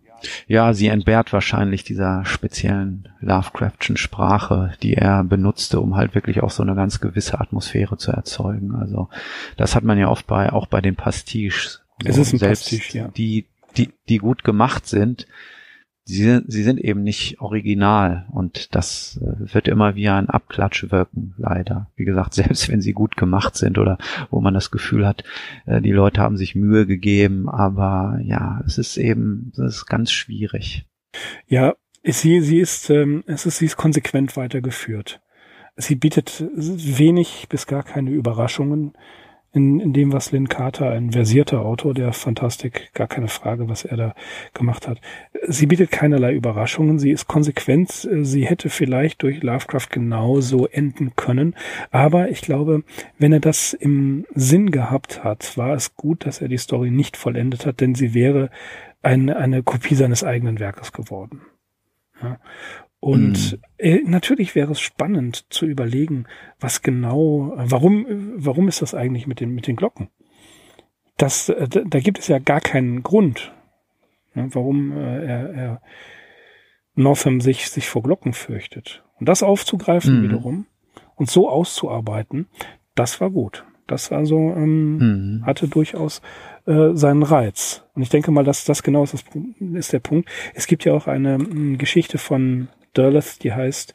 Ja, 0.47 0.73
sie 0.73 0.87
entbehrt 0.87 1.31
wahrscheinlich 1.31 1.83
dieser 1.83 2.25
speziellen 2.25 3.07
Lovecraftschen 3.21 3.95
Sprache, 3.95 4.73
die 4.81 4.95
er 4.95 5.23
benutzte, 5.23 5.79
um 5.79 5.95
halt 5.95 6.15
wirklich 6.15 6.41
auch 6.41 6.49
so 6.49 6.63
eine 6.63 6.75
ganz 6.75 6.99
gewisse 6.99 7.39
Atmosphäre 7.39 7.97
zu 7.97 8.11
erzeugen. 8.11 8.75
Also 8.75 9.09
das 9.57 9.75
hat 9.75 9.83
man 9.83 9.97
ja 9.97 10.09
oft 10.09 10.27
bei 10.27 10.51
auch 10.51 10.67
bei 10.67 10.81
den 10.81 10.95
Pastiches. 10.95 11.83
So, 12.01 12.09
es 12.09 12.17
ist 12.17 12.33
ein 12.33 12.39
Pastiche, 12.39 12.97
ja. 12.97 13.07
Die, 13.09 13.45
die, 13.77 13.93
die 14.09 14.17
gut 14.17 14.43
gemacht 14.43 14.87
sind, 14.87 15.27
sie, 16.09 16.41
sie 16.47 16.63
sind 16.63 16.79
eben 16.79 17.03
nicht 17.03 17.39
original 17.39 18.25
und 18.31 18.75
das 18.75 19.19
äh, 19.21 19.53
wird 19.53 19.67
immer 19.67 19.95
wie 19.95 20.09
ein 20.09 20.29
Abklatsch 20.29 20.91
wirken, 20.91 21.35
leider. 21.37 21.89
Wie 21.95 22.05
gesagt, 22.05 22.33
selbst 22.35 22.69
wenn 22.69 22.81
sie 22.81 22.93
gut 22.93 23.15
gemacht 23.15 23.55
sind 23.55 23.77
oder 23.77 23.97
wo 24.29 24.41
man 24.41 24.53
das 24.53 24.71
Gefühl 24.71 25.07
hat, 25.07 25.23
äh, 25.65 25.81
die 25.81 25.91
Leute 25.91 26.21
haben 26.21 26.37
sich 26.37 26.55
Mühe 26.55 26.85
gegeben, 26.85 27.47
aber 27.47 28.19
ja, 28.23 28.61
es 28.65 28.77
ist 28.77 28.97
eben, 28.97 29.51
es 29.53 29.75
ist 29.75 29.85
ganz 29.85 30.11
schwierig. 30.11 30.85
Ja, 31.47 31.75
sie, 32.03 32.41
sie 32.41 32.59
ist, 32.59 32.89
ähm, 32.89 33.23
es 33.27 33.45
ist, 33.45 33.59
sie 33.59 33.65
ist 33.65 33.77
konsequent 33.77 34.35
weitergeführt. 34.35 35.21
Sie 35.75 35.95
bietet 35.95 36.43
wenig 36.53 37.47
bis 37.49 37.65
gar 37.65 37.83
keine 37.83 38.09
Überraschungen 38.09 38.93
in, 39.51 39.79
in 39.79 39.93
dem, 39.93 40.13
was 40.13 40.31
Lynn 40.31 40.47
Carter, 40.47 40.91
ein 40.91 41.11
versierter 41.11 41.61
Autor 41.61 41.93
der 41.93 42.13
Fantastik, 42.13 42.93
gar 42.93 43.07
keine 43.07 43.27
Frage, 43.27 43.67
was 43.67 43.83
er 43.83 43.97
da 43.97 44.15
gemacht 44.53 44.87
hat. 44.87 44.99
Sie 45.47 45.65
bietet 45.65 45.91
keinerlei 45.91 46.33
Überraschungen, 46.33 46.99
sie 46.99 47.11
ist 47.11 47.27
konsequent, 47.27 48.07
sie 48.21 48.45
hätte 48.45 48.69
vielleicht 48.69 49.23
durch 49.23 49.41
Lovecraft 49.41 49.87
genauso 49.89 50.67
enden 50.67 51.15
können, 51.15 51.55
aber 51.89 52.29
ich 52.29 52.41
glaube, 52.41 52.83
wenn 53.17 53.33
er 53.33 53.39
das 53.39 53.73
im 53.73 54.25
Sinn 54.35 54.71
gehabt 54.71 55.23
hat, 55.23 55.57
war 55.57 55.73
es 55.73 55.95
gut, 55.95 56.25
dass 56.25 56.41
er 56.41 56.47
die 56.47 56.57
Story 56.57 56.91
nicht 56.91 57.17
vollendet 57.17 57.65
hat, 57.65 57.81
denn 57.81 57.95
sie 57.95 58.13
wäre 58.13 58.49
eine, 59.01 59.37
eine 59.37 59.63
Kopie 59.63 59.95
seines 59.95 60.23
eigenen 60.23 60.59
Werkes 60.59 60.91
geworden. 60.91 61.41
Ja. 62.21 62.37
Und 62.99 63.53
mhm. 63.53 63.59
äh, 63.77 64.01
natürlich 64.03 64.55
wäre 64.55 64.73
es 64.73 64.81
spannend 64.81 65.45
zu 65.49 65.65
überlegen, 65.65 66.25
was 66.59 66.81
genau, 66.81 67.53
warum, 67.55 68.05
warum 68.35 68.67
ist 68.67 68.81
das 68.81 68.93
eigentlich 68.93 69.25
mit 69.25 69.39
den, 69.39 69.53
mit 69.53 69.67
den 69.67 69.77
Glocken? 69.77 70.09
Das, 71.17 71.49
äh, 71.49 71.67
da 71.67 71.99
gibt 71.99 72.19
es 72.19 72.27
ja 72.27 72.39
gar 72.39 72.59
keinen 72.59 73.03
Grund, 73.03 73.53
ne, 74.33 74.49
warum 74.51 74.91
äh, 74.91 75.25
er, 75.25 75.53
er 75.53 75.81
Northam 76.95 77.39
sich, 77.39 77.69
sich 77.69 77.87
vor 77.87 78.03
Glocken 78.03 78.33
fürchtet. 78.33 79.03
Und 79.19 79.29
das 79.29 79.43
aufzugreifen 79.43 80.19
mhm. 80.19 80.23
wiederum 80.23 80.65
und 81.15 81.29
so 81.29 81.49
auszuarbeiten, 81.49 82.47
das 82.95 83.21
war 83.21 83.29
gut. 83.29 83.65
Das 83.87 84.11
also 84.11 84.37
ähm, 84.37 84.97
mhm. 84.97 85.45
hatte 85.45 85.67
durchaus 85.67 86.21
äh, 86.67 86.89
seinen 86.93 87.23
Reiz. 87.23 87.83
Und 87.95 88.01
ich 88.01 88.09
denke 88.09 88.31
mal, 88.31 88.43
dass 88.43 88.65
das 88.65 88.83
genau 88.83 89.03
ist, 89.03 89.13
das 89.13 89.23
ist 89.73 89.93
der 89.93 89.99
Punkt. 89.99 90.29
Es 90.53 90.67
gibt 90.67 90.85
ja 90.85 90.93
auch 90.93 91.07
eine 91.07 91.35
m, 91.35 91.77
Geschichte 91.77 92.17
von 92.17 92.67
Derleth, 92.95 93.43
die 93.43 93.53
heißt 93.53 93.93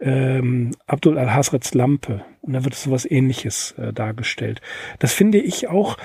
ähm, 0.00 0.72
Abdul 0.86 1.18
al-Hasrets 1.18 1.74
Lampe. 1.74 2.24
Und 2.42 2.52
da 2.52 2.64
wird 2.64 2.74
sowas 2.74 3.08
ähnliches 3.10 3.72
äh, 3.78 3.92
dargestellt. 3.92 4.60
Das 4.98 5.12
finde 5.12 5.38
ich 5.38 5.68
auch, 5.68 5.96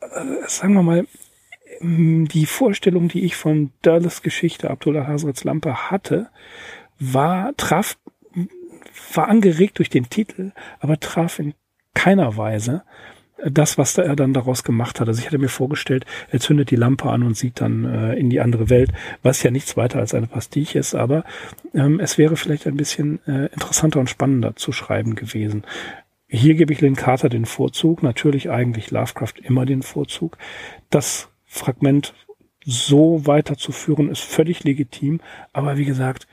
äh, 0.00 0.46
sagen 0.46 0.74
wir 0.74 0.82
mal, 0.82 1.06
die 1.80 2.46
Vorstellung, 2.46 3.06
die 3.06 3.24
ich 3.24 3.36
von 3.36 3.70
Derleths 3.84 4.22
Geschichte 4.22 4.68
Abdul 4.68 4.96
al-Hasrets 4.96 5.44
Lampe 5.44 5.90
hatte, 5.90 6.28
war, 6.98 7.56
traf, 7.56 7.96
war 9.14 9.28
angeregt 9.28 9.78
durch 9.78 9.88
den 9.88 10.10
Titel, 10.10 10.50
aber 10.80 10.98
traf 10.98 11.38
in 11.38 11.54
keiner 11.94 12.36
Weise 12.36 12.82
das, 13.44 13.78
was 13.78 13.96
er 13.98 14.16
dann 14.16 14.32
daraus 14.32 14.64
gemacht 14.64 15.00
hat. 15.00 15.08
Also 15.08 15.20
ich 15.20 15.26
hatte 15.26 15.38
mir 15.38 15.48
vorgestellt, 15.48 16.04
er 16.30 16.40
zündet 16.40 16.70
die 16.70 16.76
Lampe 16.76 17.08
an 17.10 17.22
und 17.22 17.36
sieht 17.36 17.60
dann 17.60 17.84
äh, 17.84 18.14
in 18.14 18.30
die 18.30 18.40
andere 18.40 18.70
Welt, 18.70 18.90
was 19.22 19.42
ja 19.42 19.50
nichts 19.50 19.76
weiter 19.76 19.98
als 19.98 20.14
eine 20.14 20.26
Pastiche 20.26 20.78
ist, 20.78 20.94
aber 20.94 21.24
ähm, 21.74 22.00
es 22.00 22.18
wäre 22.18 22.36
vielleicht 22.36 22.66
ein 22.66 22.76
bisschen 22.76 23.20
äh, 23.26 23.46
interessanter 23.46 24.00
und 24.00 24.10
spannender 24.10 24.56
zu 24.56 24.72
schreiben 24.72 25.14
gewesen. 25.14 25.64
Hier 26.26 26.54
gebe 26.54 26.72
ich 26.72 26.80
Lynn 26.80 26.96
Carter 26.96 27.28
den 27.28 27.46
Vorzug, 27.46 28.02
natürlich 28.02 28.50
eigentlich 28.50 28.90
Lovecraft 28.90 29.34
immer 29.42 29.64
den 29.64 29.82
Vorzug. 29.82 30.36
Das 30.90 31.30
Fragment 31.46 32.12
so 32.64 33.26
weiterzuführen 33.26 34.10
ist 34.10 34.20
völlig 34.20 34.62
legitim, 34.64 35.20
aber 35.52 35.78
wie 35.78 35.86
gesagt, 35.86 36.26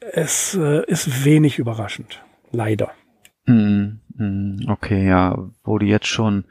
es 0.00 0.54
äh, 0.54 0.84
ist 0.86 1.24
wenig 1.24 1.58
überraschend. 1.58 2.22
Leider. 2.50 2.92
Mm, 3.46 3.98
mm, 4.16 4.68
okay, 4.68 5.06
ja, 5.06 5.36
wo 5.64 5.78
du 5.78 5.86
jetzt 5.86 6.06
schon 6.06 6.44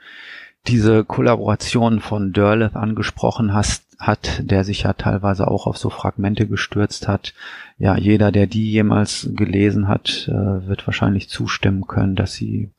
diese 0.68 1.04
Kollaboration 1.04 2.00
von 2.00 2.34
Derleth 2.34 2.76
angesprochen 2.76 3.54
hast, 3.54 3.84
hat, 3.98 4.42
der 4.44 4.64
sich 4.64 4.84
ja 4.84 4.94
teilweise 4.94 5.48
auch 5.48 5.68
auf 5.68 5.78
so 5.78 5.90
Fragmente 5.90 6.48
gestürzt 6.48 7.08
hat. 7.08 7.34
Ja, 7.78 7.98
jeder, 7.98 8.32
der 8.32 8.48
die 8.48 8.72
jemals 8.72 9.30
gelesen 9.34 9.88
hat, 9.88 10.28
äh, 10.28 10.68
wird 10.68 10.88
wahrscheinlich 10.88 11.30
zustimmen 11.30 11.88
können, 11.88 12.16
dass 12.16 12.34
sie 12.34 12.72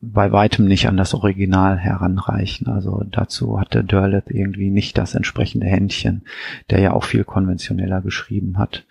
bei 0.00 0.30
weitem 0.30 0.66
nicht 0.66 0.86
an 0.86 0.96
das 0.96 1.14
Original 1.14 1.78
heranreichen. 1.78 2.68
Also 2.68 3.02
dazu 3.10 3.58
hatte 3.58 3.82
Derleth 3.82 4.30
irgendwie 4.30 4.70
nicht 4.70 4.96
das 4.98 5.16
entsprechende 5.16 5.66
Händchen, 5.66 6.22
der 6.70 6.78
ja 6.78 6.92
auch 6.92 7.04
viel 7.04 7.24
konventioneller 7.24 8.00
geschrieben 8.00 8.58
hat. 8.58 8.84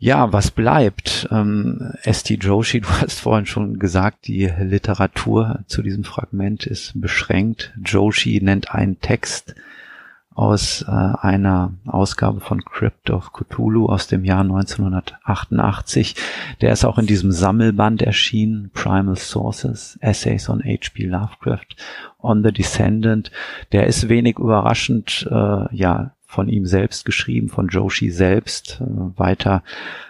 Ja, 0.00 0.32
was 0.32 0.52
bleibt? 0.52 1.28
Ähm, 1.32 1.92
St. 2.08 2.42
Joshi, 2.42 2.80
du 2.82 2.88
hast 2.88 3.20
vorhin 3.20 3.46
schon 3.46 3.80
gesagt, 3.80 4.28
die 4.28 4.46
Literatur 4.46 5.64
zu 5.66 5.82
diesem 5.82 6.04
Fragment 6.04 6.66
ist 6.66 6.92
beschränkt. 7.00 7.72
Joshi 7.84 8.40
nennt 8.40 8.70
einen 8.72 9.00
Text 9.00 9.56
aus 10.38 10.82
äh, 10.82 10.92
einer 10.92 11.72
Ausgabe 11.84 12.38
von 12.38 12.64
Crypt 12.64 13.10
of 13.10 13.32
Cthulhu 13.32 13.86
aus 13.86 14.06
dem 14.06 14.24
Jahr 14.24 14.42
1988. 14.42 16.14
Der 16.60 16.70
ist 16.70 16.84
auch 16.84 16.98
in 16.98 17.06
diesem 17.06 17.32
Sammelband 17.32 18.02
erschienen, 18.02 18.70
Primal 18.72 19.16
Sources, 19.16 19.98
Essays 20.00 20.48
on 20.48 20.62
H.P. 20.62 21.06
Lovecraft, 21.06 21.74
on 22.20 22.44
the 22.44 22.52
Descendant. 22.52 23.32
Der 23.72 23.88
ist 23.88 24.08
wenig 24.08 24.38
überraschend, 24.38 25.26
äh, 25.28 25.74
ja, 25.74 26.12
von 26.28 26.48
ihm 26.48 26.66
selbst 26.66 27.06
geschrieben, 27.06 27.48
von 27.48 27.68
Joshi 27.68 28.10
selbst. 28.10 28.82
Äh, 28.82 29.18
weiter 29.18 29.64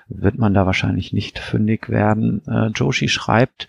wird 0.08 0.36
man 0.36 0.52
da 0.52 0.66
wahrscheinlich 0.66 1.12
nicht 1.12 1.38
fündig 1.38 1.88
werden. 1.88 2.42
Äh, 2.48 2.66
Joshi 2.74 3.08
schreibt, 3.08 3.68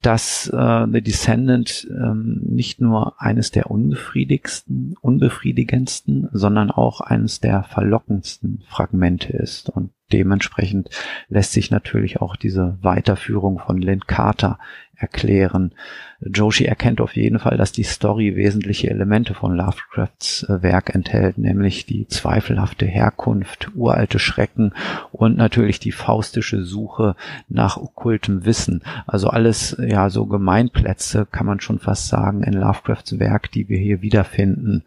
dass 0.00 0.48
äh, 0.48 0.86
The 0.92 1.00
Descendant 1.00 1.88
ähm, 1.90 2.42
nicht 2.44 2.80
nur 2.80 3.20
eines 3.20 3.50
der 3.50 3.70
unbefriedigsten, 3.70 4.94
unbefriedigendsten, 5.00 6.28
sondern 6.32 6.70
auch 6.70 7.00
eines 7.00 7.40
der 7.40 7.64
verlockendsten 7.64 8.62
Fragmente 8.68 9.32
ist. 9.32 9.68
Und 9.68 9.90
dementsprechend 10.12 10.90
lässt 11.28 11.52
sich 11.52 11.72
natürlich 11.72 12.20
auch 12.20 12.36
diese 12.36 12.78
Weiterführung 12.82 13.58
von 13.58 13.78
Lynn 13.78 14.06
Carter 14.06 14.58
erklären. 14.96 15.72
Joshi 16.20 16.64
erkennt 16.64 17.00
auf 17.00 17.16
jeden 17.16 17.38
Fall, 17.38 17.56
dass 17.56 17.72
die 17.72 17.82
Story 17.82 18.36
wesentliche 18.36 18.88
Elemente 18.88 19.34
von 19.34 19.54
Lovecrafts 19.54 20.44
äh, 20.44 20.62
Werk 20.62 20.94
enthält, 20.94 21.38
nämlich 21.38 21.86
die 21.86 22.06
zweifelhafte 22.06 22.86
Herkunft, 22.86 23.70
uralte 23.74 24.18
Schrecken 24.18 24.72
und 25.12 25.36
natürlich 25.36 25.80
die 25.80 25.92
faustische 25.92 26.64
Suche 26.64 27.16
nach 27.48 27.76
okkultem 27.76 28.44
Wissen. 28.44 28.82
Also 29.06 29.28
alles, 29.28 29.76
ja, 29.80 30.10
so 30.10 30.26
Gemeinplätze 30.26 31.26
kann 31.30 31.46
man 31.46 31.60
schon 31.60 31.78
fast 31.78 32.08
sagen 32.08 32.42
in 32.42 32.54
Lovecrafts 32.54 33.18
Werk, 33.18 33.50
die 33.50 33.68
wir 33.68 33.78
hier 33.78 34.02
wiederfinden. 34.02 34.84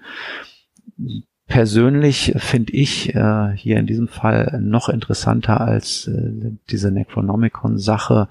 Persönlich 1.48 2.34
finde 2.38 2.74
ich 2.74 3.15
äh, 3.15 3.54
hier 3.56 3.78
in 3.78 3.88
diesem 3.88 4.10
Fall 4.10 4.60
noch 4.62 4.89
interessanter 4.89 5.62
als 5.62 6.08
äh, 6.08 6.52
diese 6.70 6.91
Necronomicon-Sache 6.91 8.28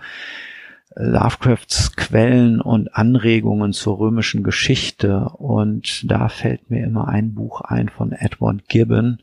Lovecrafts 0.99 1.95
Quellen 1.95 2.61
und 2.61 2.95
Anregungen 2.95 3.73
zur 3.73 3.99
römischen 3.99 4.43
Geschichte. 4.43 5.29
Und 5.29 6.11
da 6.11 6.29
fällt 6.29 6.71
mir 6.71 6.85
immer 6.85 7.09
ein 7.09 7.35
Buch 7.35 7.61
ein 7.61 7.89
von 7.89 8.13
Edward 8.13 8.69
Gibbon, 8.69 9.19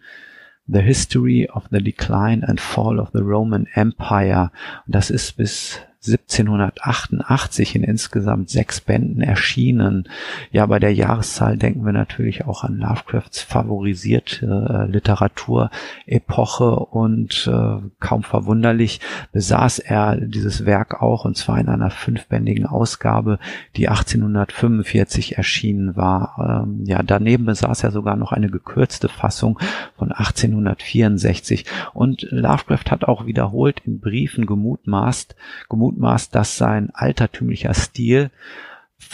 The 0.68 0.80
History 0.80 1.50
of 1.52 1.66
the 1.72 1.84
Decline 1.84 2.48
and 2.48 2.62
Fall 2.62 3.00
of 3.00 3.10
the 3.14 3.22
Roman 3.22 3.68
Empire. 3.74 4.52
Das 4.88 5.10
ist 5.10 5.36
bis 5.36 5.80
1788 6.06 7.76
in 7.76 7.84
insgesamt 7.84 8.50
sechs 8.50 8.82
Bänden 8.82 9.22
erschienen. 9.22 10.10
Ja, 10.52 10.66
bei 10.66 10.80
der 10.80 10.94
Jahreszahl 10.94 11.58
denken 11.58 11.86
wir 11.86 11.94
natürlich 11.94 12.46
auch 12.46 12.64
an 12.64 12.78
Lovecrafts 12.78 13.42
favorisierte 13.42 14.88
äh, 14.88 14.92
Literaturepoche 14.92 16.76
und 16.76 17.50
äh, 17.52 17.78
kaum 18.00 18.24
verwunderlich 18.24 19.00
besaß 19.32 19.80
er 19.80 20.18
dieses 20.18 20.66
Werk 20.66 21.02
auch 21.02 21.26
und 21.26 21.38
zwar 21.38 21.60
in 21.60 21.70
einer 21.70 21.90
fünfbändigen 21.90 22.66
Ausgabe, 22.66 23.40
die 23.78 23.88
1845 23.88 25.38
erschienen 25.38 25.96
war. 25.96 26.64
Ähm, 26.66 26.84
ja, 26.86 27.02
daneben 27.02 27.46
besaß 27.46 27.84
er 27.84 27.92
sogar 27.92 28.18
noch 28.18 28.34
eine 28.34 28.50
gekürzte 28.50 29.08
Fassung 29.08 29.60
von 29.98 30.12
1864 30.12 31.66
und 31.94 32.28
Lovecraft 32.30 32.92
hat 32.92 33.06
auch 33.06 33.26
wiederholt 33.26 33.82
in 33.86 34.00
Briefen 34.00 34.46
gemutmaßt, 34.46 35.36
gemutmaßt 35.70 35.93
gemutmaßt, 35.94 36.34
dass 36.34 36.58
sein 36.58 36.90
altertümlicher 36.94 37.74
Stil 37.74 38.32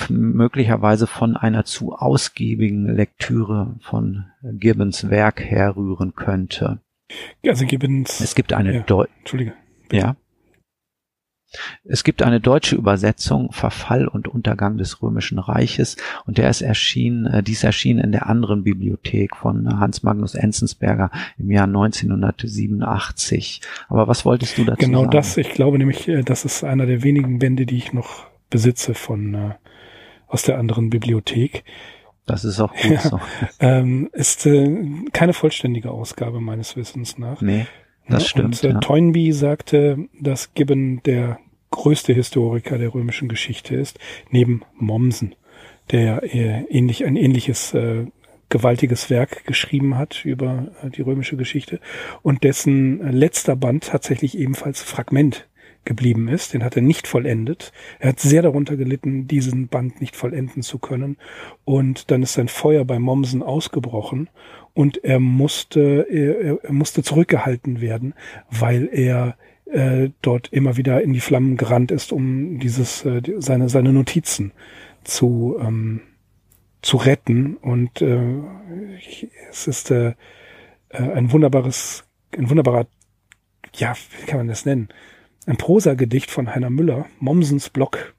möglicherweise 0.10 1.08
von 1.08 1.36
einer 1.36 1.66
zu 1.66 1.94
ausgiebigen 1.94 2.86
Lektüre 2.96 3.76
von 3.82 4.26
Gibbons 4.44 5.10
Werk 5.10 5.42
herrühren 5.42 6.14
könnte. 6.16 6.80
Also 7.46 7.66
Gibbons. 7.66 8.22
Es 8.22 8.36
gibt 8.36 8.54
eine 8.54 8.74
ja, 8.74 9.06
Entschuldige. 9.20 9.54
Bitte. 9.90 10.06
Ja. 10.06 10.16
Es 11.84 12.04
gibt 12.04 12.22
eine 12.22 12.40
deutsche 12.40 12.76
Übersetzung 12.76 13.52
Verfall 13.52 14.08
und 14.08 14.28
Untergang 14.28 14.78
des 14.78 15.02
Römischen 15.02 15.40
Reiches 15.40 15.98
und 16.26 16.38
der 16.38 16.50
ist 16.50 16.62
erschienen, 16.62 17.26
äh, 17.26 17.42
dies 17.42 17.64
erschien 17.64 17.98
in 17.98 18.12
der 18.12 18.28
anderen 18.28 18.64
Bibliothek 18.64 19.36
von 19.36 19.80
Hans 19.80 20.04
Magnus 20.04 20.36
Enzensberger 20.36 21.10
im 21.38 21.50
Jahr 21.50 21.68
1987. 21.68 23.62
Aber 23.88 24.08
was 24.08 24.26
wolltest 24.26 24.58
du 24.58 24.66
dazu 24.66 24.78
genau 24.80 25.00
sagen? 25.00 25.10
Genau 25.10 25.20
das, 25.22 25.38
ich 25.38 25.52
glaube 25.52 25.80
nämlich, 25.80 26.08
äh, 26.08 26.22
das 26.24 26.46
ist 26.46 26.64
einer 26.64 26.86
der 26.86 27.04
wenigen 27.04 27.40
Bände, 27.40 27.66
die 27.66 27.78
ich 27.78 27.94
noch 27.94 28.28
besitze 28.50 28.94
von 28.94 29.34
äh, 29.34 29.56
aus 30.28 30.44
der 30.44 30.60
anderen 30.60 30.90
Bibliothek. 30.90 31.64
Das 32.26 32.46
ist 32.46 32.60
auch 32.60 32.76
gut 32.76 32.92
ja, 32.92 33.00
so. 33.02 33.20
Ähm, 33.60 34.10
ist 34.14 34.46
äh, 34.46 34.70
keine 35.14 35.34
vollständige 35.34 35.90
Ausgabe 35.90 36.40
meines 36.40 36.76
Wissens 36.76 37.18
nach. 37.18 37.42
Nee. 37.42 37.66
Das 38.10 38.28
stimmt. 38.28 38.64
Und 38.64 38.70
äh, 38.70 38.74
ja. 38.74 38.80
Toynbee 38.80 39.32
sagte, 39.32 40.08
dass 40.20 40.54
Gibbon 40.54 41.02
der 41.04 41.40
größte 41.72 42.14
Historiker 42.14 42.78
der 42.78 42.94
römischen 42.94 43.30
Geschichte 43.30 43.76
ist, 43.76 44.00
neben 44.30 44.64
Mommsen, 44.76 45.36
der 45.92 46.24
äh, 46.24 46.64
ähnlich, 46.70 47.06
ein 47.06 47.16
ähnliches 47.16 47.74
äh, 47.74 48.06
gewaltiges 48.50 49.10
Werk 49.10 49.46
geschrieben 49.46 49.98
hat 49.98 50.26
über 50.26 50.68
äh, 50.84 50.90
die 50.90 51.02
römische 51.02 51.38
Geschichte 51.38 51.80
und 52.22 52.44
dessen 52.44 53.00
letzter 53.12 53.56
Band 53.56 53.86
tatsächlich 53.86 54.38
ebenfalls 54.38 54.82
Fragment 54.82 55.48
geblieben 55.86 56.28
ist. 56.28 56.54
Den 56.54 56.64
hat 56.64 56.76
er 56.76 56.82
nicht 56.82 57.08
vollendet. 57.08 57.72
Er 58.00 58.10
hat 58.10 58.20
sehr 58.20 58.42
darunter 58.42 58.76
gelitten, 58.76 59.28
diesen 59.28 59.68
Band 59.70 60.02
nicht 60.02 60.16
vollenden 60.16 60.62
zu 60.62 60.78
können. 60.78 61.18
Und 61.64 62.12
dann 62.12 62.22
ist 62.22 62.34
sein 62.34 62.48
Feuer 62.48 62.86
bei 62.86 63.00
Mommsen 63.00 63.42
ausgebrochen 63.42 64.30
und 64.74 65.04
er 65.04 65.20
musste, 65.20 66.08
er, 66.10 66.64
er 66.64 66.74
musste 66.74 67.04
zurückgehalten 67.04 67.82
werden, 67.82 68.14
weil 68.50 68.90
er 68.92 69.36
äh, 69.66 70.10
dort 70.22 70.52
immer 70.52 70.78
wieder 70.78 71.02
in 71.02 71.14
die 71.14 71.20
Flammen 71.20 71.58
gerannt 71.58 71.92
ist, 71.92 72.12
um 72.12 72.60
dieses 72.60 73.06
äh, 73.06 73.22
seine 73.38 73.70
seine 73.70 73.94
Notizen 73.94 74.52
zu 75.04 75.58
ähm, 75.62 76.02
zu 76.82 76.98
retten. 76.98 77.56
Und 77.58 78.02
äh, 78.02 78.20
es 79.50 79.68
ist 79.68 79.92
äh, 79.92 80.14
äh, 80.90 80.98
ein 80.98 81.32
wunderbares 81.32 82.06
ein 82.38 82.50
wunderbarer 82.50 82.88
ja 83.76 83.94
wie 84.20 84.26
kann 84.26 84.40
man 84.40 84.48
das 84.48 84.66
nennen? 84.66 84.90
Ein 85.46 85.58
Prosa-Gedicht 85.58 86.30
von 86.32 86.54
Heiner 86.54 86.70
Müller 86.70 87.06
Mommsens 87.20 87.70
Block. 87.70 88.14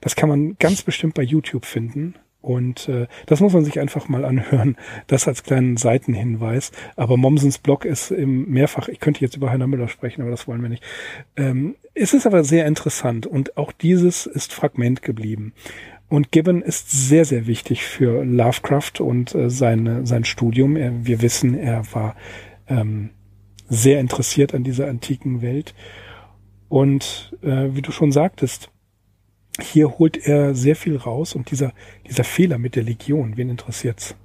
Das 0.00 0.16
kann 0.16 0.28
man 0.28 0.56
ganz 0.58 0.82
bestimmt 0.82 1.14
bei 1.14 1.22
YouTube 1.22 1.66
finden 1.66 2.14
und 2.42 2.88
äh, 2.88 3.06
das 3.26 3.40
muss 3.40 3.52
man 3.52 3.64
sich 3.64 3.78
einfach 3.78 4.08
mal 4.08 4.24
anhören, 4.24 4.76
das 5.06 5.28
als 5.28 5.42
kleinen 5.42 5.76
Seitenhinweis. 5.76 6.72
Aber 6.96 7.16
Mommsens 7.16 7.58
Blog 7.58 7.84
ist 7.84 8.10
im 8.10 8.48
mehrfach, 8.50 8.88
ich 8.88 9.00
könnte 9.00 9.20
jetzt 9.20 9.36
über 9.36 9.50
Heiner 9.50 9.66
Müller 9.66 9.88
sprechen, 9.88 10.22
aber 10.22 10.30
das 10.30 10.48
wollen 10.48 10.62
wir 10.62 10.68
nicht. 10.68 10.84
Ähm, 11.36 11.76
es 11.94 12.14
ist 12.14 12.26
aber 12.26 12.44
sehr 12.44 12.66
interessant 12.66 13.26
und 13.26 13.56
auch 13.56 13.72
dieses 13.72 14.26
ist 14.26 14.52
Fragment 14.52 15.02
geblieben. 15.02 15.52
Und 16.08 16.32
Gibbon 16.32 16.62
ist 16.62 16.90
sehr, 16.90 17.24
sehr 17.24 17.46
wichtig 17.46 17.84
für 17.84 18.24
Lovecraft 18.24 19.00
und 19.00 19.34
äh, 19.34 19.48
seine, 19.48 20.06
sein 20.06 20.24
Studium. 20.24 20.76
Er, 20.76 21.06
wir 21.06 21.22
wissen, 21.22 21.56
er 21.56 21.84
war 21.92 22.16
ähm, 22.68 23.10
sehr 23.68 24.00
interessiert 24.00 24.54
an 24.54 24.64
dieser 24.64 24.88
antiken 24.88 25.40
Welt. 25.40 25.74
Und 26.68 27.36
äh, 27.42 27.68
wie 27.74 27.82
du 27.82 27.92
schon 27.92 28.10
sagtest, 28.10 28.70
hier 29.62 29.98
holt 29.98 30.16
er 30.16 30.54
sehr 30.54 30.76
viel 30.76 30.96
raus 30.96 31.34
und 31.34 31.50
dieser, 31.50 31.72
dieser 32.08 32.24
Fehler 32.24 32.58
mit 32.58 32.76
der 32.76 32.82
Legion, 32.82 33.36
wen 33.36 33.50
interessiert's? 33.50 34.16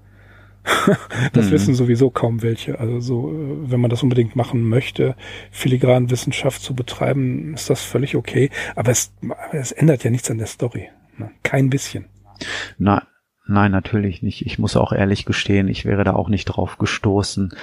das 1.34 1.48
mhm. 1.48 1.52
wissen 1.52 1.76
sowieso 1.76 2.10
kaum 2.10 2.42
welche. 2.42 2.80
Also 2.80 3.00
so, 3.00 3.32
äh, 3.32 3.72
wenn 3.72 3.80
man 3.80 3.90
das 3.90 4.04
unbedingt 4.04 4.36
machen 4.36 4.68
möchte, 4.68 5.16
filigran 5.52 6.10
Wissenschaft 6.10 6.62
zu 6.62 6.74
betreiben, 6.74 7.54
ist 7.54 7.70
das 7.70 7.84
völlig 7.84 8.16
okay. 8.16 8.50
Aber 8.76 8.92
es, 8.92 9.14
es 9.52 9.72
ändert 9.72 10.04
ja 10.04 10.10
nichts 10.10 10.32
an 10.32 10.38
der 10.38 10.48
Story. 10.48 10.90
Ne? 11.18 11.32
Kein 11.44 11.70
bisschen. 11.70 12.06
Na, 12.78 13.08
nein, 13.48 13.72
natürlich 13.72 14.22
nicht. 14.24 14.46
Ich 14.46 14.60
muss 14.60 14.76
auch 14.76 14.92
ehrlich 14.92 15.26
gestehen, 15.26 15.68
ich 15.68 15.86
wäre 15.86 16.04
da 16.04 16.14
auch 16.14 16.30
nicht 16.30 16.46
drauf 16.46 16.78
gestoßen. 16.78 17.54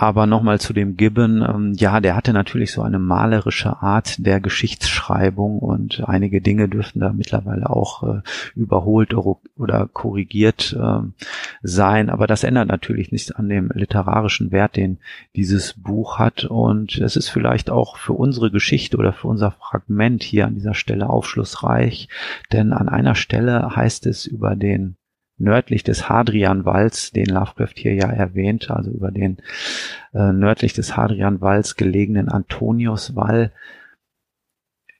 Aber 0.00 0.26
nochmal 0.26 0.60
zu 0.60 0.72
dem 0.72 0.96
Gibbon. 0.96 1.42
Ähm, 1.42 1.72
ja, 1.76 2.00
der 2.00 2.14
hatte 2.14 2.32
natürlich 2.32 2.70
so 2.70 2.82
eine 2.82 3.00
malerische 3.00 3.82
Art 3.82 4.24
der 4.24 4.38
Geschichtsschreibung 4.38 5.58
und 5.58 6.04
einige 6.06 6.40
Dinge 6.40 6.68
dürften 6.68 7.00
da 7.00 7.12
mittlerweile 7.12 7.68
auch 7.68 8.04
äh, 8.04 8.20
überholt 8.54 9.12
oder 9.12 9.88
korrigiert 9.92 10.72
äh, 10.78 11.00
sein. 11.62 12.10
Aber 12.10 12.28
das 12.28 12.44
ändert 12.44 12.68
natürlich 12.68 13.10
nichts 13.10 13.32
an 13.32 13.48
dem 13.48 13.72
literarischen 13.74 14.52
Wert, 14.52 14.76
den 14.76 14.98
dieses 15.34 15.72
Buch 15.72 16.20
hat. 16.20 16.44
Und 16.44 16.98
es 16.98 17.16
ist 17.16 17.28
vielleicht 17.28 17.68
auch 17.68 17.96
für 17.96 18.12
unsere 18.12 18.52
Geschichte 18.52 18.98
oder 18.98 19.12
für 19.12 19.26
unser 19.26 19.50
Fragment 19.50 20.22
hier 20.22 20.46
an 20.46 20.54
dieser 20.54 20.74
Stelle 20.74 21.10
aufschlussreich. 21.10 22.08
Denn 22.52 22.72
an 22.72 22.88
einer 22.88 23.16
Stelle 23.16 23.74
heißt 23.74 24.06
es 24.06 24.26
über 24.26 24.54
den 24.54 24.97
nördlich 25.38 25.84
des 25.84 26.08
Hadrianwalds, 26.08 27.12
den 27.12 27.26
Lovecraft 27.26 27.74
hier 27.76 27.94
ja 27.94 28.10
erwähnt, 28.10 28.70
also 28.70 28.90
über 28.90 29.10
den 29.10 29.38
äh, 30.12 30.32
nördlich 30.32 30.72
des 30.72 30.96
Hadrianwalds 30.96 31.76
gelegenen 31.76 32.28
Antoniuswall. 32.28 33.52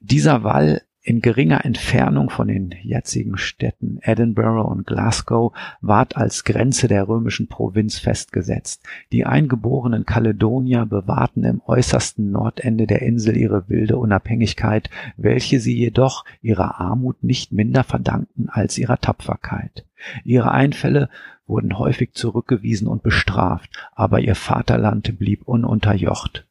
Dieser 0.01 0.45
Wall 0.45 0.83
in 1.09 1.23
geringer 1.23 1.65
Entfernung 1.65 2.29
von 2.29 2.49
den 2.49 2.75
jetzigen 2.83 3.39
Städten 3.39 3.99
Edinburgh 4.03 4.61
und 4.69 4.87
Glasgow 4.87 5.55
ward 5.81 6.19
als 6.19 6.45
Grenze 6.45 6.87
der 6.87 7.09
römischen 7.09 7.49
Provinz 7.49 7.99
festgesetzt. 7.99 8.83
Die 9.11 9.25
eingeborenen 9.25 10.05
Kaledonier 10.05 10.85
bewahrten 10.85 11.45
im 11.45 11.63
äußersten 11.65 12.31
Nordende 12.31 12.87
der 12.87 13.01
Insel 13.01 13.39
ihre 13.39 13.71
wilde 13.71 13.97
Unabhängigkeit, 13.97 14.91
welche 15.17 15.61
sie 15.61 15.79
jedoch 15.79 16.27
ihrer 16.43 16.79
Armut 16.79 17.25
nicht 17.25 17.53
minder 17.53 17.85
verdankten 17.85 18.51
als 18.51 18.77
ihrer 18.77 18.99
Tapferkeit. 18.99 19.87
Ihre 20.25 20.53
Einfälle 20.53 21.09
wurden 21.47 21.79
häufig 21.79 22.13
zurückgewiesen 22.13 22.87
und 22.87 23.03
bestraft, 23.03 23.71
aber 23.95 24.21
ihr 24.21 24.35
Vaterland 24.35 25.19
blieb 25.19 25.49
ununterjocht. 25.49 26.48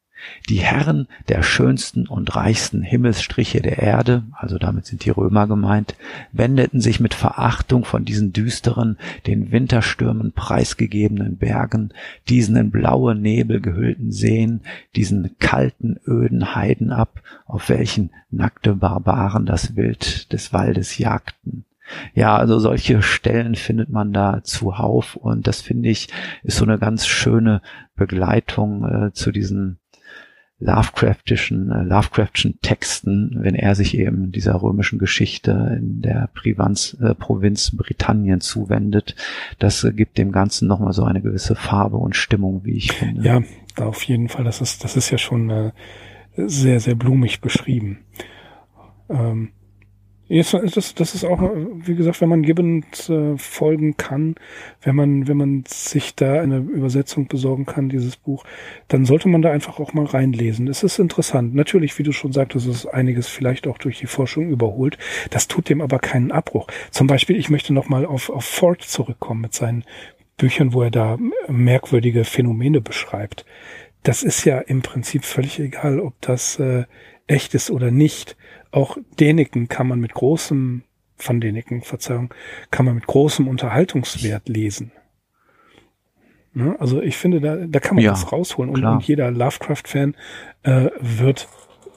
Die 0.48 0.60
Herren 0.60 1.06
der 1.28 1.42
schönsten 1.42 2.06
und 2.06 2.34
reichsten 2.34 2.82
Himmelsstriche 2.82 3.60
der 3.60 3.78
Erde, 3.78 4.24
also 4.32 4.58
damit 4.58 4.86
sind 4.86 5.04
die 5.04 5.10
Römer 5.10 5.46
gemeint, 5.46 5.94
wendeten 6.32 6.80
sich 6.80 7.00
mit 7.00 7.14
Verachtung 7.14 7.84
von 7.84 8.04
diesen 8.04 8.32
düsteren, 8.32 8.98
den 9.26 9.52
Winterstürmen 9.52 10.32
preisgegebenen 10.32 11.36
Bergen, 11.36 11.92
diesen 12.28 12.56
in 12.56 12.70
blaue 12.70 13.14
Nebel 13.14 13.60
gehüllten 13.60 14.10
Seen, 14.10 14.60
diesen 14.96 15.36
kalten, 15.38 15.98
öden 16.06 16.54
Heiden 16.54 16.92
ab, 16.92 17.22
auf 17.46 17.68
welchen 17.68 18.10
nackte 18.30 18.74
Barbaren 18.74 19.46
das 19.46 19.76
Wild 19.76 20.32
des 20.32 20.52
Waldes 20.52 20.98
jagten. 20.98 21.64
Ja, 22.14 22.36
also 22.36 22.58
solche 22.58 23.02
Stellen 23.02 23.54
findet 23.54 23.88
man 23.88 24.12
da 24.12 24.42
zuhauf 24.42 25.16
und 25.16 25.46
das 25.46 25.62
finde 25.62 25.88
ich 25.88 26.08
ist 26.42 26.58
so 26.58 26.64
eine 26.64 26.78
ganz 26.78 27.06
schöne 27.06 27.62
Begleitung 27.96 28.84
äh, 28.84 29.12
zu 29.12 29.32
diesen 29.32 29.78
Lovecraftischen, 30.60 31.70
äh, 31.70 31.82
Lovecraftschen 31.82 32.58
Texten, 32.60 33.36
wenn 33.38 33.54
er 33.54 33.74
sich 33.76 33.96
eben 33.96 34.32
dieser 34.32 34.60
römischen 34.60 34.98
Geschichte 34.98 35.78
in 35.78 36.02
der 36.02 36.30
Privanz, 36.34 36.96
äh, 37.00 37.14
Provinz 37.14 37.76
Britannien 37.76 38.40
zuwendet. 38.40 39.14
Das 39.60 39.84
äh, 39.84 39.92
gibt 39.92 40.18
dem 40.18 40.32
Ganzen 40.32 40.66
nochmal 40.66 40.92
so 40.92 41.04
eine 41.04 41.22
gewisse 41.22 41.54
Farbe 41.54 41.96
und 41.96 42.16
Stimmung, 42.16 42.64
wie 42.64 42.76
ich 42.76 42.92
finde. 42.92 43.22
Ja, 43.22 43.42
auf 43.76 44.02
jeden 44.02 44.28
Fall. 44.28 44.44
Das 44.44 44.60
ist, 44.60 44.82
das 44.82 44.96
ist 44.96 45.10
ja 45.10 45.18
schon 45.18 45.50
äh, 45.50 45.72
sehr, 46.34 46.80
sehr 46.80 46.96
blumig 46.96 47.40
beschrieben. 47.40 48.00
Ähm, 49.08 49.50
das, 50.28 50.94
das 50.94 51.14
ist 51.14 51.24
auch, 51.24 51.40
wie 51.40 51.94
gesagt, 51.94 52.20
wenn 52.20 52.28
man 52.28 52.42
Gibbons 52.42 53.08
äh, 53.08 53.36
folgen 53.38 53.96
kann, 53.96 54.34
wenn 54.82 54.94
man, 54.94 55.26
wenn 55.26 55.38
man 55.38 55.64
sich 55.66 56.14
da 56.14 56.40
eine 56.40 56.58
Übersetzung 56.58 57.28
besorgen 57.28 57.64
kann, 57.64 57.88
dieses 57.88 58.16
Buch, 58.16 58.44
dann 58.88 59.06
sollte 59.06 59.28
man 59.28 59.40
da 59.40 59.50
einfach 59.50 59.80
auch 59.80 59.94
mal 59.94 60.04
reinlesen. 60.04 60.68
Es 60.68 60.82
ist 60.82 60.98
interessant. 60.98 61.54
Natürlich, 61.54 61.98
wie 61.98 62.02
du 62.02 62.12
schon 62.12 62.32
sagtest, 62.32 62.66
ist 62.66 62.86
einiges 62.86 63.26
vielleicht 63.26 63.66
auch 63.66 63.78
durch 63.78 63.98
die 63.98 64.06
Forschung 64.06 64.50
überholt. 64.50 64.98
Das 65.30 65.48
tut 65.48 65.70
dem 65.70 65.80
aber 65.80 65.98
keinen 65.98 66.30
Abbruch. 66.30 66.66
Zum 66.90 67.06
Beispiel, 67.06 67.36
ich 67.36 67.48
möchte 67.48 67.72
nochmal 67.72 68.04
auf, 68.04 68.28
auf 68.28 68.44
Ford 68.44 68.82
zurückkommen 68.82 69.40
mit 69.40 69.54
seinen 69.54 69.84
Büchern, 70.36 70.74
wo 70.74 70.82
er 70.82 70.90
da 70.90 71.16
merkwürdige 71.48 72.24
Phänomene 72.24 72.82
beschreibt. 72.82 73.46
Das 74.02 74.22
ist 74.22 74.44
ja 74.44 74.58
im 74.58 74.82
Prinzip 74.82 75.24
völlig 75.24 75.58
egal, 75.58 76.00
ob 76.00 76.20
das 76.20 76.58
äh, 76.58 76.84
echt 77.26 77.54
ist 77.54 77.70
oder 77.70 77.90
nicht 77.90 78.36
auch 78.70 78.96
Däniken 79.18 79.68
kann 79.68 79.88
man 79.88 80.00
mit 80.00 80.14
großem, 80.14 80.82
von 81.16 81.40
Däniken, 81.40 81.82
Verzeihung, 81.82 82.32
kann 82.70 82.86
man 82.86 82.94
mit 82.94 83.06
großem 83.06 83.48
Unterhaltungswert 83.48 84.48
lesen. 84.48 84.92
Ne? 86.52 86.76
Also 86.78 87.00
ich 87.00 87.16
finde, 87.16 87.40
da, 87.40 87.56
da 87.56 87.80
kann 87.80 87.96
man 87.96 88.04
ja, 88.04 88.12
was 88.12 88.32
rausholen 88.32 88.70
und, 88.70 88.84
und 88.84 89.04
jeder 89.04 89.30
Lovecraft-Fan 89.30 90.16
äh, 90.62 90.90
wird, 91.00 91.48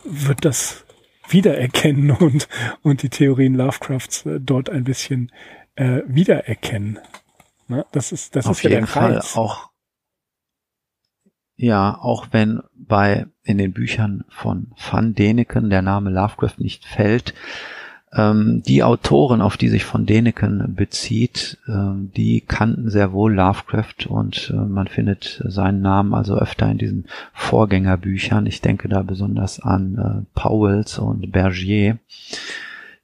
wird 0.03 0.45
das 0.45 0.85
wiedererkennen 1.29 2.11
und, 2.19 2.47
und 2.83 3.03
die 3.03 3.09
Theorien 3.09 3.55
Lovecrafts 3.55 4.25
äh, 4.25 4.39
dort 4.39 4.69
ein 4.69 4.83
bisschen 4.83 5.31
äh, 5.75 6.01
wiedererkennen. 6.05 6.99
Ne? 7.67 7.85
Das 7.91 8.11
ist, 8.11 8.35
das 8.35 8.45
Auf 8.45 8.57
ist 8.57 8.63
ja 8.63 8.69
jeden 8.71 8.87
Fall 8.87 9.19
auch 9.35 9.70
ja, 11.61 11.97
auch 12.01 12.27
wenn 12.31 12.61
bei 12.75 13.27
in 13.43 13.57
den 13.57 13.71
Büchern 13.71 14.23
von 14.29 14.67
Van 14.91 15.15
Deneken 15.15 15.69
der 15.69 15.81
Name 15.81 16.09
Lovecraft 16.09 16.59
nicht 16.59 16.85
fällt, 16.85 17.33
ähm, 18.13 18.61
die 18.63 18.83
Autoren, 18.83 19.41
auf 19.41 19.57
die 19.57 19.69
sich 19.69 19.85
von 19.85 20.05
Deneken 20.05 20.75
bezieht, 20.75 21.57
ähm, 21.67 22.11
die 22.15 22.41
kannten 22.41 22.89
sehr 22.89 23.13
wohl 23.13 23.33
Lovecraft 23.33 24.07
und 24.07 24.51
äh, 24.53 24.57
man 24.57 24.87
findet 24.87 25.41
seinen 25.45 25.81
Namen 25.81 26.13
also 26.13 26.35
öfter 26.35 26.69
in 26.69 26.77
diesen 26.77 27.05
Vorgängerbüchern. 27.33 28.45
Ich 28.47 28.61
denke 28.61 28.89
da 28.89 29.01
besonders 29.03 29.59
an 29.61 29.97
äh, 29.97 30.39
Powells 30.39 30.99
und 30.99 31.31
Bergier 31.31 31.99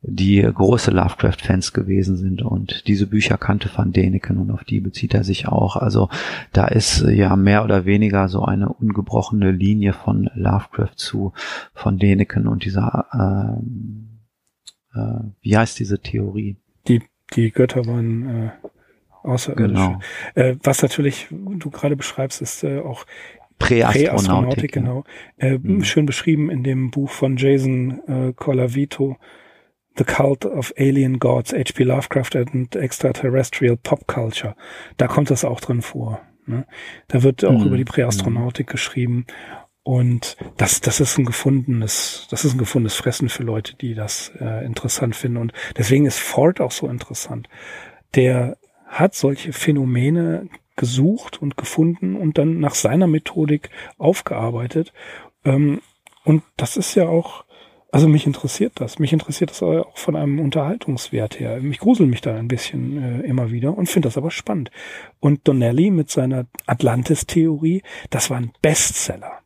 die 0.09 0.41
große 0.41 0.91
Lovecraft-Fans 0.91 1.73
gewesen 1.73 2.15
sind 2.15 2.41
und 2.41 2.87
diese 2.87 3.07
Bücher 3.07 3.37
kannte 3.37 3.69
Van 3.73 3.91
Deneken 3.91 4.37
und 4.37 4.51
auf 4.51 4.63
die 4.63 4.79
bezieht 4.79 5.13
er 5.13 5.23
sich 5.23 5.47
auch. 5.47 5.75
Also 5.75 6.09
da 6.53 6.65
ist 6.65 7.01
äh, 7.01 7.11
ja 7.11 7.35
mehr 7.35 7.63
oder 7.63 7.85
weniger 7.85 8.29
so 8.29 8.43
eine 8.43 8.69
ungebrochene 8.69 9.51
Linie 9.51 9.93
von 9.93 10.29
Lovecraft 10.33 10.95
zu 10.95 11.33
Van 11.75 11.99
Deneken 11.99 12.47
und 12.47 12.63
dieser, 12.63 13.59
äh, 14.95 14.99
äh, 14.99 15.19
wie 15.41 15.57
heißt 15.57 15.77
diese 15.77 15.99
Theorie? 15.99 16.55
Die, 16.87 17.03
die 17.35 17.51
Götter 17.51 17.85
waren 17.85 18.29
äh, 18.29 18.49
außerirdische. 19.23 19.73
Genau. 19.73 19.99
Äh, 20.35 20.55
was 20.63 20.81
natürlich 20.81 21.27
du 21.29 21.69
gerade 21.69 21.97
beschreibst, 21.97 22.41
ist 22.41 22.63
äh, 22.63 22.79
auch 22.79 23.05
Präastronautik, 23.59 24.71
Prä 24.71 24.79
genau. 24.79 25.03
Äh, 25.37 25.57
mhm. 25.57 25.83
Schön 25.83 26.05
beschrieben 26.05 26.49
in 26.49 26.63
dem 26.63 26.91
Buch 26.91 27.09
von 27.09 27.37
Jason 27.37 28.01
äh, 28.07 28.33
Colavito, 28.33 29.17
The 29.97 30.03
Cult 30.03 30.45
of 30.45 30.73
Alien 30.77 31.19
Gods, 31.19 31.53
H.P. 31.53 31.83
Lovecraft 31.83 32.35
and 32.35 32.75
Extraterrestrial 32.75 33.77
Pop 33.77 34.07
Culture. 34.07 34.55
Da 34.97 35.07
kommt 35.07 35.29
das 35.29 35.43
auch 35.43 35.59
drin 35.59 35.81
vor. 35.81 36.21
Ne? 36.45 36.65
Da 37.07 37.23
wird 37.23 37.43
auch 37.43 37.59
mhm. 37.59 37.67
über 37.67 37.77
die 37.77 37.85
Präastronautik 37.85 38.67
geschrieben. 38.67 39.25
Und 39.83 40.35
das, 40.57 40.81
das 40.81 40.99
ist 40.99 41.17
ein 41.17 41.25
gefundenes, 41.25 42.27
das 42.29 42.43
ist 42.43 42.53
ein 42.53 42.57
gefundenes 42.57 42.95
Fressen 42.95 43.29
für 43.29 43.43
Leute, 43.43 43.75
die 43.75 43.93
das 43.93 44.31
äh, 44.39 44.65
interessant 44.65 45.15
finden. 45.15 45.37
Und 45.37 45.53
deswegen 45.77 46.05
ist 46.05 46.19
Ford 46.19 46.59
auch 46.59 46.71
so 46.71 46.89
interessant. 46.89 47.47
Der 48.15 48.57
hat 48.85 49.15
solche 49.15 49.53
Phänomene 49.53 50.49
gesucht 50.75 51.41
und 51.41 51.57
gefunden 51.57 52.15
und 52.15 52.37
dann 52.37 52.59
nach 52.59 52.75
seiner 52.75 53.07
Methodik 53.07 53.69
aufgearbeitet. 53.97 54.93
Ähm, 55.45 55.81
und 56.23 56.43
das 56.57 56.75
ist 56.75 56.95
ja 56.95 57.07
auch 57.07 57.45
also 57.91 58.07
mich 58.07 58.25
interessiert 58.25 58.73
das. 58.75 58.99
Mich 58.99 59.13
interessiert 59.13 59.49
das 59.49 59.63
auch 59.63 59.97
von 59.97 60.15
einem 60.15 60.39
Unterhaltungswert 60.39 61.39
her. 61.39 61.61
Mich 61.61 61.79
grusel 61.79 62.05
mich 62.05 62.21
da 62.21 62.35
ein 62.35 62.47
bisschen 62.47 63.01
äh, 63.01 63.27
immer 63.27 63.51
wieder 63.51 63.77
und 63.77 63.87
finde 63.87 64.07
das 64.07 64.17
aber 64.17 64.31
spannend. 64.31 64.71
Und 65.19 65.47
Donnelly 65.47 65.89
mit 65.91 66.09
seiner 66.09 66.47
Atlantis-Theorie, 66.65 67.83
das 68.09 68.29
war 68.29 68.37
ein 68.37 68.51
Bestseller. 68.61 69.39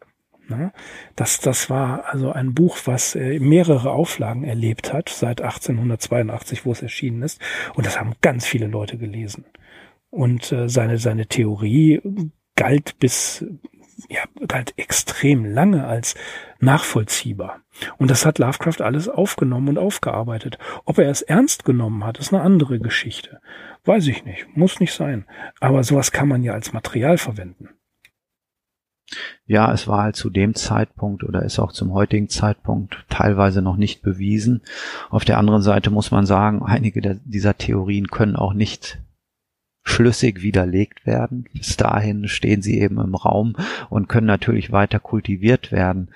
Ne? 0.47 0.73
Das, 1.15 1.39
das 1.39 1.69
war 1.69 2.05
also 2.05 2.31
ein 2.31 2.53
Buch, 2.53 2.77
was 2.85 3.15
äh, 3.15 3.39
mehrere 3.39 3.91
Auflagen 3.91 4.43
erlebt 4.43 4.91
hat, 4.91 5.09
seit 5.09 5.41
1882, 5.41 6.65
wo 6.65 6.71
es 6.71 6.81
erschienen 6.81 7.21
ist. 7.21 7.39
Und 7.75 7.85
das 7.85 7.99
haben 7.99 8.13
ganz 8.21 8.45
viele 8.45 8.67
Leute 8.67 8.97
gelesen. 8.97 9.45
Und 10.09 10.51
äh, 10.51 10.67
seine, 10.67 10.97
seine 10.97 11.27
Theorie 11.27 12.01
galt 12.55 12.99
bis 12.99 13.45
ja, 14.09 14.21
galt 14.47 14.73
extrem 14.77 15.45
lange 15.45 15.85
als 15.85 16.15
nachvollziehbar. 16.59 17.61
Und 17.97 18.11
das 18.11 18.25
hat 18.25 18.39
Lovecraft 18.39 18.81
alles 18.81 19.09
aufgenommen 19.09 19.69
und 19.69 19.77
aufgearbeitet. 19.77 20.57
Ob 20.85 20.97
er 20.97 21.09
es 21.09 21.21
ernst 21.21 21.65
genommen 21.65 22.05
hat, 22.05 22.17
ist 22.17 22.33
eine 22.33 22.43
andere 22.43 22.79
Geschichte. 22.79 23.41
Weiß 23.85 24.07
ich 24.07 24.25
nicht, 24.25 24.45
muss 24.55 24.79
nicht 24.79 24.93
sein. 24.93 25.25
Aber 25.59 25.83
sowas 25.83 26.11
kann 26.11 26.27
man 26.27 26.43
ja 26.43 26.53
als 26.53 26.73
Material 26.73 27.17
verwenden. 27.17 27.69
Ja, 29.45 29.73
es 29.73 29.87
war 29.87 30.03
halt 30.03 30.15
zu 30.15 30.29
dem 30.29 30.55
Zeitpunkt 30.55 31.23
oder 31.23 31.43
ist 31.43 31.59
auch 31.59 31.73
zum 31.73 31.91
heutigen 31.91 32.29
Zeitpunkt 32.29 33.03
teilweise 33.09 33.61
noch 33.61 33.75
nicht 33.75 34.01
bewiesen. 34.01 34.61
Auf 35.09 35.25
der 35.25 35.37
anderen 35.37 35.61
Seite 35.61 35.89
muss 35.89 36.11
man 36.11 36.25
sagen, 36.25 36.63
einige 36.63 37.19
dieser 37.25 37.57
Theorien 37.57 38.07
können 38.07 38.35
auch 38.35 38.53
nicht 38.53 39.01
schlüssig 39.83 40.41
widerlegt 40.41 41.05
werden. 41.05 41.45
Bis 41.53 41.77
dahin 41.77 42.27
stehen 42.27 42.61
sie 42.61 42.79
eben 42.79 42.99
im 42.99 43.15
Raum 43.15 43.55
und 43.89 44.09
können 44.09 44.27
natürlich 44.27 44.71
weiter 44.71 44.99
kultiviert 44.99 45.71
werden. 45.71 46.09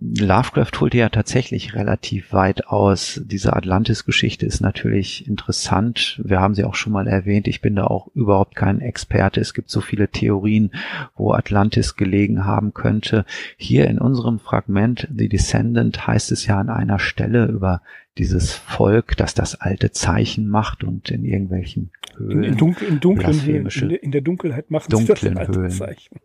Lovecraft 0.00 0.80
holte 0.80 0.98
ja 0.98 1.08
tatsächlich 1.08 1.74
relativ 1.74 2.32
weit 2.32 2.66
aus. 2.66 3.20
Diese 3.24 3.54
Atlantis-Geschichte 3.54 4.46
ist 4.46 4.60
natürlich 4.60 5.26
interessant. 5.26 6.20
Wir 6.24 6.40
haben 6.40 6.54
sie 6.54 6.64
auch 6.64 6.74
schon 6.74 6.92
mal 6.92 7.06
erwähnt. 7.06 7.48
Ich 7.48 7.60
bin 7.60 7.76
da 7.76 7.84
auch 7.84 8.08
überhaupt 8.14 8.54
kein 8.54 8.80
Experte. 8.80 9.40
Es 9.40 9.54
gibt 9.54 9.70
so 9.70 9.80
viele 9.80 10.08
Theorien, 10.08 10.72
wo 11.16 11.32
Atlantis 11.32 11.96
gelegen 11.96 12.44
haben 12.44 12.74
könnte. 12.74 13.24
Hier 13.56 13.86
in 13.88 13.98
unserem 13.98 14.40
Fragment 14.40 15.08
The 15.16 15.28
Descendant 15.28 16.06
heißt 16.06 16.32
es 16.32 16.46
ja 16.46 16.58
an 16.58 16.70
einer 16.70 16.98
Stelle 16.98 17.46
über 17.46 17.80
dieses 18.18 18.52
Volk, 18.52 19.16
das 19.16 19.34
das 19.34 19.60
alte 19.60 19.90
Zeichen 19.90 20.48
macht 20.48 20.84
und 20.84 21.10
in 21.10 21.24
irgendwelchen 21.24 21.90
Höhlen. 22.16 22.44
In, 22.44 22.52
in, 22.52 22.56
dunkel, 22.56 22.88
in 22.88 23.00
dunklen 23.00 23.42
Höhlen, 23.42 23.66
in, 23.66 23.88
der, 23.88 24.02
in 24.02 24.12
der 24.12 24.20
Dunkelheit 24.20 24.70
machen 24.70 24.90
dunklen 24.90 25.16
sie 25.16 25.30
das 25.30 25.36
alte 25.36 25.58
Höhlen. 25.58 25.70
Zeichen. 25.70 26.20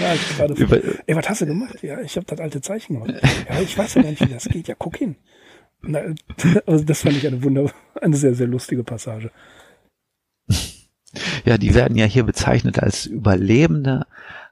ja, 0.00 0.14
ich 0.14 0.36
gerade 0.36 0.54
Über, 0.54 0.80
Ey, 1.06 1.16
was 1.16 1.28
hast 1.28 1.40
du 1.40 1.46
gemacht? 1.46 1.82
Ja, 1.82 2.00
ich 2.00 2.16
habe 2.16 2.26
das 2.26 2.40
alte 2.40 2.60
Zeichen 2.60 2.94
gemacht. 2.94 3.20
Ja, 3.48 3.60
ich 3.60 3.76
weiß 3.76 3.94
ja 3.94 4.02
gar 4.02 4.10
nicht, 4.10 4.24
wie 4.24 4.32
das 4.32 4.44
geht. 4.44 4.68
Ja, 4.68 4.74
guck 4.78 4.96
hin. 4.96 5.16
Na, 5.82 6.00
also 6.66 6.84
das 6.84 7.02
fand 7.02 7.16
ich 7.16 7.26
eine 7.26 7.42
wunder, 7.42 7.72
eine 8.00 8.16
sehr, 8.16 8.34
sehr 8.34 8.46
lustige 8.46 8.84
Passage. 8.84 9.30
Ja, 11.44 11.58
die 11.58 11.74
werden 11.74 11.96
ja 11.96 12.04
hier 12.04 12.22
bezeichnet 12.22 12.78
als 12.78 13.06
Überlebende 13.06 14.06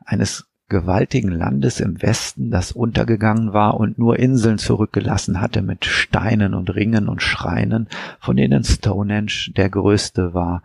eines 0.04 0.48
gewaltigen 0.68 1.30
Landes 1.30 1.80
im 1.80 2.02
Westen, 2.02 2.50
das 2.50 2.72
untergegangen 2.72 3.52
war 3.52 3.78
und 3.78 3.98
nur 3.98 4.18
Inseln 4.18 4.58
zurückgelassen 4.58 5.40
hatte 5.40 5.62
mit 5.62 5.84
Steinen 5.84 6.54
und 6.54 6.74
Ringen 6.74 7.08
und 7.08 7.22
Schreinen, 7.22 7.88
von 8.20 8.36
denen 8.36 8.64
Stonehenge 8.64 9.52
der 9.56 9.70
größte 9.70 10.34
war. 10.34 10.62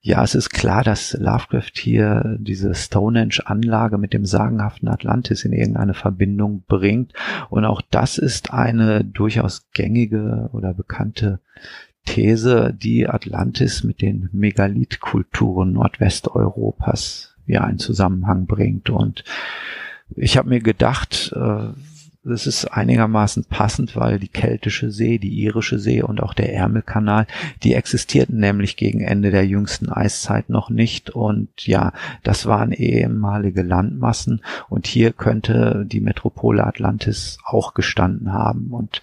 Ja, 0.00 0.22
es 0.22 0.34
ist 0.34 0.50
klar, 0.50 0.84
dass 0.84 1.14
Lovecraft 1.14 1.72
hier 1.74 2.36
diese 2.38 2.74
Stonehenge-Anlage 2.74 3.98
mit 3.98 4.12
dem 4.12 4.24
sagenhaften 4.24 4.88
Atlantis 4.88 5.44
in 5.44 5.52
irgendeine 5.52 5.94
Verbindung 5.94 6.62
bringt. 6.68 7.12
Und 7.50 7.64
auch 7.64 7.82
das 7.90 8.16
ist 8.16 8.52
eine 8.52 9.04
durchaus 9.04 9.68
gängige 9.72 10.50
oder 10.52 10.72
bekannte 10.72 11.40
These, 12.06 12.74
die 12.80 13.08
Atlantis 13.08 13.82
mit 13.82 14.00
den 14.00 14.28
Megalithkulturen 14.32 15.72
Nordwesteuropas 15.72 17.37
ja 17.48 17.62
einen 17.62 17.78
Zusammenhang 17.78 18.46
bringt. 18.46 18.90
Und 18.90 19.24
ich 20.16 20.36
habe 20.36 20.48
mir 20.48 20.60
gedacht, 20.60 21.32
äh, 21.34 21.68
das 22.24 22.46
ist 22.46 22.66
einigermaßen 22.66 23.44
passend, 23.44 23.96
weil 23.96 24.18
die 24.18 24.28
Keltische 24.28 24.90
See, 24.90 25.18
die 25.18 25.40
Irische 25.40 25.78
See 25.78 26.02
und 26.02 26.22
auch 26.22 26.34
der 26.34 26.52
Ärmelkanal, 26.52 27.26
die 27.62 27.74
existierten 27.74 28.38
nämlich 28.38 28.76
gegen 28.76 29.00
Ende 29.00 29.30
der 29.30 29.46
jüngsten 29.46 29.88
Eiszeit 29.88 30.50
noch 30.50 30.68
nicht. 30.68 31.10
Und 31.10 31.66
ja, 31.66 31.92
das 32.22 32.46
waren 32.46 32.72
ehemalige 32.72 33.62
Landmassen 33.62 34.42
und 34.68 34.86
hier 34.86 35.12
könnte 35.12 35.84
die 35.86 36.00
Metropole 36.00 36.64
Atlantis 36.64 37.38
auch 37.44 37.74
gestanden 37.74 38.32
haben. 38.32 38.68
Und 38.72 39.00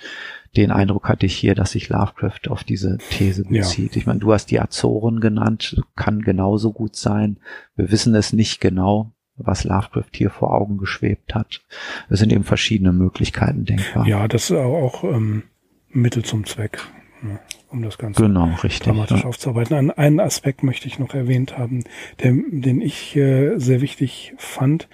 den 0.58 0.72
Eindruck 0.72 1.10
hatte 1.10 1.26
ich 1.26 1.36
hier, 1.36 1.56
dass 1.56 1.72
sich 1.72 1.90
Lovecraft 1.90 2.50
auf 2.50 2.64
diese 2.64 2.98
These 3.10 3.44
bezieht. 3.44 3.96
Ja. 3.96 4.00
Ich 4.00 4.06
meine, 4.06 4.20
du 4.20 4.32
hast 4.34 4.48
die 4.52 4.60
Azoren 4.60 5.20
genannt, 5.20 5.82
kann 5.96 6.22
genauso 6.22 6.72
gut 6.72 6.96
sein. 6.96 7.38
Wir 7.76 7.92
wissen 7.92 8.16
es 8.16 8.34
nicht 8.34 8.62
genau 8.62 9.12
was 9.38 9.64
Lovecraft 9.64 10.12
hier 10.14 10.30
vor 10.30 10.54
Augen 10.54 10.78
geschwebt 10.78 11.36
hat. 11.36 11.62
Es 12.10 12.20
sind 12.20 12.32
eben 12.32 12.44
verschiedene 12.44 12.94
Möglichkeiten 12.94 13.66
denkbar. 13.66 14.08
Ja, 14.08 14.28
das 14.28 14.50
ist 14.50 14.58
auch 14.58 15.04
ähm, 15.04 15.44
Mittel 15.90 16.24
zum 16.24 16.46
Zweck, 16.46 16.80
ja, 17.24 17.40
um 17.70 17.82
das 17.82 17.98
Ganze 17.98 18.22
genau, 18.22 18.46
richtig, 18.64 18.80
dramatisch 18.82 19.22
ja. 19.22 19.26
aufzuarbeiten. 19.26 19.76
An 19.76 19.92
einen 19.92 20.20
Aspekt 20.20 20.64
möchte 20.64 20.88
ich 20.88 21.00
noch 21.00 21.14
erwähnt 21.14 21.58
haben, 21.58 21.84
der, 22.24 22.32
den 22.32 22.82
ich 22.82 23.16
äh, 23.16 23.58
sehr 23.58 23.82
wichtig 23.82 24.34
fand. 24.38 24.88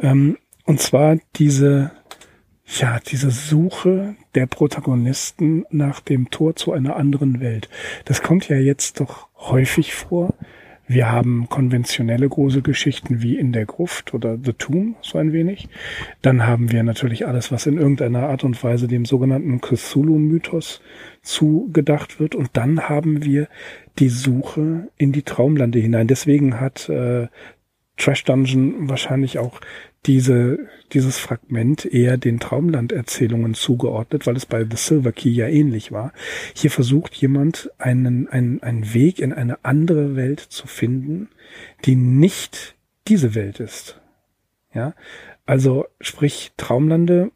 Ähm, 0.00 0.38
und 0.64 0.80
zwar 0.80 1.18
diese, 1.36 1.90
ja, 2.78 3.00
diese 3.00 3.30
Suche 3.30 4.14
der 4.34 4.46
Protagonisten 4.46 5.64
nach 5.70 6.00
dem 6.00 6.30
Tor 6.30 6.56
zu 6.56 6.72
einer 6.72 6.96
anderen 6.96 7.40
Welt. 7.40 7.68
Das 8.04 8.22
kommt 8.22 8.48
ja 8.48 8.56
jetzt 8.56 9.00
doch 9.00 9.28
häufig 9.36 9.94
vor 9.94 10.34
wir 10.90 11.12
haben 11.12 11.50
konventionelle 11.50 12.26
große 12.26 12.62
Geschichten 12.62 13.20
wie 13.20 13.36
In 13.36 13.52
der 13.52 13.66
Gruft 13.66 14.14
oder 14.14 14.38
The 14.42 14.54
Tomb, 14.54 14.96
so 15.02 15.18
ein 15.18 15.34
wenig. 15.34 15.68
Dann 16.22 16.46
haben 16.46 16.72
wir 16.72 16.82
natürlich 16.82 17.26
alles, 17.26 17.52
was 17.52 17.66
in 17.66 17.76
irgendeiner 17.76 18.26
Art 18.26 18.42
und 18.42 18.64
Weise 18.64 18.88
dem 18.88 19.04
sogenannten 19.04 19.60
Cthulhu-Mythos 19.60 20.80
zugedacht 21.20 22.20
wird. 22.20 22.34
Und 22.34 22.48
dann 22.54 22.88
haben 22.88 23.22
wir 23.22 23.48
die 23.98 24.08
Suche 24.08 24.88
in 24.96 25.12
die 25.12 25.24
Traumlande 25.24 25.78
hinein. 25.78 26.08
Deswegen 26.08 26.58
hat 26.58 26.88
äh, 26.88 27.28
Trash 27.98 28.24
Dungeon 28.24 28.88
wahrscheinlich 28.88 29.38
auch 29.38 29.60
diese, 30.06 30.68
dieses 30.92 31.18
Fragment 31.18 31.84
eher 31.84 32.16
den 32.16 32.40
Traumland-Erzählungen 32.40 33.54
zugeordnet, 33.54 34.26
weil 34.26 34.36
es 34.36 34.46
bei 34.46 34.64
The 34.64 34.76
Silver 34.76 35.12
Key 35.12 35.30
ja 35.30 35.48
ähnlich 35.48 35.92
war. 35.92 36.12
Hier 36.54 36.70
versucht 36.70 37.14
jemand 37.14 37.70
einen, 37.78 38.28
einen, 38.28 38.62
einen 38.62 38.94
Weg 38.94 39.18
in 39.18 39.32
eine 39.32 39.64
andere 39.64 40.16
Welt 40.16 40.40
zu 40.40 40.66
finden, 40.66 41.28
die 41.84 41.96
nicht 41.96 42.76
diese 43.08 43.34
Welt 43.34 43.60
ist. 43.60 44.00
Ja, 44.72 44.94
also 45.46 45.86
sprich 46.00 46.52
Traumlande 46.56 47.30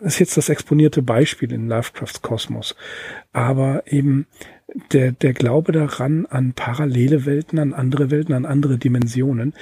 ist 0.00 0.18
jetzt 0.18 0.36
das 0.36 0.50
exponierte 0.50 1.02
Beispiel 1.02 1.50
in 1.50 1.68
Lovecrafts 1.68 2.20
Kosmos, 2.20 2.76
aber 3.32 3.84
eben 3.86 4.26
der, 4.92 5.12
der 5.12 5.32
Glaube 5.32 5.72
daran 5.72 6.26
an 6.26 6.52
parallele 6.52 7.24
Welten, 7.26 7.58
an 7.58 7.72
andere 7.72 8.10
Welten, 8.10 8.34
an 8.34 8.44
andere 8.44 8.76
Dimensionen, 8.76 9.54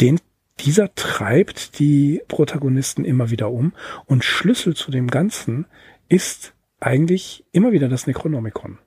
den 0.00 0.20
dieser 0.60 0.94
treibt 0.94 1.78
die 1.78 2.22
Protagonisten 2.28 3.04
immer 3.04 3.30
wieder 3.30 3.50
um 3.50 3.72
und 4.06 4.24
Schlüssel 4.24 4.74
zu 4.74 4.90
dem 4.90 5.08
Ganzen 5.08 5.66
ist 6.08 6.54
eigentlich 6.80 7.44
immer 7.52 7.72
wieder 7.72 7.88
das 7.88 8.06
Necronomicon. 8.06 8.78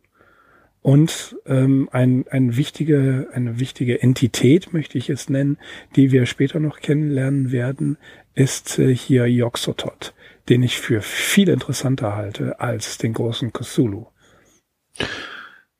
Und 0.81 1.35
ähm, 1.45 1.89
ein, 1.91 2.25
ein 2.29 2.55
wichtige, 2.55 3.27
eine 3.33 3.59
wichtige 3.59 4.01
Entität, 4.01 4.71
möchte 4.71 4.97
ich 4.97 5.09
es 5.09 5.29
nennen, 5.29 5.57
die 5.95 6.11
wir 6.11 6.25
später 6.25 6.59
noch 6.59 6.79
kennenlernen 6.79 7.51
werden, 7.51 7.97
ist 8.33 8.79
äh, 8.79 8.95
hier 8.95 9.27
Yoxotot, 9.27 10.13
den 10.47 10.63
ich 10.63 10.79
für 10.79 11.01
viel 11.01 11.49
interessanter 11.49 12.15
halte 12.15 12.61
als 12.61 12.97
den 12.97 13.13
großen 13.13 13.51
Cthulhu. 13.51 14.07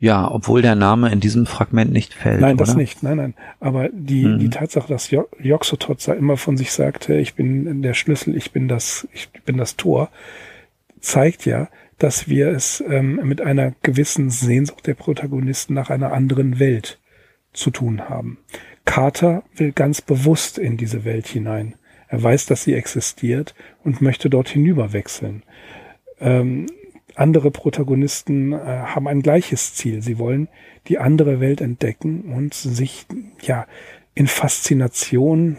Ja, 0.02 0.32
obwohl 0.32 0.62
der 0.62 0.76
Name 0.76 1.12
in 1.12 1.20
diesem 1.20 1.46
Fragment 1.46 1.92
nicht 1.92 2.14
fällt. 2.14 2.40
Nein, 2.40 2.56
das 2.56 2.76
nicht. 2.76 3.04
Nein, 3.04 3.18
nein. 3.18 3.34
Aber 3.60 3.90
die, 3.90 4.24
mhm. 4.24 4.40
die 4.40 4.50
Tatsache, 4.50 4.88
dass 4.88 5.12
Yoxotot 5.12 6.08
immer 6.08 6.38
von 6.38 6.56
sich 6.56 6.72
sagte, 6.72 7.16
ich 7.16 7.36
bin 7.36 7.82
der 7.82 7.94
Schlüssel, 7.94 8.38
ich 8.38 8.52
bin 8.52 8.70
das, 8.70 9.08
ich 9.14 9.30
bin 9.44 9.58
das 9.58 9.76
Tor, 9.76 10.10
zeigt 11.02 11.46
ja, 11.46 11.68
dass 11.98 12.30
wir 12.30 12.48
es 12.48 12.82
ähm, 12.88 13.20
mit 13.24 13.42
einer 13.42 13.74
gewissen 13.82 14.30
Sehnsucht 14.30 14.88
der 14.88 14.94
Protagonisten 14.94 15.74
nach 15.74 15.90
einer 15.90 16.14
anderen 16.14 16.60
Welt 16.60 16.98
zu 17.52 17.70
tun 17.70 18.08
haben. 18.08 18.38
Carter 18.86 19.44
will 19.54 19.74
ganz 19.74 20.02
bewusst 20.02 20.58
in 20.58 20.78
diese 20.78 21.04
Welt 21.04 21.28
hinein. 21.28 21.76
Er 22.08 22.24
weiß, 22.24 22.46
dass 22.46 22.64
sie 22.64 22.74
existiert 22.74 23.54
und 23.84 24.02
möchte 24.02 24.30
dort 24.30 24.48
hinüber 24.48 24.94
wechseln. 24.94 25.44
Ähm, 26.22 26.68
andere 27.20 27.52
Protagonisten 27.52 28.54
äh, 28.54 28.58
haben 28.58 29.08
ein 29.08 29.22
gleiches 29.22 29.74
Ziel. 29.76 30.02
Sie 30.02 30.18
wollen 30.18 30.48
die 30.88 30.98
andere 30.98 31.40
Welt 31.40 31.62
entdecken 31.62 32.34
und 32.34 32.54
sich 32.54 33.06
ja 33.42 33.68
in 34.16 34.28
Faszination, 34.28 35.58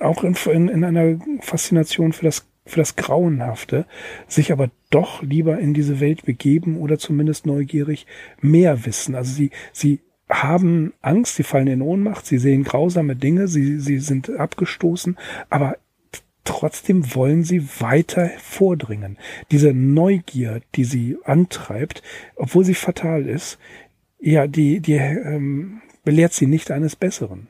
auch 0.00 0.24
in, 0.24 0.34
in, 0.50 0.68
in 0.68 0.84
einer 0.84 1.18
Faszination 1.40 2.12
für 2.12 2.24
das 2.24 2.48
für 2.64 2.78
das 2.78 2.94
Grauenhafte, 2.94 3.86
sich 4.28 4.52
aber 4.52 4.70
doch 4.90 5.20
lieber 5.20 5.58
in 5.58 5.74
diese 5.74 5.98
Welt 5.98 6.24
begeben 6.24 6.78
oder 6.78 6.96
zumindest 6.96 7.44
neugierig 7.44 8.06
mehr 8.40 8.86
wissen. 8.86 9.16
Also 9.16 9.32
sie, 9.34 9.50
sie 9.72 9.98
haben 10.30 10.92
Angst, 11.02 11.34
sie 11.34 11.42
fallen 11.42 11.66
in 11.66 11.82
Ohnmacht, 11.82 12.24
sie 12.24 12.38
sehen 12.38 12.62
grausame 12.62 13.16
Dinge, 13.16 13.48
sie, 13.48 13.80
sie 13.80 13.98
sind 13.98 14.30
abgestoßen, 14.30 15.18
aber 15.50 15.76
trotzdem 16.44 17.14
wollen 17.14 17.44
sie 17.44 17.62
weiter 17.80 18.30
vordringen. 18.38 19.18
Diese 19.50 19.72
Neugier, 19.72 20.60
die 20.74 20.84
sie 20.84 21.16
antreibt, 21.24 22.02
obwohl 22.36 22.64
sie 22.64 22.74
fatal 22.74 23.26
ist, 23.26 23.58
ja, 24.20 24.46
die, 24.46 24.80
die 24.80 24.94
ähm, 24.94 25.82
belehrt 26.04 26.32
sie 26.32 26.46
nicht 26.46 26.70
eines 26.70 26.96
Besseren. 26.96 27.48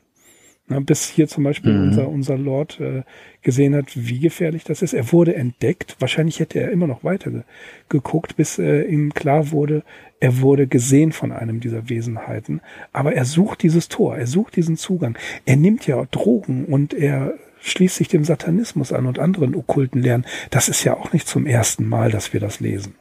Na, 0.67 0.79
bis 0.79 1.09
hier 1.09 1.27
zum 1.27 1.43
Beispiel 1.43 1.73
mhm. 1.73 1.89
unser, 1.89 2.07
unser 2.07 2.37
Lord 2.37 2.79
äh, 2.79 3.03
gesehen 3.41 3.75
hat, 3.75 3.87
wie 3.95 4.19
gefährlich 4.19 4.63
das 4.63 4.81
ist. 4.81 4.93
Er 4.93 5.11
wurde 5.11 5.35
entdeckt. 5.35 5.97
Wahrscheinlich 5.99 6.39
hätte 6.39 6.61
er 6.61 6.71
immer 6.71 6.87
noch 6.87 7.03
weiter 7.03 7.31
ge 7.31 7.41
geguckt, 7.89 8.37
bis 8.37 8.59
äh, 8.59 8.83
ihm 8.83 9.13
klar 9.13 9.51
wurde, 9.51 9.83
er 10.21 10.39
wurde 10.39 10.67
gesehen 10.67 11.11
von 11.11 11.33
einem 11.33 11.59
dieser 11.59 11.89
Wesenheiten. 11.89 12.61
Aber 12.93 13.13
er 13.13 13.25
sucht 13.25 13.61
dieses 13.61 13.89
Tor, 13.89 14.15
er 14.15 14.25
sucht 14.25 14.55
diesen 14.55 14.77
Zugang. 14.77 15.17
Er 15.45 15.57
nimmt 15.57 15.85
ja 15.85 16.05
Drogen 16.11 16.63
und 16.63 16.93
er 16.93 17.33
schließt 17.63 17.95
sich 17.95 18.09
dem 18.09 18.23
Satanismus 18.23 18.91
an 18.91 19.05
und 19.05 19.19
anderen 19.19 19.55
okkulten 19.55 20.01
Lehren. 20.01 20.25
Das 20.51 20.69
ist 20.69 20.83
ja 20.83 20.95
auch 20.95 21.13
nicht 21.13 21.27
zum 21.27 21.45
ersten 21.45 21.87
Mal, 21.87 22.11
dass 22.11 22.33
wir 22.33 22.39
das 22.39 22.59
lesen. 22.59 22.95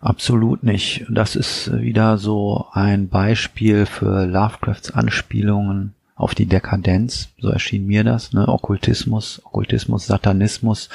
Absolut 0.00 0.62
nicht. 0.62 1.06
Das 1.10 1.36
ist 1.36 1.72
wieder 1.80 2.18
so 2.18 2.66
ein 2.72 3.08
Beispiel 3.08 3.86
für 3.86 4.26
Lovecrafts 4.26 4.90
Anspielungen 4.90 5.94
auf 6.14 6.34
die 6.34 6.46
Dekadenz. 6.46 7.30
So 7.38 7.48
erschien 7.48 7.86
mir 7.86 8.04
das. 8.04 8.32
Ne? 8.32 8.46
Okkultismus, 8.46 9.40
Okkultismus, 9.44 10.06
Satanismus. 10.06 10.88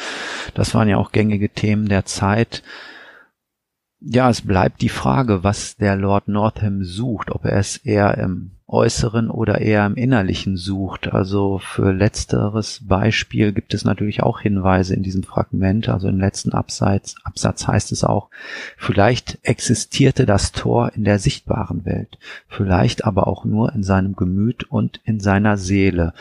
Das 0.54 0.74
waren 0.74 0.88
ja 0.88 0.98
auch 0.98 1.12
gängige 1.12 1.50
Themen 1.50 1.90
der 1.90 2.06
Zeit. 2.06 2.64
Ja, 4.00 4.30
es 4.30 4.42
bleibt 4.42 4.82
die 4.82 4.90
Frage, 4.90 5.44
was 5.44 5.78
der 5.78 5.96
Lord 5.96 6.28
Northam 6.28 6.84
sucht, 6.84 7.32
ob 7.32 7.46
er 7.46 7.58
es 7.58 7.78
eher 7.78 8.18
im 8.18 8.52
Äußeren 8.68 9.30
oder 9.30 9.62
eher 9.62 9.86
im 9.86 9.96
Innerlichen 9.96 10.58
sucht. 10.58 11.14
Also 11.14 11.60
für 11.60 11.92
letzteres 11.92 12.82
Beispiel 12.88 13.52
gibt 13.52 13.76
es 13.76 13.86
natürlich 13.86 14.24
auch 14.24 14.40
Hinweise 14.40 14.96
in 14.96 15.04
diesem 15.04 15.22
Fragment. 15.22 15.88
Also 15.88 16.08
im 16.08 16.20
letzten 16.20 16.52
Absatz, 16.52 17.16
Absatz 17.24 17.68
heißt 17.68 17.92
es 17.92 18.04
auch, 18.04 18.30
vielleicht 18.76 19.38
existierte 19.44 20.26
das 20.26 20.52
Tor 20.52 20.94
in 20.96 21.04
der 21.04 21.20
sichtbaren 21.20 21.86
Welt, 21.86 22.18
vielleicht 22.48 23.06
aber 23.06 23.28
auch 23.28 23.46
nur 23.46 23.74
in 23.74 23.84
seinem 23.84 24.16
Gemüt 24.16 24.64
und 24.64 25.00
in 25.06 25.20
seiner 25.20 25.58
Seele. 25.58 26.14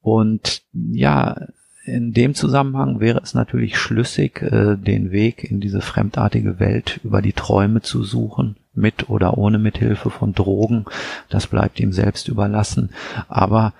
Und 0.00 0.62
ja, 0.72 1.46
in 1.84 2.12
dem 2.12 2.34
Zusammenhang 2.34 3.00
wäre 3.00 3.20
es 3.22 3.34
natürlich 3.34 3.76
schlüssig, 3.76 4.40
äh, 4.40 4.76
den 4.76 5.10
Weg 5.10 5.44
in 5.44 5.60
diese 5.60 5.80
fremdartige 5.80 6.58
Welt 6.58 7.00
über 7.04 7.20
die 7.20 7.32
Träume 7.32 7.82
zu 7.82 8.02
suchen, 8.04 8.56
mit 8.74 9.08
oder 9.10 9.36
ohne 9.38 9.58
Mithilfe 9.58 10.10
von 10.10 10.32
Drogen. 10.32 10.86
Das 11.28 11.46
bleibt 11.46 11.80
ihm 11.80 11.92
selbst 11.92 12.28
überlassen. 12.28 12.90
Aber 13.28 13.74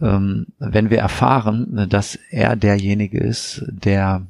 ähm, 0.00 0.46
wenn 0.58 0.90
wir 0.90 0.98
erfahren, 0.98 1.86
dass 1.88 2.18
er 2.30 2.56
derjenige 2.56 3.18
ist, 3.18 3.64
der 3.68 4.26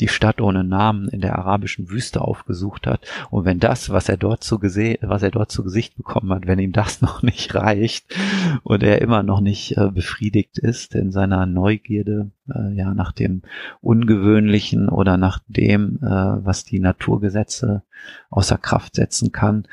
die 0.00 0.08
Stadt 0.08 0.40
ohne 0.40 0.62
Namen 0.62 1.08
in 1.08 1.20
der 1.20 1.38
arabischen 1.38 1.88
Wüste 1.90 2.20
aufgesucht 2.20 2.86
hat. 2.86 3.06
Und 3.30 3.44
wenn 3.44 3.58
das, 3.58 3.90
was 3.90 4.08
er 4.08 4.16
dort 4.16 4.44
zu 4.44 4.58
gesehen, 4.58 4.98
was 5.00 5.22
er 5.22 5.30
dort 5.30 5.50
zu 5.50 5.64
Gesicht 5.64 5.96
bekommen 5.96 6.32
hat, 6.32 6.46
wenn 6.46 6.58
ihm 6.58 6.72
das 6.72 7.00
noch 7.00 7.22
nicht 7.22 7.54
reicht 7.54 8.14
und 8.62 8.82
er 8.82 9.00
immer 9.00 9.22
noch 9.22 9.40
nicht 9.40 9.76
äh, 9.76 9.90
befriedigt 9.90 10.58
ist 10.58 10.94
in 10.94 11.10
seiner 11.12 11.46
Neugierde, 11.46 12.30
äh, 12.54 12.72
ja, 12.74 12.92
nach 12.92 13.12
dem 13.12 13.42
Ungewöhnlichen 13.80 14.88
oder 14.88 15.16
nach 15.16 15.40
dem, 15.48 15.98
äh, 16.02 16.06
was 16.08 16.64
die 16.64 16.80
Naturgesetze 16.80 17.82
außer 18.28 18.58
Kraft 18.58 18.94
setzen 18.96 19.32
kann, 19.32 19.66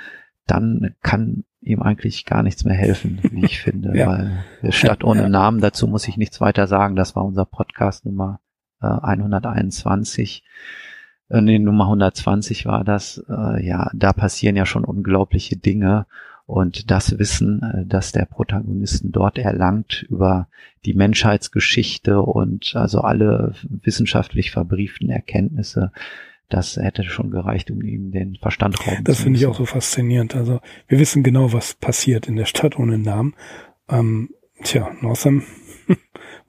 dann 0.48 0.96
kann 1.02 1.44
ihm 1.62 1.82
eigentlich 1.82 2.26
gar 2.26 2.44
nichts 2.44 2.66
mehr 2.66 2.76
helfen, 2.76 3.20
wie 3.32 3.46
ich 3.46 3.60
finde. 3.62 3.98
ja. 3.98 4.08
Weil 4.62 4.72
Stadt 4.72 5.04
ohne 5.04 5.30
Namen, 5.30 5.62
dazu 5.62 5.88
muss 5.88 6.08
ich 6.08 6.18
nichts 6.18 6.42
weiter 6.42 6.68
sagen. 6.68 6.96
Das 6.96 7.16
war 7.16 7.26
unser 7.26 7.46
Podcast 7.46 8.06
Nummer 8.06 8.40
121, 8.88 10.44
äh, 11.30 11.42
nee, 11.42 11.60
Nummer 11.60 11.86
120 11.86 12.66
war 12.66 12.84
das, 12.84 13.24
äh, 13.30 13.66
ja, 13.66 13.90
da 13.94 14.14
passieren 14.14 14.56
ja 14.56 14.66
schon 14.66 14.86
unglaubliche 14.86 15.58
Dinge 15.58 16.06
und 16.46 16.92
das 16.92 17.18
Wissen, 17.18 17.62
äh, 17.62 17.86
das 17.86 18.12
der 18.12 18.26
Protagonisten 18.26 19.12
dort 19.12 19.38
erlangt 19.38 20.06
über 20.10 20.48
die 20.86 20.94
Menschheitsgeschichte 20.94 22.22
und 22.22 22.76
also 22.76 23.02
alle 23.02 23.54
wissenschaftlich 23.64 24.52
verbrieften 24.52 25.10
Erkenntnisse, 25.10 25.92
das 26.50 26.78
hätte 26.78 27.04
schon 27.04 27.32
gereicht, 27.32 27.72
um 27.72 27.82
ihm 27.82 28.12
den 28.12 28.36
Verstand 28.36 28.80
rauben 28.86 29.04
Das 29.06 29.22
finde 29.22 29.40
ich 29.40 29.48
auch 29.48 29.56
so 29.56 29.66
faszinierend. 29.66 30.36
Also 30.36 30.60
wir 30.88 31.00
wissen 31.00 31.24
genau, 31.24 31.52
was 31.52 31.74
passiert 31.74 32.28
in 32.28 32.36
der 32.36 32.46
Stadt 32.46 32.78
ohne 32.78 33.00
Namen. 33.00 33.34
Ähm, 33.90 34.30
tja, 34.64 34.92
Northam 35.02 35.44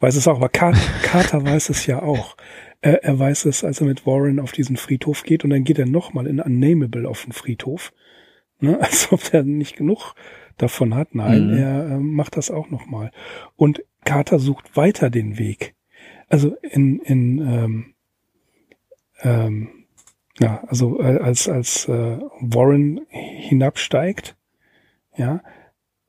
weiß 0.00 0.16
es 0.16 0.28
auch, 0.28 0.36
aber 0.36 0.48
Carter 0.48 1.44
weiß 1.44 1.70
es 1.70 1.86
ja 1.86 2.02
auch. 2.02 2.36
Er, 2.80 3.02
er 3.04 3.18
weiß 3.18 3.46
es, 3.46 3.64
als 3.64 3.80
er 3.80 3.86
mit 3.86 4.06
Warren 4.06 4.40
auf 4.40 4.52
diesen 4.52 4.76
Friedhof 4.76 5.22
geht 5.22 5.44
und 5.44 5.50
dann 5.50 5.64
geht 5.64 5.78
er 5.78 5.86
nochmal 5.86 6.26
in 6.26 6.40
Unnamable 6.40 7.08
auf 7.08 7.24
den 7.24 7.32
Friedhof. 7.32 7.92
Ne? 8.60 8.78
Als 8.80 9.10
ob 9.10 9.32
er 9.32 9.42
nicht 9.42 9.76
genug 9.76 10.14
davon 10.58 10.94
hat. 10.94 11.14
Nein, 11.14 11.50
mhm. 11.50 11.56
er 11.56 11.86
äh, 11.86 11.98
macht 11.98 12.36
das 12.36 12.50
auch 12.50 12.70
nochmal. 12.70 13.10
Und 13.56 13.82
Carter 14.04 14.38
sucht 14.38 14.76
weiter 14.76 15.10
den 15.10 15.38
Weg. 15.38 15.74
Also 16.28 16.56
in, 16.62 16.98
in 17.00 17.38
ähm, 17.38 17.94
ähm, 19.22 19.84
ja, 20.40 20.64
also 20.66 21.00
äh, 21.00 21.18
als, 21.18 21.48
als 21.48 21.88
äh, 21.88 22.18
Warren 22.40 23.06
hinabsteigt, 23.08 24.36
ja, 25.16 25.42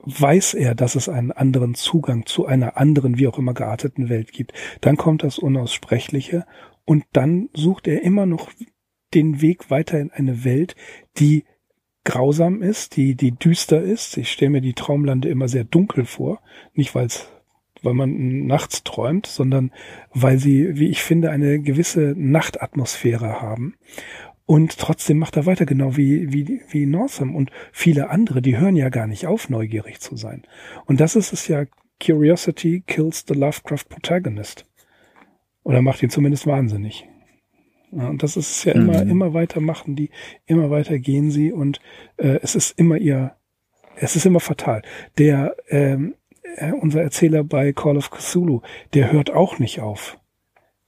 weiß 0.06 0.54
er, 0.54 0.76
dass 0.76 0.96
es 0.96 1.10
einen 1.10 1.32
anderen 1.32 1.76
Zugang 1.76 2.26
zu 2.26 2.46
einer 2.46 2.78
anderen, 2.78 3.18
wie 3.18 3.28
auch 3.28 3.38
immer 3.38 3.54
gearteten 3.54 4.10
Welt 4.10 4.32
gibt. 4.32 4.54
Dann 4.82 4.98
kommt 4.98 5.24
das 5.24 5.40
Unaussprechliche 5.40 6.46
und 6.86 7.06
dann 7.14 7.50
sucht 7.54 7.88
er 7.88 8.04
immer 8.04 8.26
noch 8.26 8.52
den 9.14 9.42
Weg 9.42 9.70
weiter 9.70 10.00
in 10.00 10.12
eine 10.12 10.44
Welt, 10.44 10.76
die 11.18 11.46
grausam 12.04 12.62
ist, 12.62 12.98
die, 12.98 13.16
die 13.16 13.32
düster 13.32 13.82
ist. 13.82 14.18
Ich 14.18 14.32
stelle 14.32 14.52
mir 14.52 14.62
die 14.62 14.74
Traumlande 14.74 15.30
immer 15.30 15.48
sehr 15.48 15.64
dunkel 15.64 16.06
vor. 16.06 16.42
Nicht 16.74 16.94
weil 16.94 17.08
es 17.08 17.28
weil 17.86 17.94
man 17.94 18.48
nachts 18.48 18.84
träumt, 18.84 19.28
sondern 19.28 19.72
weil 20.14 20.40
sie, 20.40 20.78
wie 20.78 20.90
ich 20.90 21.04
finde, 21.04 21.30
eine 21.30 21.60
gewisse 21.60 22.14
Nachtatmosphäre 22.18 23.42
haben. 23.42 23.76
Und 24.46 24.78
trotzdem 24.78 25.18
macht 25.18 25.38
er 25.38 25.48
weiter, 25.48 25.66
genau 25.66 25.98
wie, 25.98 26.32
wie, 26.32 26.62
wie 26.70 26.86
Northam 26.86 27.36
und 27.36 27.52
viele 27.72 28.10
andere, 28.10 28.42
die 28.42 28.58
hören 28.58 28.76
ja 28.76 28.90
gar 28.90 29.08
nicht 29.08 29.26
auf, 29.26 29.50
neugierig 29.50 30.00
zu 30.00 30.16
sein. 30.16 30.44
Und 30.86 31.00
das 31.00 31.16
ist 31.16 31.34
es 31.34 31.48
ja, 31.48 31.66
Curiosity 32.04 32.84
kills 32.86 33.26
the 33.28 33.34
Lovecraft 33.34 33.86
Protagonist. 33.90 34.66
Oder 35.64 35.82
macht 35.82 36.04
ihn 36.04 36.10
zumindest 36.10 36.46
wahnsinnig. 36.46 37.08
Ja, 37.92 38.10
und 38.10 38.22
das 38.22 38.38
ist 38.38 38.52
es 38.52 38.64
ja 38.66 38.74
immer, 38.74 39.04
mhm. 39.04 39.10
immer 39.10 39.34
weiter 39.34 39.62
machen 39.62 39.96
die, 39.96 40.10
immer 40.46 40.70
weiter 40.70 41.00
gehen 41.00 41.32
sie 41.32 41.52
und 41.52 41.80
äh, 42.18 42.40
es 42.42 42.56
ist 42.56 42.78
immer 42.78 42.98
ihr, 42.98 43.36
es 43.96 44.16
ist 44.16 44.26
immer 44.26 44.42
fatal. 44.42 44.82
Der, 45.18 45.56
ähm, 45.70 46.16
äh, 46.58 46.72
unser 46.72 47.02
Erzähler 47.02 47.44
bei 47.44 47.74
Call 47.74 47.98
of 47.98 48.12
Cthulhu, 48.12 48.62
der 48.94 49.12
hört 49.12 49.32
auch 49.32 49.60
nicht 49.60 49.80
auf 49.80 50.20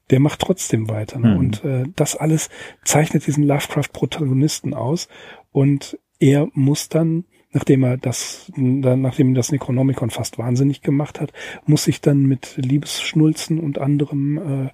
der 0.10 0.20
macht 0.20 0.40
trotzdem 0.40 0.90
weiter. 0.90 1.20
Ne? 1.20 1.32
Mhm. 1.32 1.38
Und 1.38 1.64
äh, 1.64 1.84
das 1.96 2.16
alles 2.16 2.50
zeichnet 2.84 3.28
diesen 3.28 3.44
Lovecraft-Protagonisten 3.44 4.74
aus. 4.74 5.08
Und 5.52 6.00
er 6.20 6.48
muss 6.54 6.90
dann, 6.90 7.26
nachdem 7.52 7.84
er 7.84 7.98
das, 7.98 8.52
dann, 8.56 9.02
nachdem 9.02 9.34
das 9.34 9.52
Necronomicon 9.52 10.10
fast 10.10 10.38
wahnsinnig 10.38 10.82
gemacht 10.82 11.20
hat, 11.20 11.34
muss 11.66 11.84
sich 11.84 12.02
dann 12.02 12.26
mit 12.26 12.58
Liebesschnulzen 12.58 13.60
und 13.60 13.80
anderem 13.80 14.38
äh, 14.38 14.70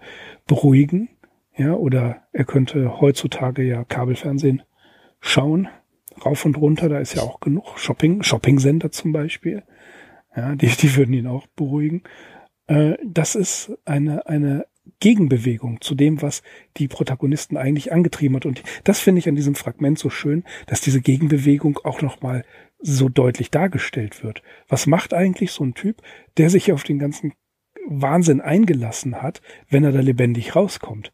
beruhigen. 0.48 1.10
Ja, 1.56 1.74
oder 1.74 2.24
er 2.32 2.46
könnte 2.46 3.00
heutzutage 3.00 3.64
ja 3.64 3.84
Kabelfernsehen 3.84 4.64
schauen, 5.20 5.68
rauf 6.26 6.46
und 6.46 6.58
runter, 6.58 6.90
da 6.90 6.98
ist 6.98 7.16
ja 7.16 7.22
auch 7.22 7.40
genug 7.40 7.78
Shopping, 7.78 8.24
Shopping-Sender 8.24 8.92
zum 8.92 9.12
Beispiel. 9.12 9.64
Ja, 10.36 10.56
die, 10.56 10.68
die 10.68 10.96
würden 10.96 11.14
ihn 11.14 11.28
auch 11.28 11.46
beruhigen. 11.56 12.02
Äh, 12.68 12.96
das 13.06 13.36
ist 13.36 13.78
eine, 13.86 14.28
eine 14.28 14.66
Gegenbewegung 15.00 15.82
zu 15.82 15.96
dem, 15.96 16.22
was 16.22 16.44
die 16.78 16.88
Protagonisten 16.88 17.58
eigentlich 17.58 17.92
angetrieben 17.92 18.36
hat. 18.36 18.46
Und 18.46 18.64
das 18.84 19.00
finde 19.00 19.20
ich 19.20 19.30
an 19.30 19.36
diesem 19.36 19.56
Fragment 19.56 20.00
so 20.00 20.10
schön, 20.10 20.44
dass 20.68 20.82
diese 20.82 21.02
Gegenbewegung 21.02 21.80
auch 21.84 22.02
nochmal 22.02 22.44
so 22.80 23.10
deutlich 23.10 23.50
dargestellt 23.50 24.24
wird. 24.24 24.44
Was 24.68 24.88
macht 24.88 25.14
eigentlich 25.14 25.52
so 25.52 25.64
ein 25.64 25.74
Typ, 25.74 26.02
der 26.38 26.50
sich 26.50 26.72
auf 26.72 26.84
den 26.84 27.00
ganzen 27.00 27.34
Wahnsinn 27.88 28.42
eingelassen 28.42 29.22
hat, 29.22 29.42
wenn 29.70 29.84
er 29.84 29.92
da 29.92 30.02
lebendig 30.02 30.56
rauskommt? 30.56 31.14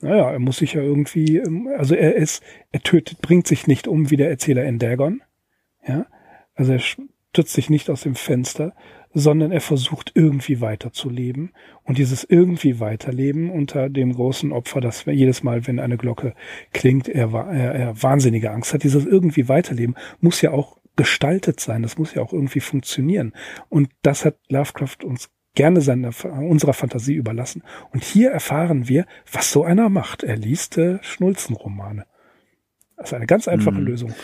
Naja, 0.00 0.32
er 0.32 0.38
muss 0.38 0.58
sich 0.58 0.74
ja 0.74 0.82
irgendwie, 0.82 1.38
ähm, 1.38 1.68
also 1.78 1.94
er 1.94 2.14
ist, 2.16 2.42
er 2.72 2.80
tötet, 2.80 3.22
bringt 3.22 3.46
sich 3.46 3.66
nicht 3.66 3.86
um 3.86 4.10
wie 4.10 4.16
der 4.16 4.30
Erzähler 4.30 4.64
in 4.64 4.78
Dagon. 4.78 5.22
Ja, 5.86 6.06
also 6.54 6.72
er 6.72 6.80
stürzt 6.80 7.54
sich 7.54 7.70
nicht 7.70 7.88
aus 7.88 8.02
dem 8.02 8.16
Fenster, 8.16 8.74
sondern 9.14 9.52
er 9.52 9.60
versucht 9.60 10.12
irgendwie 10.14 10.60
weiterzuleben 10.60 11.52
und 11.84 11.98
dieses 11.98 12.24
irgendwie 12.24 12.80
weiterleben 12.80 13.50
unter 13.50 13.88
dem 13.88 14.14
großen 14.14 14.52
Opfer, 14.52 14.80
dass 14.80 15.04
jedes 15.04 15.42
Mal, 15.42 15.66
wenn 15.66 15.78
eine 15.78 15.96
Glocke 15.96 16.34
klingt, 16.72 17.08
er, 17.08 17.32
er, 17.32 17.74
er 17.74 18.02
wahnsinnige 18.02 18.50
Angst 18.50 18.72
hat. 18.72 18.84
Dieses 18.84 19.06
irgendwie 19.06 19.48
weiterleben 19.48 19.94
muss 20.20 20.40
ja 20.40 20.50
auch 20.50 20.78
gestaltet 20.96 21.60
sein, 21.60 21.82
das 21.82 21.98
muss 21.98 22.14
ja 22.14 22.22
auch 22.22 22.32
irgendwie 22.32 22.60
funktionieren. 22.60 23.32
Und 23.68 23.90
das 24.02 24.24
hat 24.24 24.36
Lovecraft 24.48 25.04
uns 25.04 25.30
gerne 25.54 25.80
seiner, 25.80 26.12
unserer 26.24 26.72
Fantasie 26.72 27.14
überlassen. 27.14 27.62
Und 27.92 28.04
hier 28.04 28.30
erfahren 28.30 28.88
wir, 28.88 29.06
was 29.30 29.52
so 29.52 29.64
einer 29.64 29.88
macht. 29.88 30.22
Er 30.22 30.36
liest 30.36 30.78
äh, 30.78 30.98
Schnulzenromane. 31.02 32.06
Das 32.96 33.10
ist 33.10 33.14
eine 33.14 33.26
ganz 33.26 33.48
einfache 33.48 33.76
hm. 33.76 33.84
Lösung. 33.84 34.14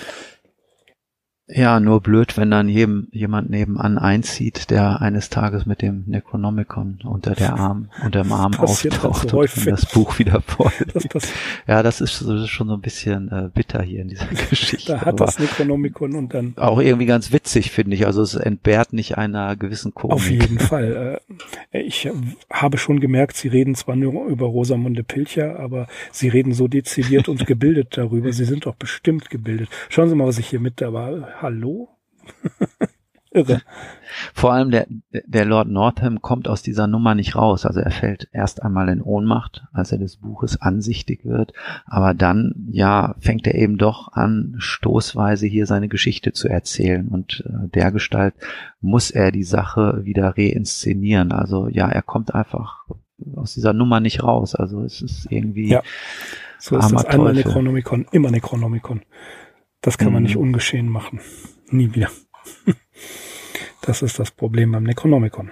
Ja, 1.51 1.81
nur 1.81 2.03
blöd, 2.03 2.37
wenn 2.37 2.51
dann 2.51 2.69
jedem, 2.69 3.09
jemand 3.11 3.49
nebenan 3.49 3.97
einzieht, 3.97 4.69
der 4.69 5.01
eines 5.01 5.31
Tages 5.31 5.65
mit 5.65 5.81
dem 5.81 6.05
Necronomicon 6.07 6.99
unter 7.05 7.35
der 7.35 7.55
Arm, 7.55 7.89
unter 8.05 8.23
dem 8.23 8.33
Arm 8.33 8.55
auftaucht 8.55 9.31
so 9.31 9.41
und 9.41 9.67
das 9.67 9.87
Buch 9.87 10.19
wieder 10.19 10.43
voll. 10.43 10.71
Ja, 11.67 11.83
das 11.83 12.03
ist, 12.03 12.21
das 12.21 12.43
ist, 12.43 12.51
schon 12.51 12.69
so 12.69 12.75
ein 12.75 12.83
bisschen 12.83 13.33
äh, 13.33 13.49
bitter 13.53 13.81
hier 13.81 14.03
in 14.03 14.09
dieser 14.09 14.27
Geschichte. 14.51 14.93
Da 14.93 15.01
hat 15.07 15.21
das 15.21 15.39
Necronomicon 15.39 16.17
und 16.17 16.35
dann. 16.35 16.53
Auch 16.57 16.81
irgendwie 16.81 17.07
ganz 17.07 17.33
witzig, 17.33 17.71
finde 17.71 17.97
ich. 17.97 18.05
Also 18.05 18.21
es 18.21 18.35
entbehrt 18.35 18.93
nicht 18.93 19.17
einer 19.17 19.57
gewissen 19.57 19.95
Komik. 19.95 20.15
Auf 20.17 20.31
jeden 20.31 20.59
Fall. 20.59 21.19
Äh, 21.73 21.81
ich 21.81 22.11
habe 22.51 22.77
schon 22.77 23.01
gemerkt, 23.01 23.39
Sie 23.39 23.49
reden 23.49 23.75
zwar 23.75 23.97
nur 23.97 24.27
über 24.27 24.47
Rosamunde 24.47 25.03
Pilcher, 25.03 25.59
aber 25.59 25.87
Sie 26.13 26.29
reden 26.29 26.53
so 26.53 26.69
dezidiert 26.69 27.27
und 27.27 27.47
gebildet 27.47 27.97
darüber. 27.97 28.35
Sie 28.35 28.45
sind 28.45 28.67
doch 28.67 28.75
bestimmt 28.75 29.31
gebildet. 29.31 29.71
Schauen 29.89 30.11
Sie 30.11 30.15
mal, 30.15 30.27
was 30.27 30.39
ich 30.39 30.49
hier 30.49 30.61
mit 30.61 30.83
dabei 30.83 31.23
hallo? 31.43 31.89
Irre. 33.31 33.61
Vor 34.33 34.53
allem 34.53 34.71
der, 34.71 34.87
der 35.27 35.45
Lord 35.45 35.69
Northam 35.69 36.23
kommt 36.23 36.49
aus 36.49 36.63
dieser 36.63 36.87
Nummer 36.87 37.15
nicht 37.15 37.37
raus. 37.37 37.67
Also 37.67 37.81
er 37.81 37.91
fällt 37.91 38.29
erst 38.33 38.63
einmal 38.63 38.89
in 38.89 39.03
Ohnmacht, 39.03 39.67
als 39.73 39.93
er 39.93 39.99
des 39.99 40.17
Buches 40.17 40.61
ansichtig 40.63 41.27
wird. 41.27 41.53
Aber 41.85 42.15
dann, 42.15 42.55
ja, 42.71 43.15
fängt 43.19 43.47
er 43.47 43.55
eben 43.55 43.77
doch 43.77 44.13
an, 44.13 44.55
stoßweise 44.59 45.47
hier 45.47 45.67
seine 45.67 45.89
Geschichte 45.89 46.33
zu 46.33 46.49
erzählen. 46.49 47.07
Und 47.09 47.45
äh, 47.47 47.69
der 47.69 47.93
Gestalt 47.93 48.35
muss 48.81 49.11
er 49.11 49.31
die 49.31 49.45
Sache 49.45 50.01
wieder 50.05 50.35
reinszenieren. 50.39 51.33
Also 51.33 51.69
ja, 51.69 51.89
er 51.89 52.03
kommt 52.03 52.35
einfach 52.35 52.87
aus 53.37 53.53
dieser 53.55 53.75
Nummer 53.75 54.01
nicht 54.01 54.23
raus. 54.23 54.55
Also 54.55 54.83
es 54.83 55.03
ist 55.03 55.27
irgendwie. 55.31 55.69
Ja. 55.69 55.83
So 56.59 56.77
ist 56.77 56.91
das 56.91 57.05
einmal 57.05 57.35
Necronomicon, 57.35 58.07
immer 58.11 58.31
Necronomicon. 58.31 59.03
Das 59.81 59.99
kann 59.99 60.13
man 60.13 60.23
nicht 60.23 60.37
mhm. 60.37 60.43
ungeschehen 60.43 60.89
machen. 60.89 61.21
Nie 61.69 61.95
wieder. 61.95 62.11
Das 63.81 64.03
ist 64.03 64.19
das 64.19 64.33
Problem 64.33 64.73
beim 64.73 64.83
Necronomicon. 64.83 65.51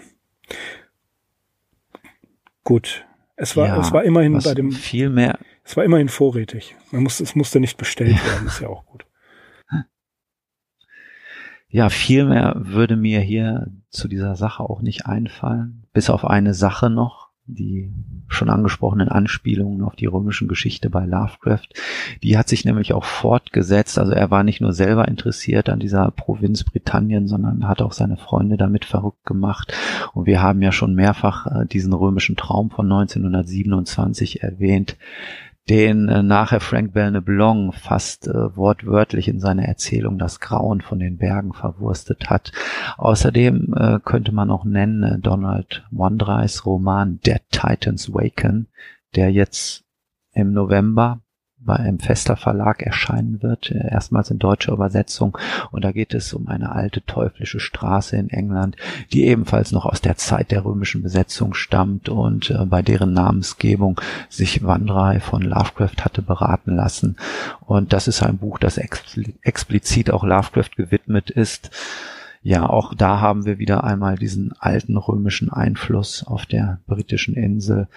Gut. 2.65 3.07
Es 3.37 3.57
war, 3.57 3.69
ja, 3.69 3.81
es 3.81 3.93
war 3.93 4.05
immerhin 4.05 4.39
bei 4.39 4.53
dem. 4.53 4.73
Viel 4.73 5.09
mehr. 5.09 5.39
Es 5.65 5.75
war 5.75 5.85
immerhin 5.85 6.11
vorrätig. 6.11 6.77
Man 6.91 7.03
musste, 7.03 7.23
es 7.25 7.35
musste 7.35 7.61
nicht 7.61 7.79
bestellt 7.79 8.23
werden, 8.27 8.47
ist 8.47 8.61
ja 8.61 8.69
auch 8.69 8.85
gut. 8.85 9.07
Ja, 11.69 11.89
viel 11.89 12.27
mehr 12.27 12.55
würde 12.57 12.97
mir 12.97 13.21
hier 13.21 13.69
zu 13.91 14.07
dieser 14.07 14.37
Sache 14.37 14.63
auch 14.63 14.83
nicht 14.83 15.07
einfallen. 15.07 15.87
Bis 15.93 16.11
auf 16.11 16.25
eine 16.25 16.55
Sache 16.55 16.91
noch 16.91 17.26
die 17.47 17.93
schon 18.29 18.51
angesprochenen 18.51 19.09
Anspielungen 19.09 19.83
auf 19.83 19.95
die 19.95 20.07
römischen 20.07 20.49
Geschichte 20.49 20.91
bei 20.91 21.07
Lovecraft, 21.07 21.69
die 22.23 22.37
hat 22.37 22.49
sich 22.49 22.65
nämlich 22.65 22.93
auch 22.93 23.05
fortgesetzt. 23.05 23.99
Also 23.99 24.13
er 24.13 24.31
war 24.31 24.43
nicht 24.43 24.61
nur 24.61 24.73
selber 24.73 25.07
interessiert 25.07 25.69
an 25.69 25.79
dieser 25.79 26.11
Provinz 26.11 26.65
Britannien, 26.65 27.29
sondern 27.29 27.69
hat 27.69 27.83
auch 27.83 27.93
seine 27.93 28.17
Freunde 28.17 28.57
damit 28.57 28.85
verrückt 28.85 29.25
gemacht. 29.25 29.73
Und 30.13 30.27
wir 30.27 30.43
haben 30.43 30.61
ja 30.61 30.73
schon 30.73 30.95
mehrfach 30.95 31.47
äh, 31.47 31.67
diesen 31.67 31.93
römischen 31.93 32.37
Traum 32.37 32.71
von 32.71 32.91
1927 32.91 34.43
erwähnt, 34.43 34.97
den 35.69 36.09
äh, 36.09 36.23
nachher 36.23 36.61
Frank 36.61 36.93
Belneblanc 36.93 37.75
fast 37.75 38.29
äh, 38.29 38.57
wortwörtlich 38.57 39.29
in 39.29 39.41
seiner 39.41 39.65
Erzählung 39.65 40.19
das 40.19 40.41
Grauen 40.41 40.81
von 40.81 40.99
den 40.99 41.19
Bergen 41.19 41.53
verwurstet 41.53 42.31
hat. 42.31 42.53
Außerdem 42.97 43.75
äh, 43.77 43.99
könnte 44.05 44.33
man 44.33 44.51
auch 44.51 44.65
nennen 44.65 45.03
äh, 45.03 45.19
Donald 45.19 45.85
Wandreis 45.91 46.65
Roman 46.67 47.21
Dead 47.21 47.43
Titans 47.51 48.13
Waken, 48.13 48.69
der 49.17 49.33
jetzt 49.33 49.85
im 50.33 50.53
November 50.53 51.21
einem 51.75 51.99
Fester 51.99 52.37
Verlag 52.37 52.83
erscheinen 52.83 53.43
wird, 53.43 53.71
erstmals 53.71 54.31
in 54.31 54.39
deutscher 54.39 54.73
Übersetzung. 54.73 55.37
Und 55.73 55.85
da 55.85 55.93
geht 55.93 56.15
es 56.15 56.33
um 56.33 56.49
eine 56.49 56.73
alte 56.73 57.05
teuflische 57.05 57.59
Straße 57.61 58.17
in 58.17 58.31
England, 58.31 58.77
die 59.13 59.27
ebenfalls 59.27 59.73
noch 59.73 59.85
aus 59.85 60.01
der 60.01 60.17
Zeit 60.17 60.51
der 60.51 60.65
römischen 60.65 61.03
Besetzung 61.03 61.55
stammt 61.55 62.09
und 62.09 62.51
äh, 62.51 62.65
bei 62.67 62.83
deren 62.83 63.13
Namensgebung 63.13 64.01
sich 64.29 64.65
Wandrei 64.65 65.21
von 65.21 65.43
Lovecraft 65.43 66.05
hatte 66.05 66.23
beraten 66.23 66.77
lassen. 66.77 67.17
Und 67.61 67.93
das 67.93 68.09
ist 68.09 68.23
ein 68.23 68.39
Buch, 68.39 68.59
das 68.59 68.79
explizit 68.79 70.11
auch 70.11 70.25
Lovecraft 70.25 70.77
gewidmet 70.77 71.31
ist 71.31 71.71
ja, 72.47 72.69
auch 72.69 72.95
da 72.95 73.21
haben 73.21 73.45
wir 73.45 73.59
wieder 73.59 73.83
einmal 73.83 74.15
diesen 74.15 74.53
alten 74.61 74.97
römischen 74.97 75.51
Einfluss 75.51 76.23
auf 76.25 76.47
der 76.47 76.79
britischen 76.87 77.35
Insel. 77.35 77.89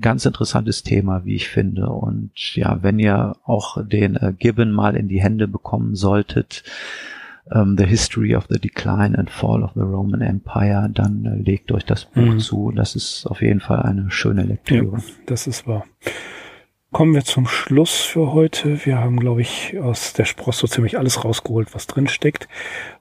Ganz 0.00 0.24
interessantes 0.24 0.82
Thema, 0.82 1.26
wie 1.26 1.34
ich 1.34 1.48
finde. 1.48 1.90
Und 1.90 2.56
ja, 2.56 2.82
wenn 2.82 2.98
ihr 2.98 3.36
auch 3.44 3.76
den 3.86 4.16
äh, 4.16 4.32
Gibbon 4.32 4.72
mal 4.72 4.96
in 4.96 5.08
die 5.08 5.20
Hände 5.20 5.46
bekommen 5.46 5.96
solltet, 5.96 6.64
ähm, 7.52 7.76
The 7.76 7.84
History 7.84 8.34
of 8.34 8.46
the 8.48 8.58
Decline 8.58 9.18
and 9.18 9.28
Fall 9.28 9.62
of 9.62 9.72
the 9.74 9.80
Roman 9.80 10.22
Empire, 10.22 10.88
dann 10.90 11.26
äh, 11.26 11.36
legt 11.36 11.70
euch 11.70 11.84
das 11.84 12.06
Buch 12.06 12.22
mhm. 12.22 12.38
zu. 12.38 12.72
Das 12.74 12.96
ist 12.96 13.26
auf 13.26 13.42
jeden 13.42 13.60
Fall 13.60 13.82
eine 13.82 14.10
schöne 14.10 14.44
Lektüre. 14.44 14.96
Ja, 14.96 15.02
das 15.26 15.46
ist 15.46 15.66
wahr. 15.66 15.84
Kommen 16.92 17.14
wir 17.14 17.24
zum 17.24 17.46
Schluss 17.46 18.00
für 18.00 18.32
heute. 18.32 18.84
Wir 18.84 18.98
haben, 18.98 19.20
glaube 19.20 19.42
ich, 19.42 19.78
aus 19.78 20.12
der 20.12 20.24
Spross 20.24 20.58
so 20.58 20.66
ziemlich 20.66 20.98
alles 20.98 21.24
rausgeholt, 21.24 21.72
was 21.72 21.86
drin 21.86 22.08
steckt 22.08 22.48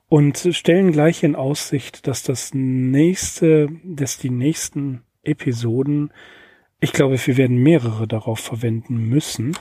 und 0.10 0.48
stellen 0.52 0.92
gleich 0.92 1.24
in 1.24 1.36
Aussicht, 1.36 2.06
dass 2.06 2.22
das 2.22 2.52
nächste, 2.54 3.68
dass 3.84 4.20
die 4.20 4.30
nächsten 4.30 5.02
Episoden, 5.24 6.12
ich 6.80 6.94
glaube, 6.94 7.18
wir 7.26 7.38
werden 7.38 7.58
mehrere 7.58 8.08
darauf 8.08 8.40
verwenden 8.40 9.10
müssen. 9.10 9.58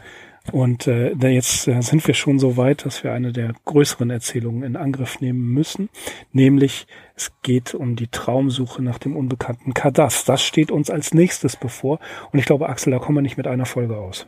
Und 0.52 0.86
äh, 0.86 1.12
jetzt 1.14 1.68
äh, 1.68 1.80
sind 1.82 2.06
wir 2.06 2.14
schon 2.14 2.38
so 2.38 2.56
weit, 2.56 2.84
dass 2.84 3.04
wir 3.04 3.12
eine 3.12 3.32
der 3.32 3.54
größeren 3.64 4.10
Erzählungen 4.10 4.62
in 4.62 4.76
Angriff 4.76 5.20
nehmen 5.20 5.52
müssen, 5.52 5.88
nämlich 6.32 6.86
es 7.14 7.32
geht 7.42 7.74
um 7.74 7.96
die 7.96 8.08
Traumsuche 8.08 8.82
nach 8.82 8.98
dem 8.98 9.16
unbekannten 9.16 9.74
Kadas. 9.74 10.24
Das 10.24 10.42
steht 10.42 10.70
uns 10.70 10.88
als 10.88 11.12
nächstes 11.12 11.56
bevor. 11.56 11.98
Und 12.32 12.38
ich 12.38 12.46
glaube, 12.46 12.68
Axel, 12.68 12.92
da 12.92 12.98
kommen 12.98 13.18
wir 13.18 13.22
nicht 13.22 13.36
mit 13.36 13.46
einer 13.46 13.66
Folge 13.66 13.96
aus. 13.96 14.26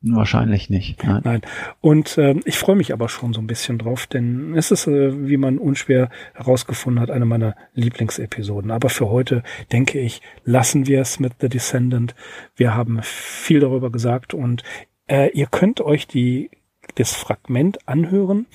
Wahrscheinlich 0.00 0.70
nicht. 0.70 1.02
Nein. 1.02 1.22
Nein. 1.24 1.40
Und 1.80 2.18
äh, 2.18 2.36
ich 2.44 2.56
freue 2.56 2.76
mich 2.76 2.92
aber 2.92 3.08
schon 3.08 3.32
so 3.32 3.40
ein 3.40 3.48
bisschen 3.48 3.78
drauf, 3.78 4.06
denn 4.06 4.54
es 4.56 4.70
ist, 4.70 4.86
äh, 4.86 5.28
wie 5.28 5.36
man 5.36 5.58
unschwer 5.58 6.08
herausgefunden 6.34 7.00
hat, 7.00 7.10
eine 7.10 7.24
meiner 7.24 7.56
Lieblingsepisoden. 7.74 8.70
Aber 8.70 8.90
für 8.90 9.10
heute 9.10 9.42
denke 9.72 9.98
ich, 9.98 10.22
lassen 10.44 10.86
wir 10.86 11.00
es 11.00 11.18
mit 11.18 11.34
The 11.40 11.48
Descendant. 11.48 12.14
Wir 12.54 12.76
haben 12.76 13.00
viel 13.02 13.58
darüber 13.58 13.90
gesagt 13.90 14.34
und 14.34 14.62
äh, 15.08 15.30
ihr 15.32 15.46
könnt 15.46 15.80
euch 15.80 16.06
die 16.06 16.50
das 16.94 17.14
Fragment 17.14 17.88
anhören. 17.88 18.46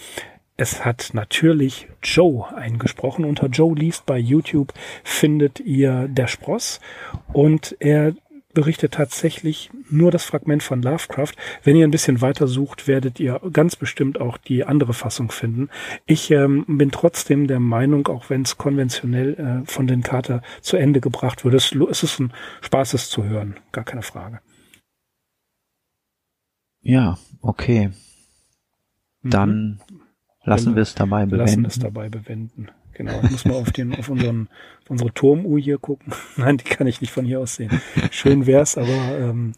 Es 0.56 0.86
hat 0.86 1.10
natürlich 1.14 1.88
Joe 2.04 2.48
eingesprochen. 2.56 3.26
Unter 3.26 3.48
Joe 3.48 3.76
liest 3.76 4.06
bei 4.06 4.18
YouTube 4.18 4.72
findet 5.04 5.60
ihr 5.60 6.08
der 6.08 6.28
Spross 6.28 6.80
und 7.34 7.76
er 7.80 8.14
berichtet 8.54 8.94
tatsächlich 8.94 9.70
nur 9.90 10.12
das 10.12 10.26
Fragment 10.26 10.64
von 10.64 10.82
Lovecraft. 10.82 11.34
Wenn 11.64 11.76
ihr 11.76 11.88
ein 11.88 11.92
bisschen 11.92 12.22
weiter 12.22 12.48
sucht, 12.48 12.88
werdet 12.88 13.20
ihr 13.20 13.40
ganz 13.52 13.76
bestimmt 13.76 14.20
auch 14.20 14.38
die 14.38 14.64
andere 14.64 14.94
Fassung 14.94 15.32
finden. 15.32 15.70
Ich 16.06 16.32
ähm, 16.32 16.66
bin 16.68 16.92
trotzdem 16.92 17.48
der 17.48 17.60
Meinung, 17.60 18.08
auch 18.08 18.30
wenn 18.30 18.44
es 18.44 18.58
konventionell 18.58 19.64
äh, 19.66 19.72
von 19.72 19.88
den 19.88 20.04
Carter 20.04 20.42
zu 20.62 20.78
Ende 20.78 21.02
gebracht 21.02 21.44
wird, 21.44 21.54
es, 21.56 21.72
es 21.72 22.04
ist 22.04 22.20
ein 22.20 22.34
Spaß, 22.62 22.94
es 22.94 23.10
zu 23.10 23.24
hören. 23.24 23.58
Gar 23.72 23.84
keine 23.84 24.04
Frage. 24.04 24.40
Ja, 26.82 27.18
okay. 27.42 27.92
Mhm. 29.22 29.30
Dann 29.30 29.60
mhm. 29.90 30.02
lassen 30.44 30.76
wir 30.76 30.84
es 30.84 30.96
dabei 30.96 31.26
bewenden. 31.26 31.40
Lassen 31.40 31.66
es 31.66 31.80
dabei 31.80 32.10
bewenden. 32.10 32.70
Genau, 32.94 33.20
ich 33.24 33.32
muss 33.32 33.46
mal 33.46 33.56
auf 33.56 33.72
den, 33.72 33.96
auf 33.96 34.10
unseren, 34.10 34.50
auf 34.84 34.92
unsere 34.92 35.14
Turmuhr 35.14 35.60
hier 35.60 35.78
gucken. 35.78 36.14
Nein, 36.38 36.58
die 36.58 36.64
kann 36.64 36.88
ich 36.88 37.02
nicht 37.02 37.12
von 37.12 37.26
hier 37.26 37.40
aus 37.40 37.56
sehen. 37.56 37.82
Schön 38.12 38.46
wär's, 38.46 38.78
aber 38.78 39.18
ähm, 39.20 39.54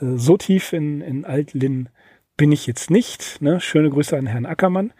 äh, 0.00 0.16
so 0.16 0.36
tief 0.36 0.72
in, 0.72 1.00
in 1.00 1.24
Altlinn 1.24 1.88
bin 2.36 2.52
ich 2.52 2.66
jetzt 2.66 2.90
nicht. 2.90 3.42
Ne? 3.42 3.60
Schöne 3.60 3.90
Grüße 3.90 4.16
an 4.16 4.26
Herrn 4.26 4.46
Ackermann. 4.46 4.92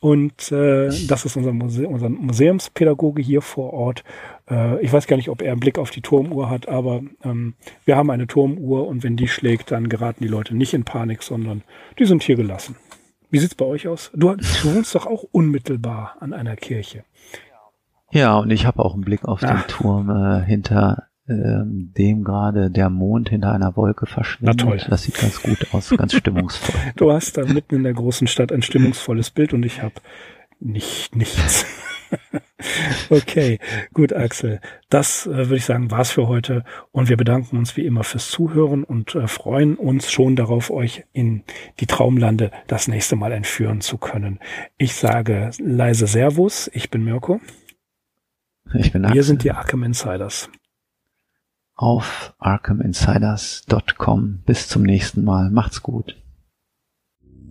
Und 0.00 0.52
äh, 0.52 0.88
das 1.06 1.24
ist 1.24 1.36
unser, 1.36 1.52
Muse 1.52 1.88
unser 1.88 2.10
Museumspädagoge 2.10 3.22
hier 3.22 3.40
vor 3.40 3.72
Ort. 3.72 4.04
Äh, 4.48 4.80
ich 4.84 4.92
weiß 4.92 5.06
gar 5.06 5.16
nicht, 5.16 5.30
ob 5.30 5.40
er 5.40 5.52
einen 5.52 5.60
Blick 5.60 5.78
auf 5.78 5.90
die 5.90 6.02
Turmuhr 6.02 6.50
hat, 6.50 6.68
aber 6.68 7.02
ähm, 7.24 7.54
wir 7.86 7.96
haben 7.96 8.10
eine 8.10 8.26
Turmuhr 8.26 8.86
und 8.86 9.02
wenn 9.02 9.16
die 9.16 9.26
schlägt, 9.26 9.70
dann 9.70 9.88
geraten 9.88 10.22
die 10.22 10.28
Leute 10.28 10.54
nicht 10.54 10.74
in 10.74 10.84
Panik, 10.84 11.22
sondern 11.22 11.62
die 11.98 12.04
sind 12.04 12.22
hier 12.22 12.36
gelassen. 12.36 12.76
Wie 13.30 13.38
sieht's 13.38 13.54
bei 13.54 13.64
euch 13.64 13.88
aus? 13.88 14.10
Du, 14.14 14.34
du 14.34 14.74
wohnst 14.74 14.94
doch 14.94 15.06
auch 15.06 15.24
unmittelbar 15.32 16.16
an 16.20 16.32
einer 16.32 16.56
Kirche. 16.56 17.04
Ja, 18.12 18.36
und 18.38 18.50
ich 18.50 18.66
habe 18.66 18.84
auch 18.84 18.94
einen 18.94 19.04
Blick 19.04 19.24
auf 19.24 19.42
Ach. 19.42 19.48
den 19.48 19.68
Turm 19.68 20.10
äh, 20.10 20.44
hinter 20.44 21.08
ähm, 21.28 21.92
dem 21.96 22.22
gerade 22.22 22.70
der 22.70 22.88
Mond 22.88 23.30
hinter 23.30 23.52
einer 23.52 23.76
Wolke 23.76 24.06
verschwindet. 24.06 24.56
Na 24.58 24.64
toll. 24.64 24.80
Das 24.88 25.02
sieht 25.02 25.18
ganz 25.18 25.42
gut 25.42 25.66
aus, 25.72 25.90
ganz 25.90 26.12
stimmungsvoll. 26.14 26.80
Du 26.94 27.10
hast 27.10 27.36
da 27.36 27.44
mitten 27.44 27.74
in 27.74 27.82
der 27.82 27.94
großen 27.94 28.28
Stadt 28.28 28.52
ein 28.52 28.62
stimmungsvolles 28.62 29.30
Bild 29.30 29.52
und 29.52 29.64
ich 29.64 29.82
habe 29.82 29.94
nicht 30.60 31.16
nichts. 31.16 31.66
okay, 33.10 33.58
gut, 33.92 34.12
Axel. 34.12 34.60
Das 34.88 35.26
äh, 35.26 35.36
würde 35.36 35.56
ich 35.56 35.64
sagen, 35.64 35.90
war's 35.90 36.10
für 36.10 36.28
heute. 36.28 36.64
Und 36.92 37.08
wir 37.08 37.16
bedanken 37.16 37.56
uns 37.56 37.76
wie 37.76 37.86
immer 37.86 38.04
fürs 38.04 38.30
Zuhören 38.30 38.84
und 38.84 39.14
äh, 39.14 39.28
freuen 39.28 39.76
uns 39.76 40.10
schon 40.10 40.36
darauf, 40.36 40.70
euch 40.70 41.04
in 41.12 41.42
die 41.80 41.86
Traumlande 41.86 42.50
das 42.66 42.88
nächste 42.88 43.16
Mal 43.16 43.32
entführen 43.32 43.80
zu 43.80 43.98
können. 43.98 44.40
Ich 44.78 44.94
sage 44.94 45.50
leise 45.58 46.06
Servus. 46.06 46.70
Ich 46.72 46.90
bin 46.90 47.04
Mirko. 47.04 47.40
Ich 48.74 48.92
bin 48.92 49.04
Axel. 49.04 49.14
Wir 49.14 49.22
sind 49.22 49.44
die 49.44 49.52
Arkham 49.52 49.82
Insiders. 49.82 50.48
Auf 51.74 52.34
arkhaminsiders.com. 52.38 54.42
Bis 54.46 54.68
zum 54.68 54.82
nächsten 54.82 55.24
Mal. 55.24 55.50
Macht's 55.50 55.82
gut. 55.82 56.16